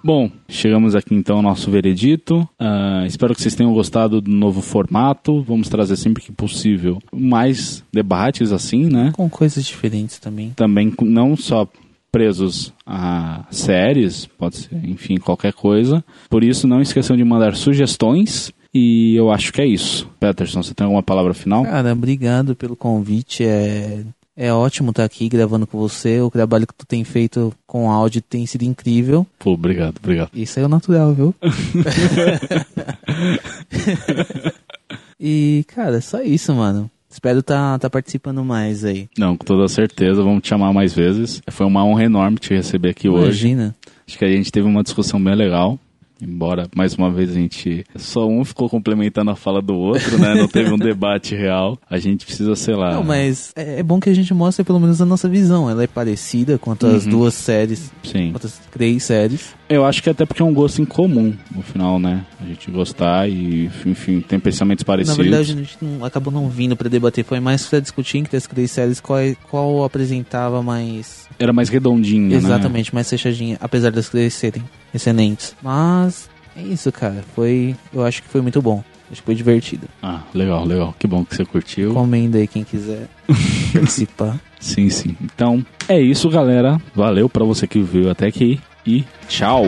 Bom, 0.07 0.31
chegamos 0.49 0.95
aqui 0.95 1.17
então 1.17 1.39
ao 1.39 1.43
nosso 1.43 1.69
veredito. 1.69 2.49
Uh, 2.61 3.05
espero 3.07 3.35
que 3.35 3.43
vocês 3.43 3.57
tenham 3.57 3.75
gostado 3.75 4.21
do 4.21 4.31
novo 4.31 4.63
formato. 4.63 5.43
Vamos 5.43 5.69
trazer 5.69 5.97
sempre 5.97 6.23
que 6.23 6.31
possível 6.31 7.03
mais 7.13 7.83
debates 7.93 8.53
assim, 8.53 8.85
né? 8.85 9.11
Com 9.17 9.29
coisas 9.29 9.67
diferentes 9.67 10.21
também. 10.21 10.53
Também 10.55 10.95
não 11.03 11.37
só 11.37 11.67
presos 12.13 12.73
a 12.87 13.47
séries, 13.51 14.27
pode 14.39 14.59
ser, 14.59 14.77
enfim, 14.85 15.17
qualquer 15.17 15.53
coisa. 15.53 16.05
Por 16.31 16.45
isso, 16.45 16.69
não 16.69 16.81
esqueçam 16.81 17.17
de 17.17 17.25
mandar 17.25 17.57
sugestões. 17.57 18.53
E 18.73 19.17
eu 19.17 19.33
acho 19.33 19.53
que 19.53 19.61
é 19.61 19.67
isso. 19.67 20.09
Peterson, 20.21 20.63
você 20.63 20.73
tem 20.73 20.85
alguma 20.85 21.03
palavra 21.03 21.35
final? 21.35 21.65
Cara, 21.65 21.93
obrigado 21.93 22.55
pelo 22.55 22.77
convite. 22.77 23.43
É 23.43 24.05
é 24.37 24.53
ótimo 24.53 24.91
estar 24.91 25.05
aqui 25.05 25.29
gravando 25.29 25.67
com 25.67 25.79
você. 25.79 26.21
O 26.21 26.31
trabalho 26.31 26.67
que 26.67 26.75
tu 26.75 26.85
tem 26.87 27.03
feito 27.05 27.55
com 27.67 27.91
áudio 27.91 28.21
tem 28.21 28.45
sido 28.45 28.65
incrível. 28.65 29.27
Pô, 29.39 29.53
obrigado, 29.53 29.97
obrigado. 29.99 30.31
Isso 30.35 30.61
é 30.61 30.65
o 30.65 30.69
natural, 30.69 31.15
viu? 31.15 31.35
e, 35.19 35.65
cara, 35.69 36.01
só 36.03 36.21
isso, 36.23 36.55
mano. 36.55 36.91
Espero 37.09 37.43
tá, 37.43 37.79
tá 37.79 37.89
participando 37.89 38.45
mais 38.45 38.85
aí. 38.85 39.09
Não, 39.17 39.39
com 39.39 39.45
toda 39.45 39.67
certeza. 39.69 40.23
Vamos 40.23 40.43
te 40.43 40.49
chamar 40.49 40.75
mais 40.75 40.93
vezes. 40.93 41.41
Foi 41.49 41.65
uma 41.65 41.83
honra 41.83 42.05
enorme 42.05 42.37
te 42.37 42.53
receber 42.53 42.91
aqui 42.91 43.07
Imagina. 43.07 43.29
hoje. 43.29 43.49
Imagina. 43.49 43.75
Acho 44.07 44.19
que 44.19 44.25
a 44.25 44.31
gente 44.31 44.53
teve 44.53 44.69
uma 44.69 44.83
discussão 44.83 45.23
bem 45.23 45.35
legal. 45.35 45.79
Embora, 46.21 46.69
mais 46.75 46.95
uma 46.95 47.11
vez, 47.11 47.31
a 47.31 47.35
gente. 47.35 47.85
Só 47.97 48.27
um 48.27 48.45
ficou 48.45 48.71
complementando 48.71 49.31
a 49.31 49.37
fala 49.37 49.61
do 49.61 49.75
outro, 49.75 50.19
né? 50.19 50.35
Não 50.35 50.49
teve 50.49 50.73
um 50.73 50.79
debate 50.79 51.35
real. 51.35 51.79
A 51.91 51.99
gente 51.99 52.25
precisa, 52.25 52.57
sei 52.57 52.75
lá. 52.75 52.95
Não, 52.95 53.05
mas 53.05 53.53
é, 53.55 53.81
é 53.81 53.83
bom 53.83 54.01
que 54.01 54.09
a 54.09 54.15
gente 54.15 54.33
mostre 54.33 54.65
pelo 54.65 54.81
menos 54.81 55.01
a 55.03 55.05
nossa 55.05 55.29
visão. 55.29 55.69
Ela 55.69 55.85
é 55.85 55.87
parecida 55.87 56.59
quanto 56.59 56.87
as 56.87 57.05
uhum. 57.05 57.11
duas 57.11 57.35
séries. 57.35 57.93
Sim. 58.03 58.33
Quanto 58.33 58.47
as 58.47 58.59
três 58.71 59.05
séries. 59.05 59.55
Eu 59.69 59.85
acho 59.85 60.03
que 60.03 60.09
até 60.09 60.25
porque 60.25 60.41
é 60.41 60.45
um 60.45 60.55
gosto 60.55 60.81
em 60.81 60.85
comum, 60.85 61.35
no 61.55 61.63
final, 61.63 61.99
né? 61.99 62.25
A 62.41 62.45
gente 62.45 62.71
gostar 62.71 63.29
e, 63.29 63.71
enfim, 63.85 64.21
tem 64.21 64.39
pensamentos 64.39 64.85
parecidos. 64.85 65.19
Na 65.19 65.23
verdade, 65.23 65.53
a 65.53 65.57
gente 65.57 65.77
não, 65.83 66.05
acabou 66.05 66.33
não 66.33 66.49
vindo 66.49 66.77
para 66.77 66.89
debater. 66.89 67.25
Foi 67.25 67.41
mais 67.41 67.67
pra 67.67 67.81
discutir 67.81 68.19
entre 68.19 68.37
as 68.37 68.47
três 68.47 68.71
séries 68.71 69.01
qual, 69.01 69.19
qual 69.51 69.85
apresentava 69.85 70.63
mais. 70.63 71.27
Era 71.39 71.53
mais 71.53 71.69
redondinho, 71.69 72.31
né? 72.31 72.37
Exatamente, 72.37 72.91
né? 72.91 72.95
mais 72.95 73.11
fechadinha, 73.11 73.59
apesar 73.61 73.91
das 73.91 74.09
três 74.09 74.33
serem 74.33 74.63
excelentes. 74.97 75.55
Mas 75.63 76.29
é 76.57 76.63
isso, 76.63 76.91
cara. 76.91 77.25
Foi. 77.35 77.77
Eu 77.93 78.05
acho 78.05 78.23
que 78.23 78.29
foi 78.29 78.41
muito 78.41 78.61
bom. 78.61 78.83
Acho 79.11 79.21
que 79.21 79.27
foi 79.27 79.35
divertido. 79.37 79.87
Ah, 80.03 80.23
legal, 80.35 80.65
legal. 80.65 80.95
Que 80.99 81.07
bom 81.07 81.25
que 81.25 81.37
você 81.37 81.45
curtiu. 81.45 81.95
Comenda 81.95 82.39
aí 82.39 82.47
quem 82.49 82.65
quiser 82.65 83.09
participar. 83.73 84.41
Sim, 84.59 84.91
sim. 84.91 85.17
Então, 85.23 85.65
é 85.89 86.01
isso, 86.01 86.29
galera. 86.29 86.81
Valeu 86.95 87.29
para 87.29 87.45
você 87.45 87.69
que 87.69 87.81
viu 87.81 88.11
até 88.11 88.27
aqui 88.27 88.61
e 88.85 89.05
tchau. 89.29 89.67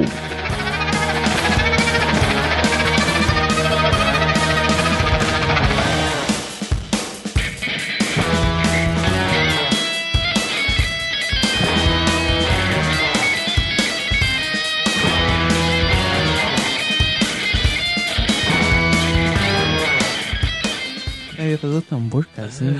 Fazer 21.58 21.76
o 21.76 21.82
tambor, 21.82 22.26
cara. 22.34 22.48
Assim. 22.48 22.74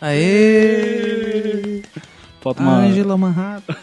Aê! 0.00 1.82
Falta 2.40 2.62
uma... 2.62 2.78
Angela 2.78 3.16
Manhattan. 3.16 3.74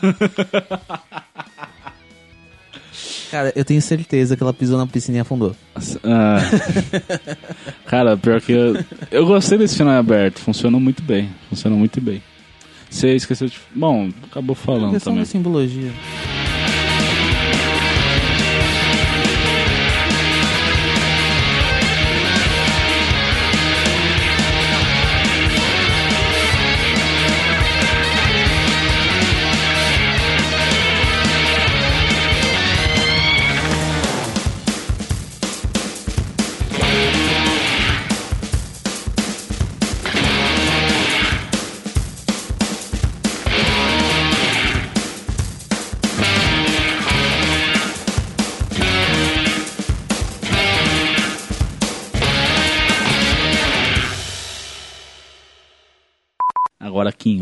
Cara, 3.29 3.51
eu 3.55 3.65
tenho 3.65 3.81
certeza 3.81 4.37
que 4.37 4.43
ela 4.43 4.53
pisou 4.53 4.77
na 4.77 4.87
piscina 4.87 5.17
e 5.17 5.19
afundou. 5.19 5.55
Ah. 6.03 6.37
Cara, 7.85 8.15
pior 8.15 8.39
que 8.41 8.53
eu, 8.53 8.83
eu 9.11 9.25
gostei 9.25 9.57
desse 9.57 9.75
final 9.77 9.93
aberto. 9.93 10.39
Funcionou 10.39 10.79
muito 10.79 11.03
bem. 11.03 11.29
Funcionou 11.49 11.77
muito 11.77 11.99
bem. 11.99 12.21
Você 12.89 13.15
esqueceu 13.15 13.47
de. 13.47 13.59
Bom, 13.75 14.09
acabou 14.23 14.55
falando 14.55 14.95
é 14.95 14.99
também. 14.99 15.25
simbologia. 15.25 15.91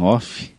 Off, 0.06 0.49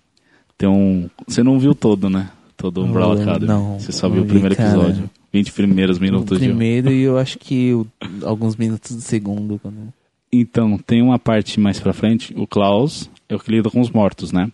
tem 0.59 0.69
um. 0.69 1.09
Você 1.27 1.43
não 1.43 1.59
viu 1.59 1.75
todo, 1.75 2.09
né? 2.11 2.31
comentou 2.59 2.71
do 2.71 2.85
Umbrella 2.85 3.21
Academy? 3.21 3.47
não, 3.47 3.79
Você 3.79 3.93
só 3.93 4.09
viu 4.09 4.23
o 4.23 4.27
primeiro 4.27 4.57
cara. 4.57 4.71
episódio. 4.71 5.11
20 5.33 5.53
primeiros 5.53 5.99
O 5.99 6.01
minutos 6.01 6.39
de 6.41 6.47
primeiro 6.47 6.91
e 6.91 7.03
eu 7.03 7.19
acho 7.19 7.39
que 7.39 7.75
o- 7.75 7.87
alguns 8.23 8.57
minutos 8.57 8.95
do 8.97 9.03
segundo. 9.03 9.59
Quando... 9.63 9.93
Então, 10.33 10.79
tem 10.79 11.03
uma 11.03 11.19
parte 11.19 11.61
mais 11.61 11.79
pra 11.79 11.93
frente, 11.93 12.33
o 12.37 12.47
Klaus 12.47 13.11
é 13.29 13.35
o 13.37 13.39
que 13.39 13.51
lida 13.51 13.69
com 13.71 13.81
os 13.81 13.91
mortos, 13.91 14.33
né? 14.33 14.51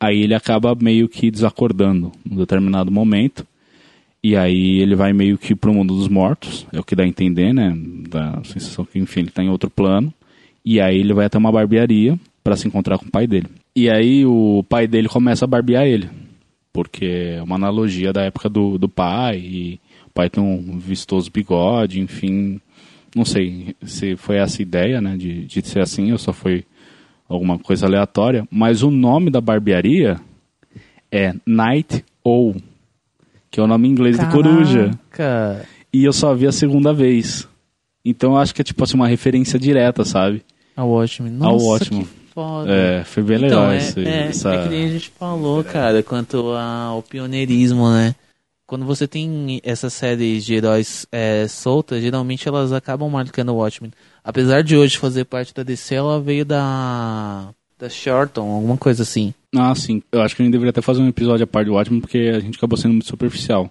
Aí 0.00 0.20
ele 0.22 0.34
acaba 0.34 0.74
meio 0.74 1.08
que 1.08 1.30
desacordando 1.30 2.10
num 2.28 2.36
determinado 2.36 2.90
momento. 2.90 3.46
E 4.22 4.34
aí 4.36 4.80
ele 4.80 4.96
vai 4.96 5.12
meio 5.12 5.38
que 5.38 5.54
pro 5.54 5.72
mundo 5.72 5.94
dos 5.94 6.08
mortos, 6.08 6.66
é 6.72 6.80
o 6.80 6.82
que 6.84 6.96
dá 6.96 7.04
a 7.04 7.08
entender, 7.08 7.54
né? 7.54 7.72
Da 8.10 8.42
sensação 8.44 8.84
que, 8.84 8.98
enfim, 8.98 9.20
ele 9.20 9.30
tá 9.30 9.42
em 9.42 9.48
outro 9.48 9.70
plano. 9.70 10.12
E 10.64 10.80
aí 10.80 10.98
ele 10.98 11.14
vai 11.14 11.26
até 11.26 11.38
uma 11.38 11.52
barbearia 11.52 12.18
pra 12.42 12.56
se 12.56 12.66
encontrar 12.66 12.98
com 12.98 13.06
o 13.06 13.10
pai 13.10 13.26
dele. 13.28 13.46
E 13.76 13.90
aí 13.90 14.24
o 14.24 14.64
pai 14.66 14.86
dele 14.86 15.06
começa 15.06 15.44
a 15.44 15.48
barbear 15.48 15.84
ele. 15.84 16.08
Porque 16.72 17.36
é 17.36 17.42
uma 17.42 17.56
analogia 17.56 18.10
da 18.10 18.22
época 18.22 18.48
do, 18.48 18.78
do 18.78 18.88
pai. 18.88 19.38
E 19.38 19.80
o 20.06 20.10
pai 20.14 20.30
tem 20.30 20.42
um 20.42 20.78
vistoso 20.78 21.30
bigode, 21.30 22.00
enfim. 22.00 22.58
Não 23.14 23.26
sei 23.26 23.76
se 23.82 24.16
foi 24.16 24.36
essa 24.36 24.62
ideia, 24.62 24.98
né? 25.02 25.14
De, 25.18 25.44
de 25.44 25.66
ser 25.66 25.80
assim, 25.80 26.10
ou 26.10 26.16
só 26.16 26.32
foi 26.32 26.64
alguma 27.28 27.58
coisa 27.58 27.84
aleatória. 27.84 28.48
Mas 28.50 28.82
o 28.82 28.90
nome 28.90 29.30
da 29.30 29.42
barbearia 29.42 30.18
é 31.12 31.34
Night 31.44 32.02
Owl. 32.24 32.56
Que 33.50 33.60
é 33.60 33.62
o 33.62 33.66
nome 33.66 33.88
em 33.88 33.90
inglês 33.90 34.18
de 34.18 34.26
coruja. 34.30 34.90
Caraca. 35.10 35.66
E 35.92 36.02
eu 36.02 36.14
só 36.14 36.34
vi 36.34 36.46
a 36.46 36.52
segunda 36.52 36.94
vez. 36.94 37.46
Então 38.02 38.32
eu 38.32 38.38
acho 38.38 38.54
que 38.54 38.62
é 38.62 38.64
tipo 38.64 38.82
assim, 38.82 38.96
uma 38.96 39.08
referência 39.08 39.58
direta, 39.58 40.02
sabe? 40.02 40.42
Ao 40.74 40.88
Watchmen. 40.88 41.34
Ao 41.40 41.52
Nossa, 41.52 41.64
Watchmen. 41.64 42.04
que 42.04 42.25
foda. 42.36 42.70
É, 42.70 43.02
foi 43.02 43.22
bem 43.22 43.36
Então, 43.36 43.48
legal 43.48 43.70
é, 43.72 43.78
esse, 43.78 44.04
é, 44.04 44.26
essa... 44.26 44.54
é 44.54 44.62
que 44.62 44.68
nem 44.68 44.84
a 44.84 44.90
gente 44.90 45.10
falou, 45.18 45.64
cara, 45.64 46.02
quanto 46.02 46.52
ao 46.52 47.02
pioneirismo, 47.02 47.90
né? 47.90 48.14
Quando 48.66 48.84
você 48.84 49.06
tem 49.08 49.60
essas 49.64 49.94
séries 49.94 50.44
de 50.44 50.54
heróis 50.54 51.06
é, 51.10 51.48
soltas, 51.48 52.02
geralmente 52.02 52.46
elas 52.46 52.72
acabam 52.72 53.08
marcando 53.08 53.50
o 53.50 53.56
Watchmen. 53.56 53.92
Apesar 54.22 54.62
de 54.62 54.76
hoje 54.76 54.98
fazer 54.98 55.24
parte 55.24 55.54
da 55.54 55.62
DC, 55.62 55.94
ela 55.94 56.20
veio 56.20 56.44
da 56.44 57.48
da 57.78 57.88
Shorton, 57.88 58.50
alguma 58.50 58.76
coisa 58.76 59.02
assim. 59.02 59.32
Ah, 59.54 59.74
sim. 59.74 60.02
Eu 60.10 60.20
acho 60.22 60.34
que 60.34 60.42
a 60.42 60.44
gente 60.44 60.52
deveria 60.52 60.70
até 60.70 60.82
fazer 60.82 61.00
um 61.00 61.08
episódio 61.08 61.44
a 61.44 61.46
parte 61.46 61.68
do 61.68 61.74
Watchmen, 61.74 62.00
porque 62.00 62.32
a 62.34 62.40
gente 62.40 62.56
acabou 62.56 62.76
sendo 62.76 62.92
muito 62.92 63.06
superficial. 63.06 63.70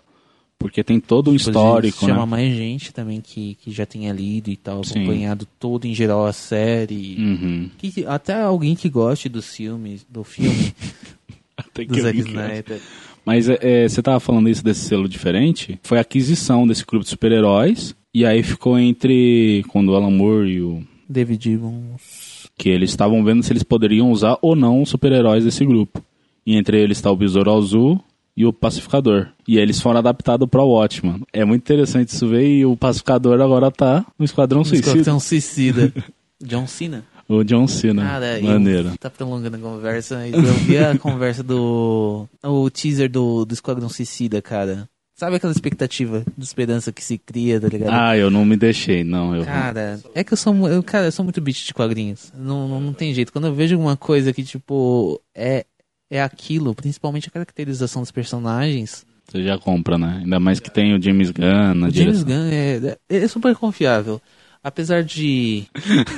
Porque 0.58 0.84
tem 0.84 1.00
todo 1.00 1.32
um 1.32 1.36
histórico, 1.36 2.06
Chama 2.06 2.22
né? 2.22 2.26
mais 2.26 2.56
gente 2.56 2.94
também 2.94 3.22
que, 3.22 3.56
que 3.56 3.72
já 3.72 3.86
tenha 3.86 4.12
lido 4.14 4.50
e 4.50 4.56
tal, 4.56 4.84
Sim. 4.84 5.00
acompanhado 5.00 5.48
todo 5.60 5.86
em 5.86 5.94
geral 5.94 6.26
a 6.26 6.34
série. 6.34 7.16
Uhum. 7.20 7.70
Que, 7.78 8.06
até 8.06 8.42
alguém 8.42 8.76
que 8.76 8.90
goste 8.90 9.28
dos 9.28 9.54
filmes, 9.54 10.06
do 10.10 10.24
filme 10.24 10.74
Até 11.58 11.86
que 11.86 11.92
do 11.92 12.02
Zack 12.02 12.20
Snyder. 12.20 12.82
Mas 13.26 13.50
é, 13.50 13.58
é, 13.62 13.88
você 13.88 14.02
tava 14.02 14.20
falando 14.20 14.50
isso 14.50 14.64
desse 14.64 14.82
selo 14.82 15.08
diferente. 15.08 15.80
Foi 15.84 15.98
a 15.98 16.02
aquisição 16.02 16.68
desse 16.68 16.86
grupo 16.86 17.04
de 17.04 17.10
super-heróis. 17.10 17.96
E 18.14 18.26
aí 18.26 18.44
ficou 18.44 18.78
entre. 18.78 19.64
Quando 19.70 19.90
o 19.90 19.96
Alan 19.96 20.12
Moore 20.12 20.50
e 20.50 20.62
o. 20.62 20.84
David 21.08 21.44
Gibbons. 21.44 22.50
Que 22.58 22.70
eles 22.70 22.90
estavam 22.90 23.24
vendo 23.24 23.44
se 23.44 23.52
eles 23.52 23.64
poderiam 23.64 24.12
usar 24.12 24.38
ou 24.42 24.56
não 24.56 24.82
os 24.82 24.90
super-heróis 24.90 25.44
desse 25.44 25.66
grupo. 25.66 26.04
E 26.46 26.56
entre 26.56 26.82
eles 26.82 26.98
está 26.98 27.12
o 27.12 27.16
Besouro 27.16 27.54
Azul 27.54 28.02
e 28.36 28.46
o 28.46 28.52
Pacificador. 28.52 29.30
E 29.48 29.58
eles 29.58 29.80
foram 29.80 30.00
adaptados 30.00 30.48
para 30.50 30.62
o 30.62 30.74
Watchman. 30.74 31.22
É 31.32 31.46
muito 31.46 31.62
interessante 31.62 32.10
isso 32.10 32.28
ver. 32.28 32.46
E 32.48 32.66
o 32.66 32.76
Pacificador 32.76 33.40
agora 33.42 33.72
tá 33.72 34.06
no 34.18 34.26
Esquadrão 34.26 34.64
Suicida. 34.64 34.90
Esquadrão 34.90 35.20
Suicida. 35.20 35.94
John 36.42 36.68
Cena. 36.68 37.06
O 37.28 37.44
John 37.44 37.68
Cena. 37.68 38.04
Cara, 38.04 38.40
Maneiro. 38.42 38.94
tá 39.00 39.10
prolongando 39.10 39.56
a 39.58 39.60
conversa, 39.60 40.28
eu 40.28 40.42
vi 40.42 40.78
a 40.78 40.96
conversa 40.98 41.42
do. 41.42 42.28
O 42.44 42.70
teaser 42.70 43.10
do, 43.10 43.46
do 43.46 43.54
Esquadrão 43.54 43.90
Suicida, 43.90 44.42
cara. 44.42 44.88
Sabe 45.16 45.38
aquela 45.38 45.54
expectativa 45.54 46.26
de 46.38 46.44
esperança 46.44 46.92
que 46.92 47.02
se 47.02 47.18
cria, 47.18 47.60
tá 47.60 47.70
ligado? 47.70 47.94
Ah, 47.94 48.18
eu 48.18 48.30
não 48.30 48.44
me 48.44 48.58
deixei, 48.58 49.02
não. 49.02 49.34
Eu... 49.34 49.46
Cara, 49.46 49.98
é 50.14 50.26
que 50.26 50.34
eu 50.34 50.38
sou, 50.38 50.68
eu, 50.68 50.84
cara, 50.84 51.06
eu 51.06 51.12
sou 51.12 51.24
muito 51.24 51.40
bicho 51.40 51.66
de 51.66 51.74
quadrinhos. 51.74 52.34
Não, 52.36 52.68
não, 52.68 52.82
não 52.82 52.94
tem 52.94 53.14
jeito. 53.14 53.32
Quando 53.32 53.48
eu 53.48 53.54
vejo 53.54 53.76
alguma 53.76 53.96
coisa 53.96 54.34
que, 54.34 54.44
tipo, 54.44 55.22
é, 55.34 55.66
é 56.10 56.22
aquilo, 56.22 56.74
principalmente 56.76 57.28
a 57.28 57.32
caracterização 57.32 58.02
dos 58.02 58.12
personagens. 58.12 59.06
Você 59.28 59.44
já 59.44 59.58
compra, 59.58 59.98
né? 59.98 60.20
Ainda 60.24 60.40
mais 60.40 60.60
que 60.60 60.70
tem 60.70 60.94
o 60.96 61.02
James 61.02 61.32
Gunn 61.32 61.74
na 61.74 61.88
O 61.88 61.92
James 61.92 62.24
direção. 62.24 62.28
Gunn 62.28 62.50
é, 62.52 62.98
é, 63.10 63.18
é 63.18 63.28
super 63.28 63.56
confiável. 63.56 64.22
Apesar 64.64 65.04
de. 65.04 65.64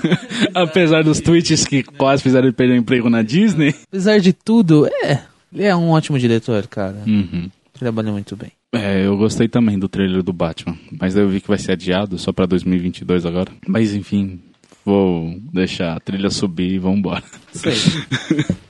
Apesar 0.53 1.03
dos 1.03 1.19
tweets 1.19 1.65
que 1.65 1.83
quase 1.83 2.23
fizeram 2.23 2.47
ele 2.47 2.55
perder 2.55 2.73
o 2.73 2.77
emprego 2.77 3.09
na 3.09 3.21
Disney. 3.21 3.75
Apesar 3.87 4.19
de 4.19 4.31
tudo, 4.33 4.87
é. 4.87 5.21
Ele 5.53 5.63
é 5.63 5.75
um 5.75 5.89
ótimo 5.89 6.19
diretor, 6.19 6.65
cara. 6.67 7.03
Uhum. 7.05 7.49
Trabalha 7.73 8.11
muito 8.11 8.35
bem. 8.35 8.51
É, 8.73 9.05
eu 9.05 9.17
gostei 9.17 9.47
também 9.47 9.79
do 9.79 9.87
trailer 9.87 10.21
do 10.23 10.33
Batman. 10.33 10.77
Mas 10.99 11.13
daí 11.13 11.23
eu 11.23 11.29
vi 11.29 11.39
que 11.39 11.47
vai 11.47 11.57
ser 11.57 11.73
adiado 11.73 12.17
só 12.17 12.31
pra 12.33 12.45
2022 12.45 13.25
agora. 13.25 13.51
Mas 13.67 13.93
enfim, 13.93 14.39
vou 14.85 15.37
deixar 15.53 15.95
a 15.95 15.99
trilha 15.99 16.29
subir 16.29 16.73
e 16.73 16.79
vambora. 16.79 17.23
Aí. 17.65 18.47